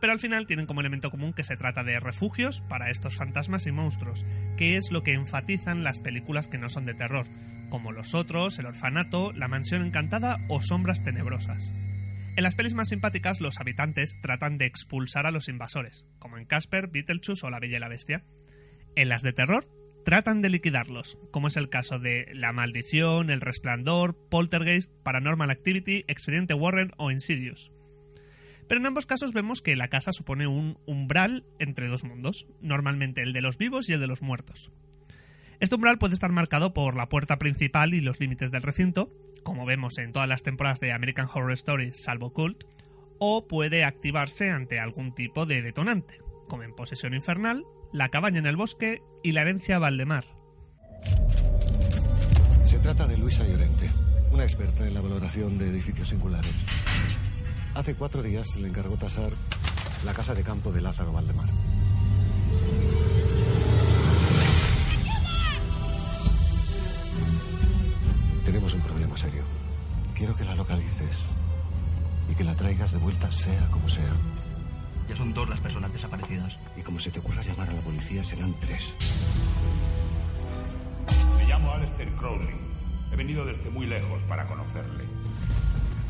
pero 0.00 0.12
al 0.12 0.18
final 0.18 0.46
tienen 0.46 0.66
como 0.66 0.80
elemento 0.80 1.10
común 1.10 1.32
que 1.32 1.44
se 1.44 1.56
trata 1.56 1.82
de 1.82 2.00
refugios 2.00 2.62
para 2.68 2.90
estos 2.90 3.16
fantasmas 3.16 3.66
y 3.66 3.72
monstruos, 3.72 4.24
que 4.56 4.76
es 4.76 4.90
lo 4.90 5.02
que 5.02 5.14
enfatizan 5.14 5.84
las 5.84 6.00
películas 6.00 6.48
que 6.48 6.58
no 6.58 6.68
son 6.68 6.86
de 6.86 6.94
terror, 6.94 7.26
como 7.70 7.92
Los 7.92 8.14
Otros, 8.14 8.58
El 8.58 8.66
Orfanato, 8.66 9.32
La 9.32 9.48
Mansión 9.48 9.82
Encantada 9.82 10.38
o 10.48 10.60
Sombras 10.60 11.02
Tenebrosas. 11.02 11.72
En 12.36 12.42
las 12.42 12.54
pelis 12.54 12.74
más 12.74 12.90
simpáticas, 12.90 13.40
los 13.40 13.60
habitantes 13.60 14.20
tratan 14.20 14.58
de 14.58 14.66
expulsar 14.66 15.24
a 15.24 15.30
los 15.30 15.48
invasores, 15.48 16.04
como 16.18 16.36
en 16.36 16.44
Casper, 16.44 16.88
Beetlejuice 16.88 17.46
o 17.46 17.50
La 17.50 17.60
Bella 17.60 17.78
y 17.78 17.80
la 17.80 17.88
Bestia. 17.88 18.24
En 18.94 19.08
las 19.08 19.22
de 19.22 19.32
terror, 19.32 19.66
tratan 20.04 20.42
de 20.42 20.50
liquidarlos, 20.50 21.18
como 21.30 21.48
es 21.48 21.56
el 21.56 21.70
caso 21.70 21.98
de 21.98 22.28
La 22.34 22.52
Maldición, 22.52 23.30
El 23.30 23.40
Resplandor, 23.40 24.18
Poltergeist, 24.28 24.92
Paranormal 25.02 25.48
Activity, 25.48 26.04
Expediente 26.08 26.52
Warren 26.52 26.92
o 26.98 27.10
Insidious. 27.10 27.72
Pero 28.68 28.80
en 28.80 28.86
ambos 28.86 29.06
casos 29.06 29.32
vemos 29.32 29.62
que 29.62 29.74
la 29.74 29.88
casa 29.88 30.12
supone 30.12 30.46
un 30.46 30.78
umbral 30.86 31.46
entre 31.58 31.88
dos 31.88 32.04
mundos, 32.04 32.46
normalmente 32.60 33.22
el 33.22 33.32
de 33.32 33.40
los 33.40 33.56
vivos 33.56 33.88
y 33.88 33.94
el 33.94 34.00
de 34.00 34.08
los 34.08 34.20
muertos. 34.20 34.72
Este 35.58 35.74
umbral 35.74 35.98
puede 35.98 36.14
estar 36.14 36.30
marcado 36.32 36.74
por 36.74 36.96
la 36.96 37.08
puerta 37.08 37.38
principal 37.38 37.94
y 37.94 38.00
los 38.00 38.20
límites 38.20 38.50
del 38.50 38.62
recinto, 38.62 39.10
como 39.42 39.64
vemos 39.64 39.96
en 39.98 40.12
todas 40.12 40.28
las 40.28 40.42
temporadas 40.42 40.80
de 40.80 40.92
American 40.92 41.28
Horror 41.32 41.52
Story 41.52 41.92
salvo 41.92 42.32
Cult, 42.32 42.64
o 43.18 43.46
puede 43.46 43.84
activarse 43.84 44.50
ante 44.50 44.78
algún 44.80 45.14
tipo 45.14 45.46
de 45.46 45.62
detonante, 45.62 46.20
como 46.48 46.62
en 46.62 46.74
Posesión 46.74 47.14
Infernal, 47.14 47.64
La 47.92 48.10
cabaña 48.10 48.38
en 48.38 48.46
el 48.46 48.56
bosque 48.56 49.02
y 49.22 49.32
La 49.32 49.42
herencia 49.42 49.78
Valdemar. 49.78 50.24
Se 52.64 52.78
trata 52.78 53.06
de 53.06 53.16
Luisa 53.16 53.46
Llorente, 53.46 53.88
una 54.32 54.42
experta 54.42 54.86
en 54.86 54.92
la 54.92 55.00
valoración 55.00 55.56
de 55.56 55.70
edificios 55.70 56.08
singulares. 56.08 56.52
Hace 57.74 57.94
cuatro 57.94 58.22
días 58.22 58.56
le 58.56 58.68
encargó 58.68 58.96
tasar 58.96 59.30
la 60.04 60.12
casa 60.12 60.34
de 60.34 60.42
campo 60.42 60.72
de 60.72 60.82
Lázaro 60.82 61.12
Valdemar. 61.12 61.48
Tenemos 68.46 68.74
un 68.74 68.80
problema 68.80 69.16
serio. 69.16 69.42
Quiero 70.14 70.36
que 70.36 70.44
la 70.44 70.54
localices 70.54 71.24
y 72.30 72.34
que 72.36 72.44
la 72.44 72.54
traigas 72.54 72.92
de 72.92 72.98
vuelta 72.98 73.28
sea 73.32 73.66
como 73.72 73.88
sea. 73.88 74.14
Ya 75.08 75.16
son 75.16 75.34
dos 75.34 75.48
las 75.48 75.58
personas 75.58 75.92
desaparecidas. 75.92 76.56
Y 76.76 76.82
como 76.82 77.00
se 77.00 77.10
te 77.10 77.18
ocurra 77.18 77.42
llamar 77.42 77.70
a 77.70 77.72
la 77.72 77.80
policía, 77.80 78.22
serán 78.22 78.54
tres. 78.60 78.94
Me 81.38 81.48
llamo 81.48 81.72
Alistair 81.72 82.14
Crowley. 82.14 82.54
He 83.10 83.16
venido 83.16 83.44
desde 83.44 83.68
muy 83.68 83.84
lejos 83.84 84.22
para 84.22 84.46
conocerle. 84.46 85.15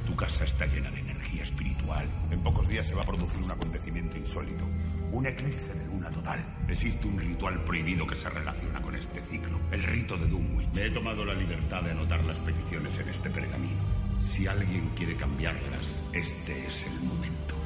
Tu 0.06 0.14
casa 0.14 0.44
está 0.44 0.66
llena 0.66 0.90
de 0.90 1.00
energía 1.00 1.42
espiritual. 1.42 2.08
En 2.30 2.40
pocos 2.40 2.68
días 2.68 2.86
se 2.86 2.94
va 2.94 3.02
a 3.02 3.06
producir 3.06 3.42
un 3.42 3.50
acontecimiento 3.50 4.16
insólito. 4.16 4.64
Un 5.10 5.26
eclipse 5.26 5.74
de 5.74 5.84
luna 5.86 6.10
total. 6.10 6.44
Existe 6.68 7.06
un 7.06 7.18
ritual 7.18 7.64
prohibido 7.64 8.06
que 8.06 8.14
se 8.14 8.30
relaciona 8.30 8.80
con 8.80 8.94
este 8.94 9.20
ciclo. 9.22 9.58
El 9.72 9.82
rito 9.82 10.16
de 10.16 10.26
Dunwich. 10.26 10.68
Me 10.74 10.86
he 10.86 10.90
tomado 10.90 11.24
la 11.24 11.34
libertad 11.34 11.82
de 11.82 11.90
anotar 11.90 12.24
las 12.24 12.38
peticiones 12.38 12.96
en 12.98 13.08
este 13.08 13.30
pergamino. 13.30 13.82
Si 14.20 14.46
alguien 14.46 14.88
quiere 14.96 15.16
cambiarlas, 15.16 16.00
este 16.12 16.66
es 16.66 16.86
el 16.86 17.00
momento. 17.00 17.56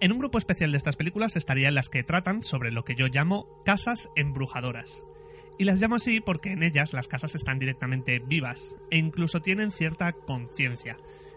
En 0.00 0.12
un 0.12 0.18
grupo 0.18 0.38
especial 0.38 0.70
de 0.70 0.76
estas 0.76 0.96
películas 0.96 1.36
estarían 1.36 1.74
las 1.74 1.88
que 1.88 2.04
tratan 2.04 2.42
sobre 2.42 2.70
lo 2.70 2.84
que 2.84 2.94
yo 2.94 3.06
llamo 3.08 3.48
casas 3.64 4.10
embrujadoras. 4.14 5.04
Y 5.58 5.64
las 5.64 5.80
llamo 5.80 5.96
así 5.96 6.20
porque 6.20 6.52
en 6.52 6.62
ellas 6.62 6.92
las 6.92 7.08
casas 7.08 7.34
están 7.34 7.58
directamente 7.58 8.20
vivas 8.20 8.76
e 8.90 8.96
incluso 8.96 9.42
tienen 9.42 9.72
cierta 9.72 10.12
conciencia, 10.12 10.96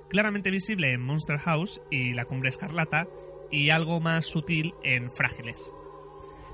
claramente 0.09 0.51
visible 0.51 0.91
en 0.91 1.01
Monster 1.01 1.39
House 1.39 1.82
y 1.89 2.13
La 2.13 2.26
Cumbre 2.26 2.49
Escarlata 2.49 3.07
y 3.49 3.72
algo 3.72 3.99
más 3.99 4.26
sutil 4.26 4.76
en 4.84 5.09
Frágiles. 5.09 5.72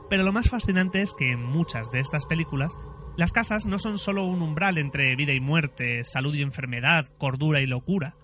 Pero 0.10 0.24
lo 0.24 0.32
más 0.32 0.50
fascinante 0.50 1.02
es 1.02 1.14
que 1.14 1.32
en 1.32 1.44
muchas 1.44 1.92
de 1.92 2.00
estas 2.00 2.26
películas 2.26 2.78
las 3.18 3.34
casas 3.34 3.66
no 3.66 3.80
son 3.80 3.98
solo 3.98 4.24
un 4.24 4.42
umbral 4.42 4.78
entre 4.78 5.16
vida 5.16 5.34
y 5.34 5.42
muerte, 5.42 6.04
salud 6.06 6.34
y 6.36 6.44
enfermedad, 6.44 7.08
cordura 7.18 7.60
y 7.60 7.68
locura, 7.68 8.16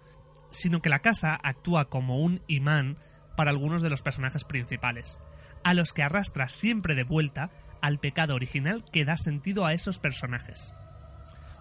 sino 0.51 0.81
que 0.81 0.89
la 0.89 0.99
casa 0.99 1.37
actúa 1.43 1.89
como 1.89 2.19
un 2.19 2.41
imán 2.47 2.97
para 3.35 3.49
algunos 3.49 3.81
de 3.81 3.89
los 3.89 4.03
personajes 4.03 4.45
principales, 4.45 5.19
a 5.63 5.73
los 5.73 5.91
que 5.91 6.03
arrastra 6.03 6.47
siempre 6.47 6.95
de 6.95 7.03
vuelta 7.03 7.49
al 7.83 7.99
pecado 7.99 8.33
original 8.33 8.85
que 8.93 9.03
da 9.03 9.17
sentido 9.17 9.65
a 9.65 9.73
esos 9.73 9.99
personajes. 9.99 10.73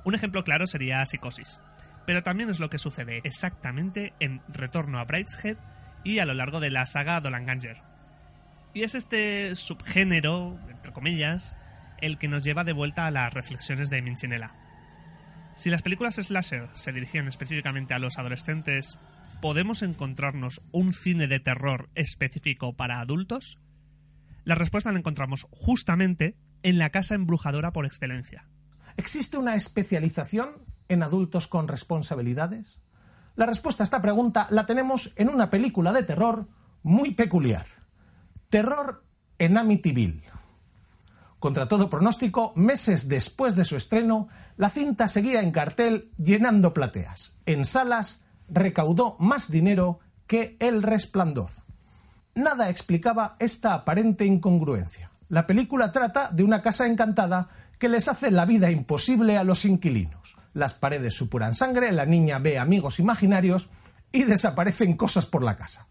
Un 0.04 0.14
ejemplo 0.14 0.44
claro 0.44 0.68
sería 0.68 1.04
Psicosis, 1.04 1.60
pero 2.06 2.22
también 2.22 2.48
es 2.48 2.60
lo 2.60 2.70
que 2.70 2.78
sucede 2.78 3.20
exactamente 3.24 4.14
en 4.20 4.40
Retorno 4.46 5.00
a 5.00 5.04
Brideshead 5.04 5.56
y 6.04 6.20
a 6.20 6.24
lo 6.24 6.34
largo 6.34 6.60
de 6.60 6.70
la 6.70 6.86
saga 6.86 7.20
Dolanganger. 7.20 7.82
Y 8.72 8.84
es 8.84 8.94
este 8.94 9.56
subgénero, 9.56 10.60
entre 10.70 10.92
comillas, 10.92 11.56
el 12.00 12.18
que 12.18 12.28
nos 12.28 12.44
lleva 12.44 12.62
de 12.62 12.72
vuelta 12.72 13.08
a 13.08 13.10
las 13.10 13.34
reflexiones 13.34 13.90
de 13.90 14.00
Minchinela. 14.00 14.54
Si 15.56 15.70
las 15.70 15.82
películas 15.82 16.14
slasher 16.14 16.68
se 16.72 16.92
dirigían 16.92 17.26
específicamente 17.26 17.94
a 17.94 17.98
los 17.98 18.16
adolescentes, 18.18 18.96
¿podemos 19.40 19.82
encontrarnos 19.82 20.62
un 20.70 20.94
cine 20.94 21.26
de 21.26 21.40
terror 21.40 21.90
específico 21.96 22.74
para 22.74 23.00
adultos? 23.00 23.58
La 24.44 24.54
respuesta 24.54 24.92
la 24.92 24.98
encontramos 24.98 25.46
justamente 25.50 26.36
en 26.62 26.78
la 26.78 26.90
casa 26.90 27.14
embrujadora 27.14 27.72
por 27.72 27.86
excelencia. 27.86 28.48
¿Existe 28.96 29.38
una 29.38 29.54
especialización 29.54 30.50
en 30.88 31.02
adultos 31.02 31.48
con 31.48 31.68
responsabilidades? 31.68 32.82
La 33.36 33.46
respuesta 33.46 33.82
a 33.82 33.86
esta 33.86 34.02
pregunta 34.02 34.46
la 34.50 34.66
tenemos 34.66 35.12
en 35.16 35.28
una 35.28 35.48
película 35.48 35.92
de 35.92 36.02
terror 36.02 36.48
muy 36.82 37.14
peculiar. 37.14 37.66
Terror 38.48 39.04
en 39.38 39.56
Amityville. 39.56 40.22
Contra 41.38 41.66
todo 41.66 41.90
pronóstico, 41.90 42.52
meses 42.54 43.08
después 43.08 43.56
de 43.56 43.64
su 43.64 43.74
estreno, 43.76 44.28
la 44.56 44.68
cinta 44.68 45.08
seguía 45.08 45.40
en 45.40 45.50
cartel 45.50 46.12
llenando 46.16 46.74
plateas. 46.74 47.38
En 47.46 47.64
salas 47.64 48.24
recaudó 48.48 49.16
más 49.18 49.50
dinero 49.50 50.00
que 50.26 50.56
El 50.60 50.82
Resplandor. 50.82 51.50
Nada 52.34 52.68
explicaba 52.68 53.36
esta 53.38 53.74
aparente 53.74 54.24
incongruencia. 54.24 55.10
La 55.28 55.46
película 55.46 55.90
trata 55.92 56.30
de 56.30 56.44
una 56.44 56.62
casa 56.62 56.86
encantada 56.86 57.48
que 57.78 57.88
les 57.88 58.08
hace 58.08 58.30
la 58.30 58.44
vida 58.44 58.70
imposible 58.70 59.38
a 59.38 59.44
los 59.44 59.64
inquilinos. 59.64 60.36
Las 60.52 60.74
paredes 60.74 61.14
supuran 61.14 61.54
sangre, 61.54 61.90
la 61.92 62.06
niña 62.06 62.38
ve 62.38 62.58
amigos 62.58 62.98
imaginarios 62.98 63.68
y 64.12 64.24
desaparecen 64.24 64.96
cosas 64.96 65.26
por 65.26 65.42
la 65.42 65.56
casa. 65.56 65.88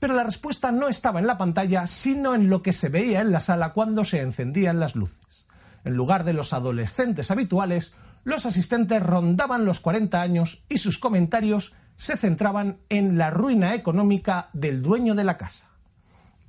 Pero 0.00 0.14
la 0.14 0.24
respuesta 0.24 0.72
no 0.72 0.88
estaba 0.88 1.20
en 1.20 1.26
la 1.26 1.38
pantalla, 1.38 1.86
sino 1.86 2.34
en 2.34 2.48
lo 2.48 2.62
que 2.62 2.72
se 2.72 2.88
veía 2.88 3.20
en 3.20 3.30
la 3.30 3.40
sala 3.40 3.72
cuando 3.72 4.04
se 4.04 4.20
encendían 4.20 4.80
las 4.80 4.96
luces. 4.96 5.46
En 5.84 5.94
lugar 5.94 6.24
de 6.24 6.32
los 6.32 6.52
adolescentes 6.52 7.30
habituales, 7.30 7.92
los 8.24 8.46
asistentes 8.46 9.02
rondaban 9.02 9.64
los 9.64 9.80
40 9.80 10.20
años 10.20 10.64
y 10.68 10.78
sus 10.78 10.98
comentarios 10.98 11.74
se 11.96 12.16
centraban 12.16 12.78
en 12.88 13.18
la 13.18 13.30
ruina 13.30 13.74
económica 13.74 14.50
del 14.52 14.82
dueño 14.82 15.14
de 15.14 15.24
la 15.24 15.36
casa. 15.36 15.68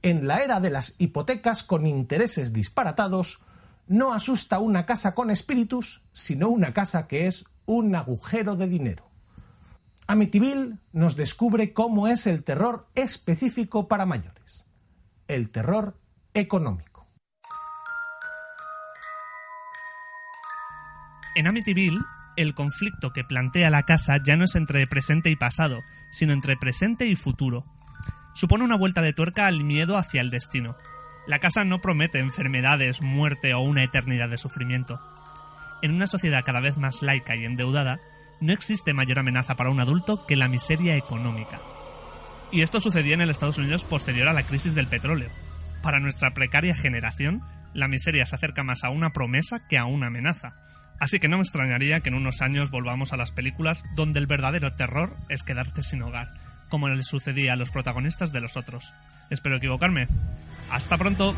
En 0.02 0.28
la 0.28 0.44
era 0.44 0.60
de 0.60 0.70
las 0.70 0.96
hipotecas 0.98 1.64
con 1.64 1.86
intereses 1.86 2.54
disparatados, 2.54 3.40
no 3.88 4.14
asusta 4.14 4.60
una 4.60 4.86
casa 4.86 5.14
con 5.16 5.30
espíritus, 5.30 6.02
sino 6.12 6.50
una 6.50 6.74
casa 6.74 7.08
que 7.08 7.28
es 7.28 7.46
un 7.66 7.96
agujero 7.96 8.56
de 8.56 8.68
dinero. 8.68 9.04
Amityville 10.08 10.80
nos 10.92 11.16
descubre 11.16 11.74
cómo 11.74 12.08
es 12.08 12.28
el 12.28 12.44
terror 12.44 12.90
específico 12.96 13.88
para 13.88 14.06
mayores, 14.06 14.66
el 15.28 15.50
terror 15.50 15.98
económico. 16.34 17.08
En 21.36 21.48
Amityville, 21.48 22.00
el 22.36 22.54
conflicto 22.54 23.14
que 23.14 23.24
plantea 23.24 23.70
la 23.70 23.84
casa 23.84 24.18
ya 24.24 24.36
no 24.36 24.46
es 24.46 24.56
entre 24.56 24.86
presente 24.88 25.30
y 25.30 25.36
pasado, 25.36 25.82
sino 26.12 26.34
entre 26.34 26.58
presente 26.58 27.08
y 27.08 27.16
futuro. 27.16 27.66
Supone 28.34 28.64
una 28.64 28.78
vuelta 28.78 29.02
de 29.02 29.14
tuerca 29.14 29.48
al 29.48 29.64
miedo 29.64 29.98
hacia 29.98 30.22
el 30.22 30.30
destino. 30.30 30.76
La 31.28 31.40
casa 31.40 31.64
no 31.64 31.82
promete 31.82 32.20
enfermedades, 32.20 33.02
muerte 33.02 33.54
o 33.54 33.62
una 33.62 33.84
eternidad 33.84 34.30
de 34.30 34.38
sufrimiento. 34.38 35.00
En 35.82 35.94
una 35.94 36.08
sociedad 36.08 36.44
cada 36.46 36.60
vez 36.60 36.78
más 36.78 37.02
laica 37.02 37.36
y 37.36 37.46
endeudada, 37.46 38.00
no 38.42 38.52
existe 38.52 38.94
mayor 38.94 39.20
amenaza 39.20 39.56
para 39.56 39.70
un 39.70 39.80
adulto 39.80 40.26
que 40.26 40.36
la 40.36 40.48
miseria 40.48 40.96
económica. 40.96 41.62
Y 42.52 42.62
esto 42.62 42.80
sucedía 42.80 43.14
en 43.14 43.22
el 43.22 43.30
Estados 43.30 43.58
Unidos 43.58 43.84
posterior 43.86 44.28
a 44.28 44.34
la 44.34 44.44
crisis 44.44 44.76
del 44.76 44.88
petróleo. 44.88 45.30
Para 45.82 46.00
nuestra 46.00 46.34
precaria 46.34 46.76
generación, 46.76 47.42
la 47.74 47.88
miseria 47.88 48.26
se 48.26 48.36
acerca 48.36 48.64
más 48.64 48.84
a 48.84 48.90
una 48.90 49.12
promesa 49.12 49.68
que 49.68 49.78
a 49.78 49.86
una 49.86 50.08
amenaza. 50.08 50.56
Así 51.00 51.20
que 51.20 51.28
no 51.28 51.38
me 51.38 51.44
extrañaría 51.44 52.00
que 52.00 52.10
en 52.10 52.16
unos 52.16 52.42
años 52.42 52.72
volvamos 52.72 53.14
a 53.14 53.18
las 53.18 53.32
películas 53.32 53.84
donde 53.96 54.20
el 54.20 54.28
verdadero 54.28 54.74
terror 54.74 55.18
es 55.30 55.44
quedarte 55.44 55.84
sin 55.84 56.02
hogar, 56.02 56.34
como 56.70 56.88
le 56.90 57.04
sucedía 57.04 57.54
a 57.54 57.56
los 57.58 57.72
protagonistas 57.72 58.32
de 58.32 58.42
los 58.42 58.58
otros. 58.58 58.94
Espero 59.30 59.58
equivocarme. 59.58 60.08
Hasta 60.70 60.98
pronto. 60.98 61.36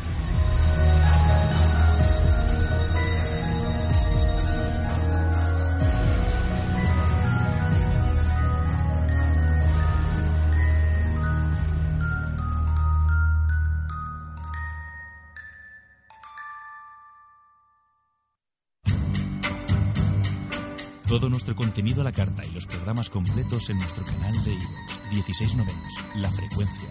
Todo 21.16 21.30
nuestro 21.30 21.56
contenido 21.56 22.02
a 22.02 22.04
la 22.04 22.12
carta 22.12 22.44
y 22.44 22.50
los 22.50 22.66
programas 22.66 23.08
completos 23.08 23.70
en 23.70 23.78
nuestro 23.78 24.04
canal 24.04 24.34
de 24.44 24.52
iVoox 24.52 25.10
16 25.12 25.56
novenos, 25.56 25.94
la 26.16 26.30
frecuencia. 26.30 26.88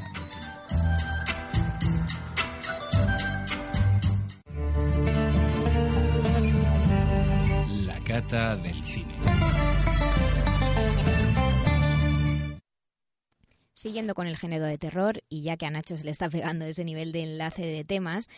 La 7.83 7.99
cata 8.03 8.55
del 8.55 8.83
cine. 8.83 9.15
Siguiendo 13.85 14.15
con 14.15 14.25
el 14.25 14.35
género 14.35 14.65
de 14.65 14.79
terror, 14.79 15.21
y 15.29 15.43
ya 15.43 15.57
que 15.57 15.67
a 15.67 15.69
Nacho 15.69 15.95
se 15.95 16.05
le 16.05 16.09
está 16.09 16.27
pegando 16.27 16.65
ese 16.65 16.83
nivel 16.83 17.11
de 17.11 17.21
enlace 17.21 17.67
de 17.67 17.83
temas, 17.83 18.29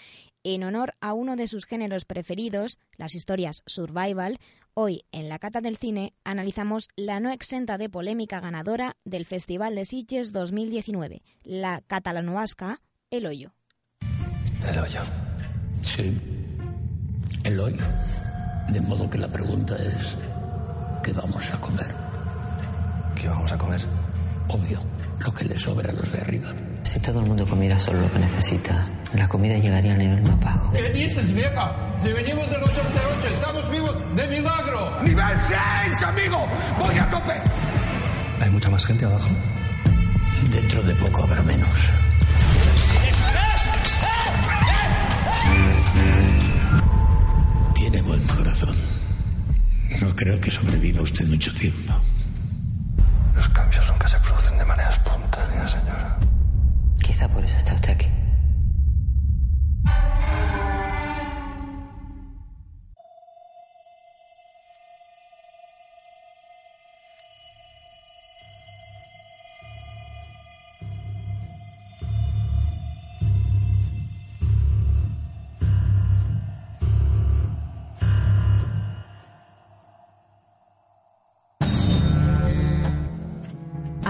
en 0.44 0.66
honor 0.66 0.96
a 1.00 1.14
uno 1.14 1.38
de 1.38 1.48
sus 1.48 1.66
géneros 1.66 2.04
preferidos, 2.04 2.80
las 2.98 3.16
historias 3.16 3.64
survival, 3.66 4.40
hoy 4.74 5.06
en 5.14 5.30
la 5.30 5.40
Cata 5.40 5.62
del 5.62 5.78
Cine 5.78 6.14
analizamos 6.26 6.90
la 6.98 7.22
no 7.22 7.32
exenta 7.32 7.78
de 7.78 7.88
polémica 7.88 8.42
ganadora 8.42 8.98
del 9.06 9.24
Festival 9.24 9.74
de 9.76 9.86
Sitges 9.86 10.34
2019, 10.34 11.22
la 11.44 11.82
catalanoasca 11.88 12.82
El 13.10 13.26
Hoyo. 13.26 13.54
El 14.70 14.80
Hoyo. 14.80 15.00
Sí. 15.82 16.12
El 17.46 17.58
Hoyo. 17.58 17.86
De 18.68 18.82
modo 18.82 19.10
que 19.10 19.18
la 19.18 19.30
pregunta 19.30 19.78
es, 19.78 20.18
¿qué 21.02 21.14
vamos 21.14 21.50
a 21.54 21.62
comer? 21.62 21.96
¿Qué 23.16 23.30
vamos 23.30 23.50
a 23.50 23.58
comer? 23.58 23.82
Obvio, 24.50 24.82
lo 25.20 25.34
que 25.34 25.46
le 25.46 25.58
sobra 25.58 25.92
a 25.92 25.94
los 25.94 26.12
de 26.12 26.20
arriba. 26.20 26.50
Si 26.84 27.00
todo 27.00 27.20
el 27.20 27.28
mundo 27.28 27.46
comiera 27.48 27.78
solo 27.80 28.02
lo 28.02 28.12
que 28.12 28.20
necesita, 28.20 28.88
la 29.14 29.28
comida 29.28 29.58
llegaría 29.58 29.94
a 29.94 29.98
nivel 29.98 30.22
más 30.22 30.40
bajo. 30.40 30.72
¿Qué 30.72 30.90
dices, 30.90 31.34
vieja? 31.34 31.76
Si 32.04 32.14
venimos 32.14 32.50
del 32.50 32.64
88, 32.64 33.28
estamos 33.34 33.72
vivos 33.72 33.96
de 34.16 34.28
milagro. 34.28 35.02
¡Nivel 35.04 35.40
6, 35.40 36.04
amigo! 36.04 36.48
¡Voy 36.80 36.98
a 36.98 37.10
tope! 37.10 37.34
¿Hay 38.40 38.50
mucha 38.52 38.70
más 38.70 38.86
gente 38.86 39.06
abajo? 39.06 39.30
Dentro 40.52 40.82
de 40.84 40.94
poco 40.96 41.24
habrá 41.24 41.42
menos. 41.42 41.72
Tiene 47.74 48.02
buen 48.02 48.22
corazón. 48.28 48.76
No 50.02 50.16
creo 50.16 50.40
que 50.40 50.52
sobreviva 50.52 51.02
usted 51.02 51.28
mucho 51.28 51.54
tiempo. 51.54 51.94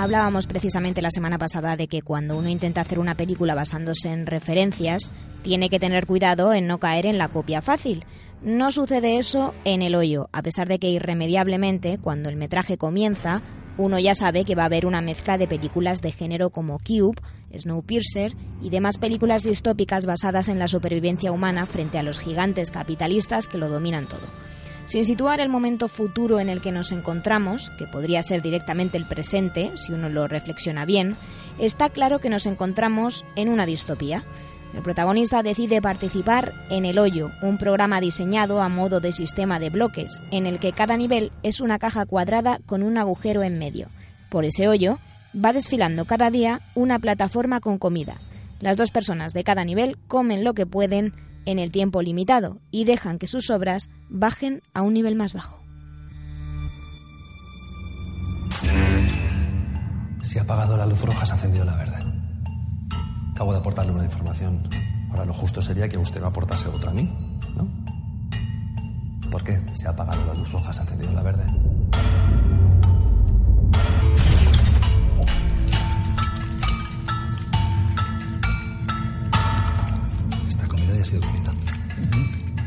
Hablábamos 0.07 0.47
precisamente 0.47 1.01
la 1.01 1.11
semana 1.11 1.37
pasada 1.37 1.75
de 1.75 1.89
que 1.89 2.01
cuando 2.01 2.37
uno 2.37 2.47
intenta 2.47 2.79
hacer 2.79 2.97
una 2.97 3.15
película 3.15 3.55
basándose 3.55 4.09
en 4.09 4.25
referencias, 4.25 5.11
tiene 5.41 5.69
que 5.69 5.79
tener 5.79 6.05
cuidado 6.05 6.53
en 6.53 6.65
no 6.65 6.79
caer 6.79 7.05
en 7.05 7.17
la 7.17 7.27
copia 7.27 7.61
fácil. 7.61 8.05
No 8.41 8.71
sucede 8.71 9.17
eso 9.17 9.53
en 9.65 9.81
El 9.81 9.95
Hoyo, 9.95 10.29
a 10.31 10.41
pesar 10.43 10.69
de 10.69 10.79
que 10.79 10.87
irremediablemente, 10.87 11.97
cuando 11.97 12.29
el 12.29 12.37
metraje 12.37 12.77
comienza, 12.77 13.41
uno 13.77 13.99
ya 13.99 14.15
sabe 14.15 14.45
que 14.45 14.55
va 14.55 14.63
a 14.63 14.67
haber 14.67 14.85
una 14.85 15.01
mezcla 15.01 15.37
de 15.37 15.45
películas 15.45 16.01
de 16.01 16.13
género 16.13 16.51
como 16.51 16.79
Cube, 16.79 17.21
Snowpiercer 17.53 18.33
y 18.61 18.69
demás 18.69 18.97
películas 18.99 19.43
distópicas 19.43 20.05
basadas 20.05 20.47
en 20.47 20.57
la 20.57 20.69
supervivencia 20.69 21.33
humana 21.33 21.65
frente 21.65 21.97
a 21.97 22.03
los 22.03 22.19
gigantes 22.19 22.71
capitalistas 22.71 23.49
que 23.49 23.57
lo 23.57 23.67
dominan 23.67 24.07
todo. 24.07 24.25
Sin 24.87 25.03
situar 25.03 25.41
el 25.41 25.49
momento 25.49 25.89
futuro 25.89 26.39
en 26.39 26.47
el 26.47 26.61
que 26.61 26.71
nos 26.71 26.93
encontramos, 26.93 27.71
que 27.77 27.87
podría 27.87 28.23
ser 28.23 28.41
directamente 28.41 28.97
el 28.97 29.05
presente, 29.05 29.73
si 29.75 29.91
uno 29.91 30.07
lo 30.07 30.29
reflexiona 30.29 30.85
bien, 30.85 31.17
está 31.59 31.89
claro 31.89 32.19
que 32.19 32.29
nos 32.29 32.45
encontramos 32.45 33.25
en 33.35 33.49
una 33.49 33.65
distopía. 33.65 34.23
El 34.73 34.83
protagonista 34.83 35.43
decide 35.43 35.81
participar 35.81 36.53
en 36.69 36.85
El 36.85 36.99
Hoyo, 36.99 37.31
un 37.41 37.57
programa 37.57 37.99
diseñado 37.99 38.61
a 38.61 38.69
modo 38.69 39.01
de 39.01 39.11
sistema 39.11 39.59
de 39.59 39.69
bloques, 39.69 40.21
en 40.31 40.45
el 40.45 40.57
que 40.57 40.71
cada 40.71 40.95
nivel 40.95 41.33
es 41.43 41.59
una 41.59 41.79
caja 41.79 42.05
cuadrada 42.05 42.61
con 42.65 42.81
un 42.81 42.97
agujero 42.97 43.43
en 43.43 43.59
medio. 43.59 43.89
Por 44.29 44.45
ese 44.45 44.69
hoyo 44.69 44.99
va 45.35 45.51
desfilando 45.51 46.05
cada 46.05 46.31
día 46.31 46.61
una 46.75 46.97
plataforma 46.97 47.59
con 47.59 47.77
comida. 47.77 48.15
Las 48.61 48.77
dos 48.77 48.91
personas 48.91 49.33
de 49.33 49.43
cada 49.43 49.65
nivel 49.65 49.97
comen 50.07 50.45
lo 50.45 50.53
que 50.53 50.65
pueden 50.65 51.13
en 51.47 51.59
el 51.59 51.71
tiempo 51.71 52.01
limitado 52.01 52.59
y 52.71 52.83
dejan 52.83 53.17
que 53.17 53.25
sus 53.25 53.49
obras 53.49 53.89
bajen 54.09 54.61
a 54.73 54.81
un 54.81 54.93
nivel 54.93 55.15
más 55.15 55.33
bajo. 55.33 55.63
Si 60.21 60.37
ha 60.37 60.41
apagado 60.41 60.75
la 60.75 60.85
luz 60.85 61.01
roja, 61.01 61.25
se 61.25 61.31
ha 61.31 61.35
encendido 61.35 61.63
la 61.63 61.77
verde. 61.77 61.95
Acabo 63.31 63.53
de 63.53 63.59
aportarle 63.59 63.93
una 63.93 64.03
información. 64.03 64.67
Ahora 65.09 65.23
lo 65.23 65.33
justo 65.33 65.61
sería 65.61 65.87
que 65.87 65.97
usted 65.97 66.19
me 66.19 66.27
aportase 66.27 66.67
otra 66.67 66.91
a 66.91 66.93
mí, 66.93 67.09
¿no? 67.55 67.69
¿Por 69.31 69.41
qué? 69.43 69.61
Si 69.73 69.85
ha 69.85 69.91
apagado 69.91 70.25
la 70.25 70.33
luz 70.33 70.51
roja, 70.51 70.73
se 70.73 70.81
ha 70.81 70.83
encendido 70.83 71.13
la 71.13 71.23
verde. 71.23 71.45
haya 80.97 81.05
sido. 81.05 81.21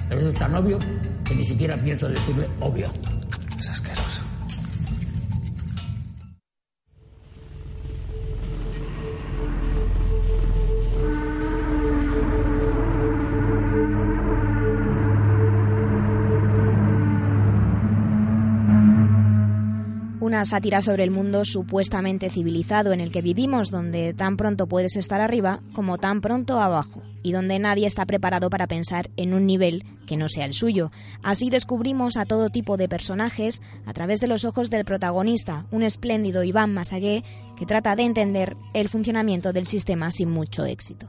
Pero 0.09 0.31
es 0.31 0.39
tan 0.39 0.55
obvio 0.55 0.79
que 1.25 1.35
ni 1.35 1.45
siquiera 1.45 1.77
pienso 1.77 2.09
decirle 2.09 2.49
obvio. 2.61 2.87
Una 20.41 20.47
sátira 20.47 20.81
sobre 20.81 21.05
el 21.05 21.11
mundo 21.11 21.45
supuestamente 21.45 22.31
civilizado 22.31 22.95
en 22.95 23.03
el 23.03 23.13
que 23.13 23.21
vivimos, 23.21 23.71
donde 23.71 24.15
tan 24.15 24.39
pronto 24.39 24.67
puedes 24.67 24.97
estar 24.97 25.21
arriba 25.21 25.61
como 25.75 25.99
tan 25.99 26.23
pronto 26.23 26.59
abajo, 26.59 27.03
y 27.23 27.33
donde 27.33 27.59
nadie 27.59 27.87
está 27.87 28.07
preparado 28.07 28.49
para 28.49 28.67
pensar 28.67 29.11
en 29.19 29.35
un 29.35 29.45
nivel 29.45 29.85
que 30.07 30.17
no 30.17 30.31
sea 30.31 30.47
el 30.47 30.55
suyo. 30.55 30.93
Así 31.23 31.51
descubrimos 31.51 32.17
a 32.17 32.25
todo 32.25 32.49
tipo 32.49 32.79
de 32.79 32.89
personajes 32.89 33.61
a 33.85 33.93
través 33.93 34.21
de 34.21 34.29
los 34.29 34.47
ojos 34.47 34.71
del 34.71 34.87
protagonista, 34.87 35.67
un 35.71 35.83
espléndido 35.83 36.43
Iván 36.43 36.73
Masagué 36.73 37.23
que 37.59 37.67
trata 37.67 37.95
de 37.95 38.05
entender 38.05 38.57
el 38.73 38.89
funcionamiento 38.89 39.53
del 39.53 39.67
sistema 39.67 40.11
sin 40.11 40.31
mucho 40.31 40.65
éxito. 40.65 41.07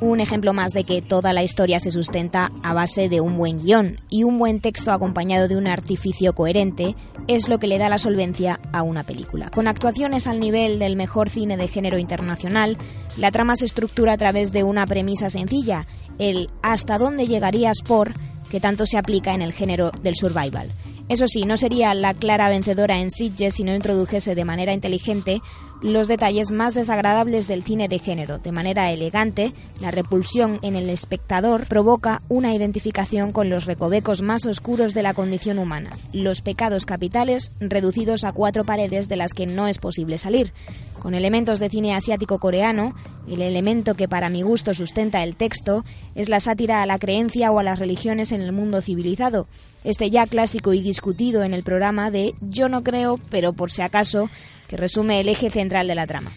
Un 0.00 0.20
ejemplo 0.20 0.54
más 0.54 0.72
de 0.72 0.84
que 0.84 1.02
toda 1.02 1.34
la 1.34 1.42
historia 1.42 1.78
se 1.78 1.90
sustenta 1.90 2.50
a 2.62 2.72
base 2.72 3.10
de 3.10 3.20
un 3.20 3.36
buen 3.36 3.62
guion 3.62 4.00
y 4.08 4.24
un 4.24 4.38
buen 4.38 4.60
texto 4.60 4.92
acompañado 4.92 5.46
de 5.46 5.56
un 5.56 5.66
artificio 5.66 6.34
coherente 6.34 6.96
es 7.28 7.48
lo 7.48 7.58
que 7.58 7.66
le 7.66 7.76
da 7.76 7.90
la 7.90 7.98
solvencia 7.98 8.60
a 8.72 8.82
una 8.82 9.04
película. 9.04 9.50
Con 9.50 9.68
actuaciones 9.68 10.26
al 10.26 10.40
nivel 10.40 10.78
del 10.78 10.96
mejor 10.96 11.28
cine 11.28 11.58
de 11.58 11.68
género 11.68 11.98
internacional, 11.98 12.78
la 13.18 13.30
trama 13.30 13.56
se 13.56 13.66
estructura 13.66 14.14
a 14.14 14.16
través 14.16 14.52
de 14.52 14.62
una 14.64 14.86
premisa 14.86 15.28
sencilla, 15.28 15.86
el 16.18 16.48
hasta 16.62 16.96
dónde 16.96 17.26
llegarías 17.26 17.82
por 17.86 18.14
que 18.48 18.58
tanto 18.58 18.86
se 18.86 18.96
aplica 18.96 19.34
en 19.34 19.42
el 19.42 19.52
género 19.52 19.90
del 20.02 20.16
survival. 20.16 20.72
Eso 21.10 21.26
sí, 21.26 21.44
no 21.44 21.56
sería 21.56 21.92
la 21.92 22.14
clara 22.14 22.48
vencedora 22.48 23.00
en 23.00 23.10
Sitges 23.10 23.54
si 23.54 23.64
no 23.64 23.74
introdujese 23.74 24.34
de 24.34 24.44
manera 24.44 24.72
inteligente 24.72 25.42
los 25.82 26.08
detalles 26.08 26.50
más 26.50 26.74
desagradables 26.74 27.48
del 27.48 27.62
cine 27.62 27.88
de 27.88 27.98
género. 27.98 28.38
De 28.38 28.52
manera 28.52 28.90
elegante, 28.90 29.52
la 29.80 29.90
repulsión 29.90 30.58
en 30.62 30.76
el 30.76 30.90
espectador 30.90 31.66
provoca 31.66 32.22
una 32.28 32.54
identificación 32.54 33.32
con 33.32 33.48
los 33.48 33.64
recovecos 33.64 34.22
más 34.22 34.44
oscuros 34.46 34.94
de 34.94 35.02
la 35.02 35.14
condición 35.14 35.58
humana, 35.58 35.90
los 36.12 36.42
pecados 36.42 36.86
capitales 36.86 37.52
reducidos 37.60 38.24
a 38.24 38.32
cuatro 38.32 38.64
paredes 38.64 39.08
de 39.08 39.16
las 39.16 39.32
que 39.32 39.46
no 39.46 39.68
es 39.68 39.78
posible 39.78 40.18
salir. 40.18 40.52
Con 40.98 41.14
elementos 41.14 41.60
de 41.60 41.70
cine 41.70 41.94
asiático 41.94 42.38
coreano, 42.38 42.94
el 43.26 43.40
elemento 43.40 43.94
que 43.94 44.08
para 44.08 44.28
mi 44.28 44.42
gusto 44.42 44.74
sustenta 44.74 45.22
el 45.22 45.36
texto 45.36 45.84
es 46.14 46.28
la 46.28 46.40
sátira 46.40 46.82
a 46.82 46.86
la 46.86 46.98
creencia 46.98 47.50
o 47.50 47.58
a 47.58 47.62
las 47.62 47.78
religiones 47.78 48.32
en 48.32 48.42
el 48.42 48.52
mundo 48.52 48.82
civilizado. 48.82 49.46
Este 49.82 50.10
ya 50.10 50.26
clásico 50.26 50.74
y 50.74 50.82
discutido 50.82 51.42
en 51.42 51.54
el 51.54 51.62
programa 51.62 52.10
de 52.10 52.34
Yo 52.42 52.68
no 52.68 52.82
creo, 52.82 53.18
pero 53.30 53.54
por 53.54 53.70
si 53.70 53.80
acaso, 53.80 54.28
que 54.70 54.76
resume 54.76 55.18
el 55.18 55.28
eje 55.28 55.50
central 55.50 55.88
de 55.88 55.96
la 55.96 56.06
trama. 56.06 56.30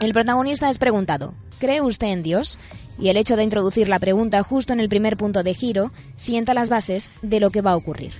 El 0.00 0.12
protagonista 0.12 0.68
es 0.70 0.78
preguntado, 0.78 1.34
¿cree 1.60 1.80
usted 1.80 2.08
en 2.08 2.24
Dios? 2.24 2.58
Y 2.98 3.10
el 3.10 3.16
hecho 3.16 3.36
de 3.36 3.44
introducir 3.44 3.88
la 3.88 4.00
pregunta 4.00 4.42
justo 4.42 4.72
en 4.72 4.80
el 4.80 4.88
primer 4.88 5.16
punto 5.16 5.44
de 5.44 5.54
giro 5.54 5.92
sienta 6.16 6.52
las 6.52 6.68
bases 6.68 7.10
de 7.22 7.38
lo 7.38 7.50
que 7.50 7.60
va 7.60 7.70
a 7.70 7.76
ocurrir. 7.76 8.12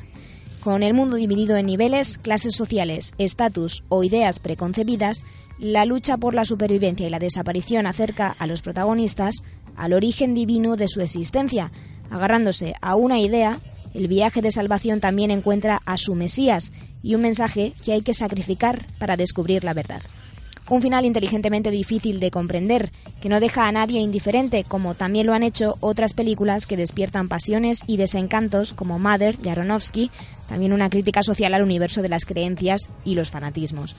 Con 0.62 0.84
el 0.84 0.94
mundo 0.94 1.16
dividido 1.16 1.57
en 1.57 1.66
niveles, 1.66 2.16
clases 2.16 2.55
sociales, 2.55 3.12
estatus 3.18 3.82
o 3.88 4.05
ideas 4.05 4.38
preconcebidas, 4.38 5.24
la 5.59 5.84
lucha 5.84 6.16
por 6.16 6.36
la 6.36 6.44
supervivencia 6.44 7.09
y 7.09 7.11
la 7.11 7.18
desaparición 7.18 7.88
acerca 7.88 8.36
a 8.38 8.46
los 8.46 8.62
protagonistas 8.62 9.42
al 9.74 9.94
origen 9.94 10.32
divino 10.32 10.76
de 10.76 10.86
su 10.86 11.01
existencia, 11.01 11.72
agarrándose 12.09 12.74
a 12.80 12.94
una 12.94 13.18
idea 13.18 13.59
el 13.94 14.07
viaje 14.07 14.40
de 14.40 14.53
salvación 14.53 15.01
también 15.01 15.32
encuentra 15.32 15.82
a 15.84 15.96
su 15.96 16.14
Mesías 16.14 16.72
y 17.03 17.14
un 17.14 17.22
mensaje 17.22 17.72
que 17.84 17.92
hay 17.92 18.03
que 18.03 18.14
sacrificar 18.14 18.86
para 18.98 19.16
descubrir 19.16 19.64
la 19.64 19.74
verdad. 19.74 20.03
Un 20.68 20.82
final 20.82 21.05
inteligentemente 21.05 21.72
difícil 21.72 22.20
de 22.20 22.30
comprender, 22.30 22.92
que 23.20 23.28
no 23.28 23.40
deja 23.40 23.66
a 23.66 23.72
nadie 23.72 24.01
indiferente, 24.01 24.62
como 24.62 24.94
también 24.94 25.26
lo 25.26 25.34
han 25.34 25.42
hecho 25.42 25.76
otras 25.80 26.14
películas 26.14 26.66
que 26.66 26.76
despiertan 26.76 27.28
pasiones 27.28 27.80
y 27.88 27.96
desencantos, 27.96 28.72
como 28.72 29.01
Mother 29.01 29.36
de 29.38 29.51
Aronofsky, 29.51 30.12
también 30.48 30.72
una 30.72 30.88
crítica 30.88 31.24
social 31.24 31.55
al 31.55 31.64
universo 31.64 32.03
de 32.03 32.09
las 32.09 32.24
creencias 32.24 32.88
y 33.05 33.16
los 33.16 33.30
fanatismos. 33.30 33.96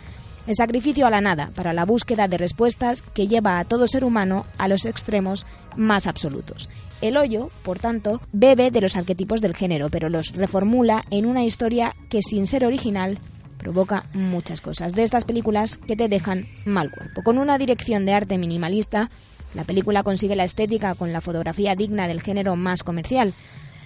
El 0.47 0.55
sacrificio 0.55 1.05
a 1.05 1.11
la 1.11 1.21
nada 1.21 1.51
para 1.55 1.71
la 1.71 1.85
búsqueda 1.85 2.27
de 2.27 2.37
respuestas 2.37 3.03
que 3.03 3.27
lleva 3.27 3.59
a 3.59 3.65
todo 3.65 3.87
ser 3.87 4.03
humano 4.03 4.45
a 4.57 4.67
los 4.67 4.85
extremos 4.85 5.45
más 5.75 6.07
absolutos. 6.07 6.67
El 7.01 7.17
hoyo, 7.17 7.49
por 7.63 7.77
tanto, 7.77 8.21
bebe 8.31 8.71
de 8.71 8.81
los 8.81 8.97
arquetipos 8.97 9.39
del 9.41 9.55
género, 9.55 9.89
pero 9.89 10.09
los 10.09 10.33
reformula 10.33 11.03
en 11.11 11.27
una 11.27 11.43
historia 11.43 11.95
que, 12.09 12.21
sin 12.23 12.47
ser 12.47 12.65
original, 12.65 13.19
provoca 13.59 14.05
muchas 14.13 14.61
cosas. 14.61 14.93
De 14.93 15.03
estas 15.03 15.25
películas 15.25 15.77
que 15.77 15.95
te 15.95 16.09
dejan 16.09 16.47
mal 16.65 16.91
cuerpo. 16.91 17.21
Con 17.21 17.37
una 17.37 17.59
dirección 17.59 18.05
de 18.07 18.13
arte 18.13 18.39
minimalista, 18.39 19.11
la 19.53 19.63
película 19.63 20.01
consigue 20.01 20.35
la 20.35 20.43
estética 20.43 20.95
con 20.95 21.13
la 21.13 21.21
fotografía 21.21 21.75
digna 21.75 22.07
del 22.07 22.21
género 22.21 22.55
más 22.55 22.81
comercial, 22.81 23.33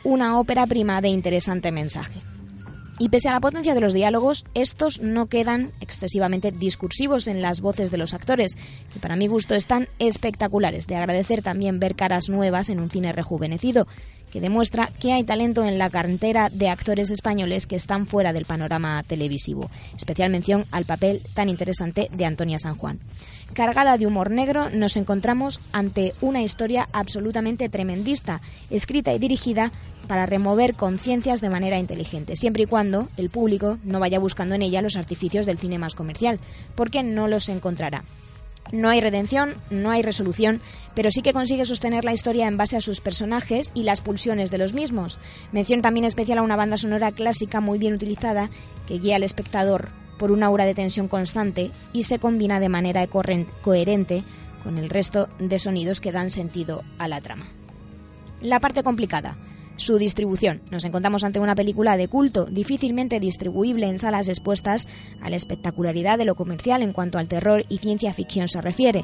una 0.06 0.40
ópera 0.40 0.66
prima 0.68 1.02
de 1.02 1.10
interesante 1.10 1.72
mensaje. 1.74 2.22
Y 2.98 3.10
pese 3.10 3.28
a 3.28 3.34
la 3.34 3.42
potencia 3.42 3.74
de 3.74 3.82
los 3.82 3.92
diálogos, 3.92 4.46
estos 4.54 5.02
no 5.02 5.26
quedan 5.26 5.74
excesivamente 5.82 6.52
discursivos 6.52 7.28
en 7.28 7.42
las 7.42 7.60
voces 7.60 7.92
de 7.92 7.98
los 7.98 8.14
actores, 8.14 8.56
que 8.94 9.00
para 9.00 9.18
mi 9.18 9.28
gusto 9.28 9.54
están 9.54 9.90
espectaculares. 10.00 10.88
De 10.88 10.96
agradecer 10.96 11.42
también 11.42 11.80
ver 11.80 11.96
caras 11.96 12.30
nuevas 12.30 12.70
en 12.70 12.80
un 12.80 12.90
cine 12.90 13.12
rejuvenecido, 13.12 13.86
que 14.32 14.40
demuestra 14.40 14.92
que 15.00 15.12
hay 15.12 15.24
talento 15.24 15.66
en 15.66 15.78
la 15.78 15.90
cantera 15.90 16.50
de 16.50 16.70
actores 16.70 17.12
españoles 17.12 17.68
que 17.68 17.76
están 17.76 18.06
fuera 18.06 18.34
del 18.34 18.46
panorama 18.46 19.04
televisivo. 19.04 19.70
Especial 19.96 20.30
mención 20.30 20.66
al 20.72 20.86
papel 20.86 21.22
tan 21.34 21.50
interesante 21.50 22.10
de 22.12 22.26
Antonia 22.26 22.60
San 22.60 22.76
Juan. 22.76 23.00
Cargada 23.54 23.98
de 23.98 24.08
humor 24.08 24.32
negro, 24.32 24.70
nos 24.70 24.98
encontramos 24.98 25.60
ante 25.72 26.14
una 26.20 26.42
historia 26.42 26.90
absolutamente 26.92 27.70
tremendista, 27.70 28.42
escrita 28.70 29.14
y 29.14 29.20
dirigida 29.20 29.72
para 30.06 30.26
remover 30.26 30.76
conciencias 30.76 31.42
de 31.42 31.50
manera 31.50 31.80
inteligente, 31.80 32.36
siempre 32.36 32.64
y 32.64 32.66
cuando 32.66 33.10
el 33.18 33.30
público 33.30 33.78
no 33.84 34.00
vaya 34.00 34.20
buscando 34.20 34.56
en 34.56 34.62
ella 34.62 34.82
los 34.82 34.96
artificios 34.96 35.46
del 35.46 35.58
cine 35.58 35.78
más 35.78 35.96
comercial, 35.96 36.40
porque 36.76 37.04
no 37.04 37.28
los 37.28 37.50
encontrará. 37.50 38.04
No 38.72 38.90
hay 38.90 39.00
redención, 39.00 39.56
no 39.70 39.92
hay 39.92 40.02
resolución, 40.02 40.60
pero 40.96 41.12
sí 41.12 41.22
que 41.22 41.34
consigue 41.34 41.66
sostener 41.66 42.04
la 42.04 42.14
historia 42.14 42.48
en 42.48 42.58
base 42.58 42.78
a 42.78 42.82
sus 42.82 43.00
personajes 43.00 43.72
y 43.76 43.84
las 43.84 44.02
pulsiones 44.02 44.50
de 44.50 44.58
los 44.58 44.74
mismos. 44.74 45.20
Mención 45.52 45.82
también 45.82 46.06
especial 46.06 46.40
a 46.40 46.44
una 46.44 46.56
banda 46.56 46.78
sonora 46.78 47.12
clásica 47.12 47.62
muy 47.62 47.78
bien 47.78 47.94
utilizada 47.94 48.50
que 48.88 48.98
guía 48.98 49.18
al 49.18 49.24
espectador 49.24 49.90
por 50.18 50.32
una 50.32 50.48
aura 50.48 50.66
de 50.66 50.74
tensión 50.74 51.08
constante 51.08 51.72
y 51.94 52.04
se 52.04 52.20
combina 52.20 52.60
de 52.60 52.70
manera 52.70 53.06
coherente 53.08 54.24
con 54.64 54.78
el 54.80 54.90
resto 54.90 55.28
de 55.38 55.60
sonidos 55.60 56.02
que 56.02 56.12
dan 56.12 56.32
sentido 56.32 56.82
a 56.98 57.08
la 57.08 57.22
trama. 57.22 57.48
La 58.42 58.60
parte 58.60 58.82
complicada 58.84 59.38
su 59.78 59.98
distribución. 59.98 60.62
Nos 60.72 60.86
encontramos 60.86 61.24
ante 61.24 61.40
una 61.40 61.56
película 61.56 61.98
de 61.98 62.08
culto, 62.08 62.46
difícilmente 62.46 63.20
distribuible 63.20 63.88
en 63.88 64.00
salas 64.00 64.30
expuestas 64.30 64.88
a 65.22 65.30
la 65.30 65.36
espectacularidad 65.36 66.18
de 66.18 66.26
lo 66.26 66.36
comercial 66.36 66.82
en 66.82 66.94
cuanto 66.94 67.18
al 67.18 67.28
terror 67.28 67.64
y 67.70 67.78
ciencia 67.78 68.14
ficción 68.14 68.48
se 68.48 68.62
refiere. 68.62 69.04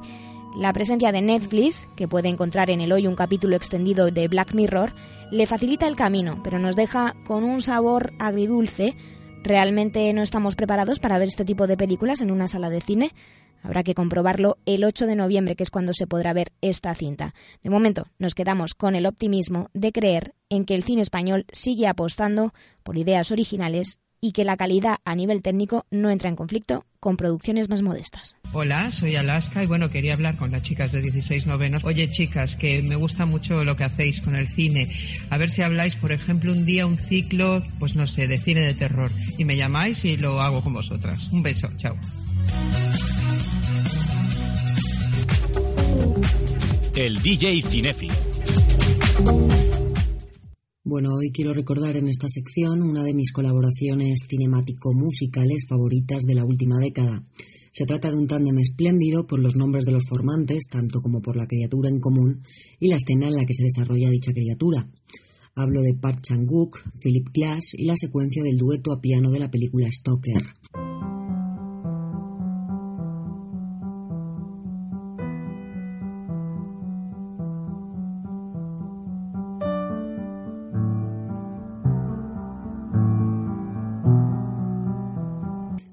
La 0.57 0.73
presencia 0.73 1.13
de 1.13 1.21
Netflix, 1.21 1.87
que 1.95 2.09
puede 2.09 2.27
encontrar 2.27 2.69
en 2.69 2.81
el 2.81 2.91
hoy 2.91 3.07
un 3.07 3.15
capítulo 3.15 3.55
extendido 3.55 4.11
de 4.11 4.27
Black 4.27 4.53
Mirror, 4.53 4.91
le 5.31 5.45
facilita 5.45 5.87
el 5.87 5.95
camino, 5.95 6.41
pero 6.43 6.59
nos 6.59 6.75
deja 6.75 7.15
con 7.25 7.45
un 7.45 7.61
sabor 7.61 8.11
agridulce. 8.19 8.95
¿Realmente 9.43 10.13
no 10.13 10.21
estamos 10.21 10.55
preparados 10.55 10.99
para 10.99 11.17
ver 11.17 11.27
este 11.27 11.45
tipo 11.45 11.65
de 11.65 11.75
películas 11.75 12.21
en 12.21 12.29
una 12.29 12.47
sala 12.47 12.69
de 12.69 12.79
cine? 12.79 13.11
Habrá 13.63 13.83
que 13.83 13.95
comprobarlo 13.95 14.57
el 14.65 14.83
8 14.83 15.07
de 15.07 15.15
noviembre, 15.15 15.55
que 15.55 15.63
es 15.63 15.71
cuando 15.71 15.93
se 15.93 16.05
podrá 16.05 16.31
ver 16.33 16.51
esta 16.61 16.93
cinta. 16.93 17.33
De 17.63 17.71
momento, 17.71 18.05
nos 18.19 18.35
quedamos 18.35 18.75
con 18.75 18.95
el 18.95 19.07
optimismo 19.07 19.69
de 19.73 19.91
creer 19.91 20.35
en 20.49 20.65
que 20.65 20.75
el 20.75 20.83
cine 20.83 21.01
español 21.01 21.45
sigue 21.51 21.87
apostando 21.87 22.53
por 22.83 22.97
ideas 22.97 23.31
originales 23.31 23.99
y 24.21 24.31
que 24.31 24.45
la 24.45 24.55
calidad 24.55 24.99
a 25.03 25.15
nivel 25.15 25.41
técnico 25.41 25.85
no 25.89 26.11
entra 26.11 26.29
en 26.29 26.35
conflicto 26.35 26.85
con 26.99 27.17
producciones 27.17 27.67
más 27.67 27.81
modestas. 27.81 28.37
Hola, 28.53 28.91
soy 28.91 29.15
Alaska 29.15 29.63
y 29.63 29.65
bueno, 29.65 29.89
quería 29.89 30.13
hablar 30.13 30.37
con 30.37 30.51
las 30.51 30.61
chicas 30.61 30.91
de 30.91 31.01
16 31.01 31.47
novenos. 31.47 31.83
Oye, 31.83 32.09
chicas, 32.09 32.55
que 32.55 32.83
me 32.83 32.95
gusta 32.95 33.25
mucho 33.25 33.63
lo 33.63 33.75
que 33.75 33.83
hacéis 33.83 34.21
con 34.21 34.35
el 34.35 34.47
cine. 34.47 34.89
A 35.31 35.37
ver 35.39 35.49
si 35.49 35.63
habláis, 35.63 35.95
por 35.95 36.11
ejemplo, 36.11 36.51
un 36.51 36.65
día 36.65 36.85
un 36.85 36.99
ciclo, 36.99 37.63
pues 37.79 37.95
no 37.95 38.05
sé, 38.05 38.27
de 38.27 38.37
cine 38.37 38.61
de 38.61 38.75
terror. 38.75 39.11
Y 39.39 39.45
me 39.45 39.57
llamáis 39.57 40.05
y 40.05 40.17
lo 40.17 40.39
hago 40.39 40.61
con 40.63 40.73
vosotras. 40.73 41.29
Un 41.31 41.41
beso, 41.41 41.69
chao. 41.77 41.97
El 46.93 47.21
DJ 47.21 47.63
Cinefi. 47.63 48.09
Bueno, 50.83 51.13
hoy 51.13 51.29
quiero 51.31 51.53
recordar 51.53 51.95
en 51.95 52.07
esta 52.07 52.27
sección 52.27 52.81
una 52.81 53.03
de 53.03 53.13
mis 53.13 53.31
colaboraciones 53.31 54.25
cinemático-musicales 54.27 55.67
favoritas 55.69 56.23
de 56.23 56.33
la 56.33 56.43
última 56.43 56.79
década. 56.79 57.23
Se 57.71 57.85
trata 57.85 58.09
de 58.09 58.17
un 58.17 58.25
tándem 58.25 58.57
espléndido 58.57 59.27
por 59.27 59.39
los 59.39 59.55
nombres 59.55 59.85
de 59.85 59.91
los 59.91 60.05
formantes, 60.09 60.63
tanto 60.71 61.01
como 61.01 61.21
por 61.21 61.37
la 61.37 61.45
criatura 61.45 61.87
en 61.87 61.99
común 61.99 62.41
y 62.79 62.87
la 62.87 62.95
escena 62.95 63.27
en 63.27 63.35
la 63.35 63.45
que 63.45 63.53
se 63.53 63.63
desarrolla 63.63 64.09
dicha 64.09 64.33
criatura. 64.33 64.89
Hablo 65.53 65.81
de 65.81 65.93
Park 65.93 66.21
Chang-wook, 66.23 66.79
Philip 66.99 67.27
Glass 67.31 67.73
y 67.73 67.85
la 67.85 67.95
secuencia 67.95 68.41
del 68.41 68.57
dueto 68.57 68.91
a 68.91 68.99
piano 68.99 69.29
de 69.29 69.37
la 69.37 69.51
película 69.51 69.87
Stoker. 69.91 70.60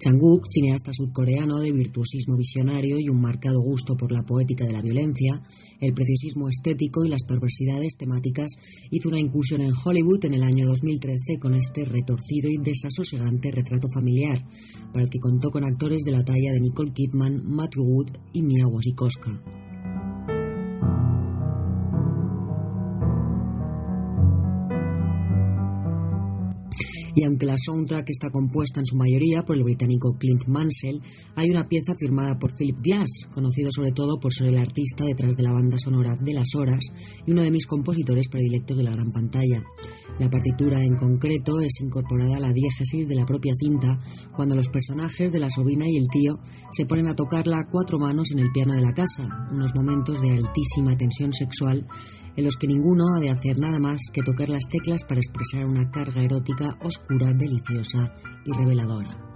Chang-wook, 0.09 0.47
cineasta 0.49 0.91
surcoreano 0.95 1.61
de 1.61 1.71
virtuosismo 1.71 2.35
visionario 2.39 2.99
y 2.99 3.11
un 3.11 3.21
marcado 3.21 3.61
gusto 3.61 3.95
por 3.95 4.11
la 4.11 4.23
poética 4.23 4.65
de 4.65 4.73
la 4.73 4.81
violencia, 4.81 5.43
el 5.81 5.93
preciosismo 5.93 6.49
estético 6.49 7.05
y 7.05 7.11
las 7.11 7.25
perversidades 7.25 7.97
temáticas, 7.99 8.53
hizo 8.91 9.11
una 9.11 9.21
incursión 9.21 9.61
en 9.61 9.73
Hollywood 9.73 10.25
en 10.25 10.33
el 10.33 10.45
año 10.45 10.67
2013 10.67 11.39
con 11.39 11.55
este 11.55 11.85
retorcido 11.85 12.49
y 12.49 12.57
desasosegante 12.57 13.51
retrato 13.51 13.89
familiar, 13.93 14.49
para 14.95 15.05
el 15.05 15.11
que 15.11 15.19
contó 15.19 15.51
con 15.51 15.65
actores 15.65 16.01
de 16.05 16.13
la 16.13 16.25
talla 16.25 16.53
de 16.53 16.61
Nicole 16.61 16.93
Kidman, 16.95 17.43
Matthew 17.45 17.85
Wood 17.85 18.09
y 18.33 18.43
Mia 18.43 18.67
Wasikowska. 18.67 19.68
Y 27.19 27.25
aunque 27.25 27.47
la 27.47 27.59
soundtrack 27.59 28.11
está 28.11 28.31
compuesta 28.31 28.79
en 28.79 28.87
su 28.87 28.95
mayoría 28.95 29.43
por 29.43 29.57
el 29.57 29.65
británico 29.65 30.17
Clint 30.17 30.47
Mansell, 30.47 31.03
hay 31.35 31.51
una 31.51 31.67
pieza 31.67 31.97
firmada 31.99 32.39
por 32.39 32.55
Philip 32.55 32.79
Glass, 32.81 33.27
conocido 33.35 33.73
sobre 33.73 33.91
todo 33.91 34.21
por 34.21 34.33
ser 34.33 34.47
el 34.47 34.57
artista 34.57 35.05
detrás 35.05 35.35
de 35.35 35.43
la 35.43 35.51
banda 35.51 35.79
sonora 35.79 36.15
de 36.21 36.33
Las 36.33 36.55
Horas 36.55 36.79
y 37.27 37.33
uno 37.33 37.43
de 37.43 37.51
mis 37.51 37.67
compositores 37.67 38.29
predilectos 38.29 38.77
de 38.77 38.85
la 38.85 38.93
gran 38.93 39.11
pantalla. 39.11 39.65
La 40.21 40.31
partitura 40.31 40.85
en 40.85 40.95
concreto 40.95 41.59
es 41.59 41.81
incorporada 41.81 42.37
a 42.37 42.41
la 42.41 42.53
diégesis 42.53 43.09
de 43.09 43.17
la 43.17 43.27
propia 43.27 43.55
cinta 43.59 43.99
cuando 44.37 44.55
los 44.55 44.69
personajes 44.69 45.33
de 45.33 45.41
la 45.41 45.51
sobrina 45.51 45.87
y 45.89 45.97
el 45.97 46.07
tío 46.07 46.39
se 46.71 46.87
ponen 46.87 47.09
a 47.09 47.17
tocarla 47.17 47.67
cuatro 47.69 47.99
manos 47.99 48.31
en 48.31 48.39
el 48.39 48.53
piano 48.53 48.75
de 48.75 48.83
la 48.83 48.93
casa, 48.93 49.49
unos 49.51 49.75
momentos 49.75 50.21
de 50.21 50.31
altísima 50.31 50.97
tensión 50.97 51.33
sexual 51.33 51.85
en 52.39 52.45
los 52.45 52.57
que 52.57 52.69
ninguno 52.69 53.05
ha 53.17 53.21
de 53.21 53.31
hacer 53.31 53.59
nada 53.59 53.81
más 53.81 54.01
que 54.13 54.23
tocar 54.23 54.49
las 54.49 54.69
teclas 54.71 55.03
para 55.03 55.19
expresar 55.19 55.67
una 55.67 55.91
carga 55.91 56.23
erótica 56.23 56.79
oscura, 56.85 57.33
deliciosa 57.33 58.15
y 58.45 58.57
reveladora. 58.57 59.28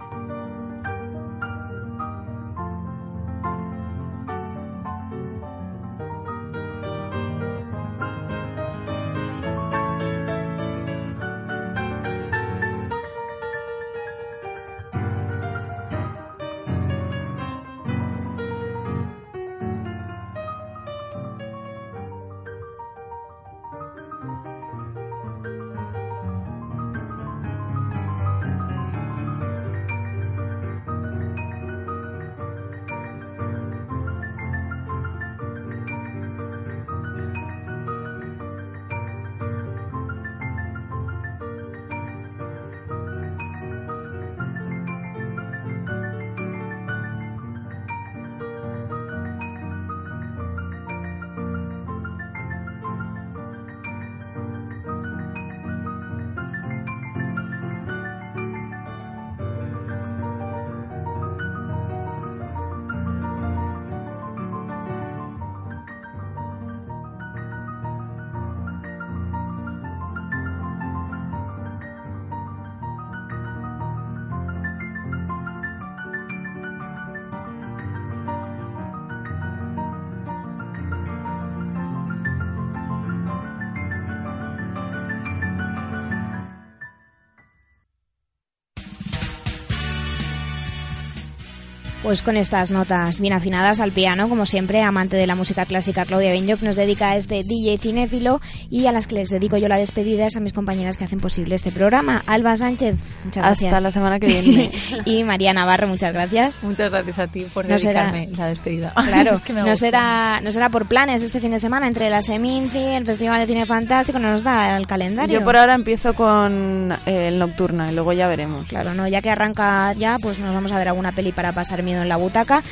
Pues 92.03 92.21
con 92.21 92.35
estas 92.35 92.69
notas 92.71 93.21
bien 93.21 93.31
afinadas 93.31 93.79
al 93.79 93.93
piano, 93.93 94.27
como 94.27 94.45
siempre, 94.45 94.81
amante 94.81 95.15
de 95.15 95.25
la 95.25 95.35
música 95.35 95.65
clásica, 95.65 96.03
Claudia 96.03 96.33
Benyoc 96.33 96.61
nos 96.61 96.75
dedica 96.75 97.11
a 97.11 97.15
este 97.15 97.43
DJ 97.45 97.77
cinéfilo 97.77 98.41
y 98.69 98.87
a 98.87 98.91
las 98.91 99.07
que 99.07 99.15
les 99.15 99.29
dedico 99.29 99.55
yo 99.55 99.69
la 99.69 99.77
despedida 99.77 100.25
es 100.25 100.35
a 100.35 100.41
mis 100.41 100.51
compañeras 100.51 100.97
que 100.97 101.05
hacen 101.05 101.21
posible 101.21 101.55
este 101.55 101.71
programa. 101.71 102.21
Alba 102.27 102.57
Sánchez, 102.57 102.97
muchas 103.23 103.41
gracias. 103.41 103.73
Hasta 103.73 103.83
la 103.87 103.91
semana 103.91 104.19
que 104.19 104.27
viene. 104.27 104.71
y 105.05 105.23
María 105.23 105.53
Navarro, 105.53 105.87
muchas 105.87 106.11
gracias. 106.11 106.59
Muchas 106.61 106.91
gracias 106.91 107.19
a 107.19 107.27
ti 107.27 107.45
por 107.53 107.65
dedicarme 107.65 108.27
la 108.37 108.47
despedida. 108.47 108.93
Claro, 109.13 109.39
no, 109.65 109.75
será, 109.75 110.41
no 110.41 110.51
será 110.51 110.69
por 110.69 110.87
planes 110.87 111.21
este 111.21 111.39
fin 111.39 111.51
de 111.51 111.59
semana 111.59 111.87
entre 111.87 112.09
la 112.09 112.21
Seminci, 112.21 112.79
el 112.79 113.05
Festival 113.05 113.39
de 113.39 113.45
Cine 113.45 113.65
Fantástico, 113.65 114.17
no 114.19 114.31
nos 114.31 114.43
da 114.43 114.75
el 114.75 114.87
calendario. 114.87 115.39
Yo 115.39 115.45
por 115.45 115.55
ahora 115.55 115.75
empiezo 115.75 116.13
con 116.13 116.91
eh, 117.05 117.27
el 117.27 117.39
Nocturna 117.39 117.91
y 117.91 117.95
luego 117.95 118.11
ya 118.11 118.27
veremos. 118.27 118.65
Claro, 118.65 118.93
no, 118.93 119.07
ya 119.07 119.21
que 119.21 119.29
arranca 119.29 119.93
ya, 119.93 120.17
pues 120.19 120.39
nos 120.39 120.53
vamos 120.53 120.71
a 120.71 120.77
ver 120.77 120.89
alguna 120.89 121.11
peli 121.11 121.31
para 121.31 121.51
pasar 121.53 121.83
en 122.01 122.09
la 122.09 122.17
butaca. 122.17 122.63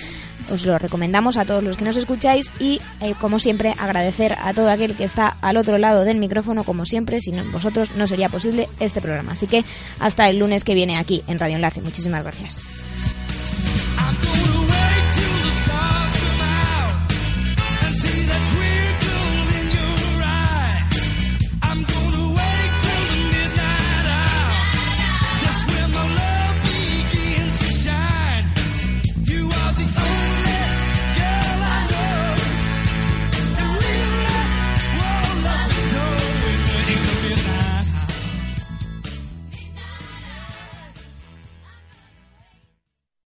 Os 0.49 0.65
lo 0.65 0.77
recomendamos 0.77 1.37
a 1.37 1.45
todos 1.45 1.63
los 1.63 1.77
que 1.77 1.85
nos 1.85 1.97
escucháis 1.97 2.51
y, 2.59 2.81
eh, 2.99 3.13
como 3.19 3.39
siempre, 3.39 3.73
agradecer 3.77 4.35
a 4.41 4.53
todo 4.53 4.69
aquel 4.69 4.95
que 4.95 5.03
está 5.03 5.27
al 5.41 5.57
otro 5.57 5.77
lado 5.77 6.03
del 6.03 6.17
micrófono, 6.17 6.63
como 6.63 6.85
siempre, 6.85 7.21
sin 7.21 7.51
vosotros 7.51 7.91
no 7.95 8.07
sería 8.07 8.27
posible 8.27 8.67
este 8.79 9.01
programa. 9.01 9.33
Así 9.33 9.47
que 9.47 9.63
hasta 9.99 10.27
el 10.29 10.39
lunes 10.39 10.63
que 10.63 10.75
viene 10.75 10.97
aquí 10.97 11.23
en 11.27 11.39
Radio 11.39 11.55
Enlace. 11.55 11.81
Muchísimas 11.81 12.23
gracias. 12.23 12.59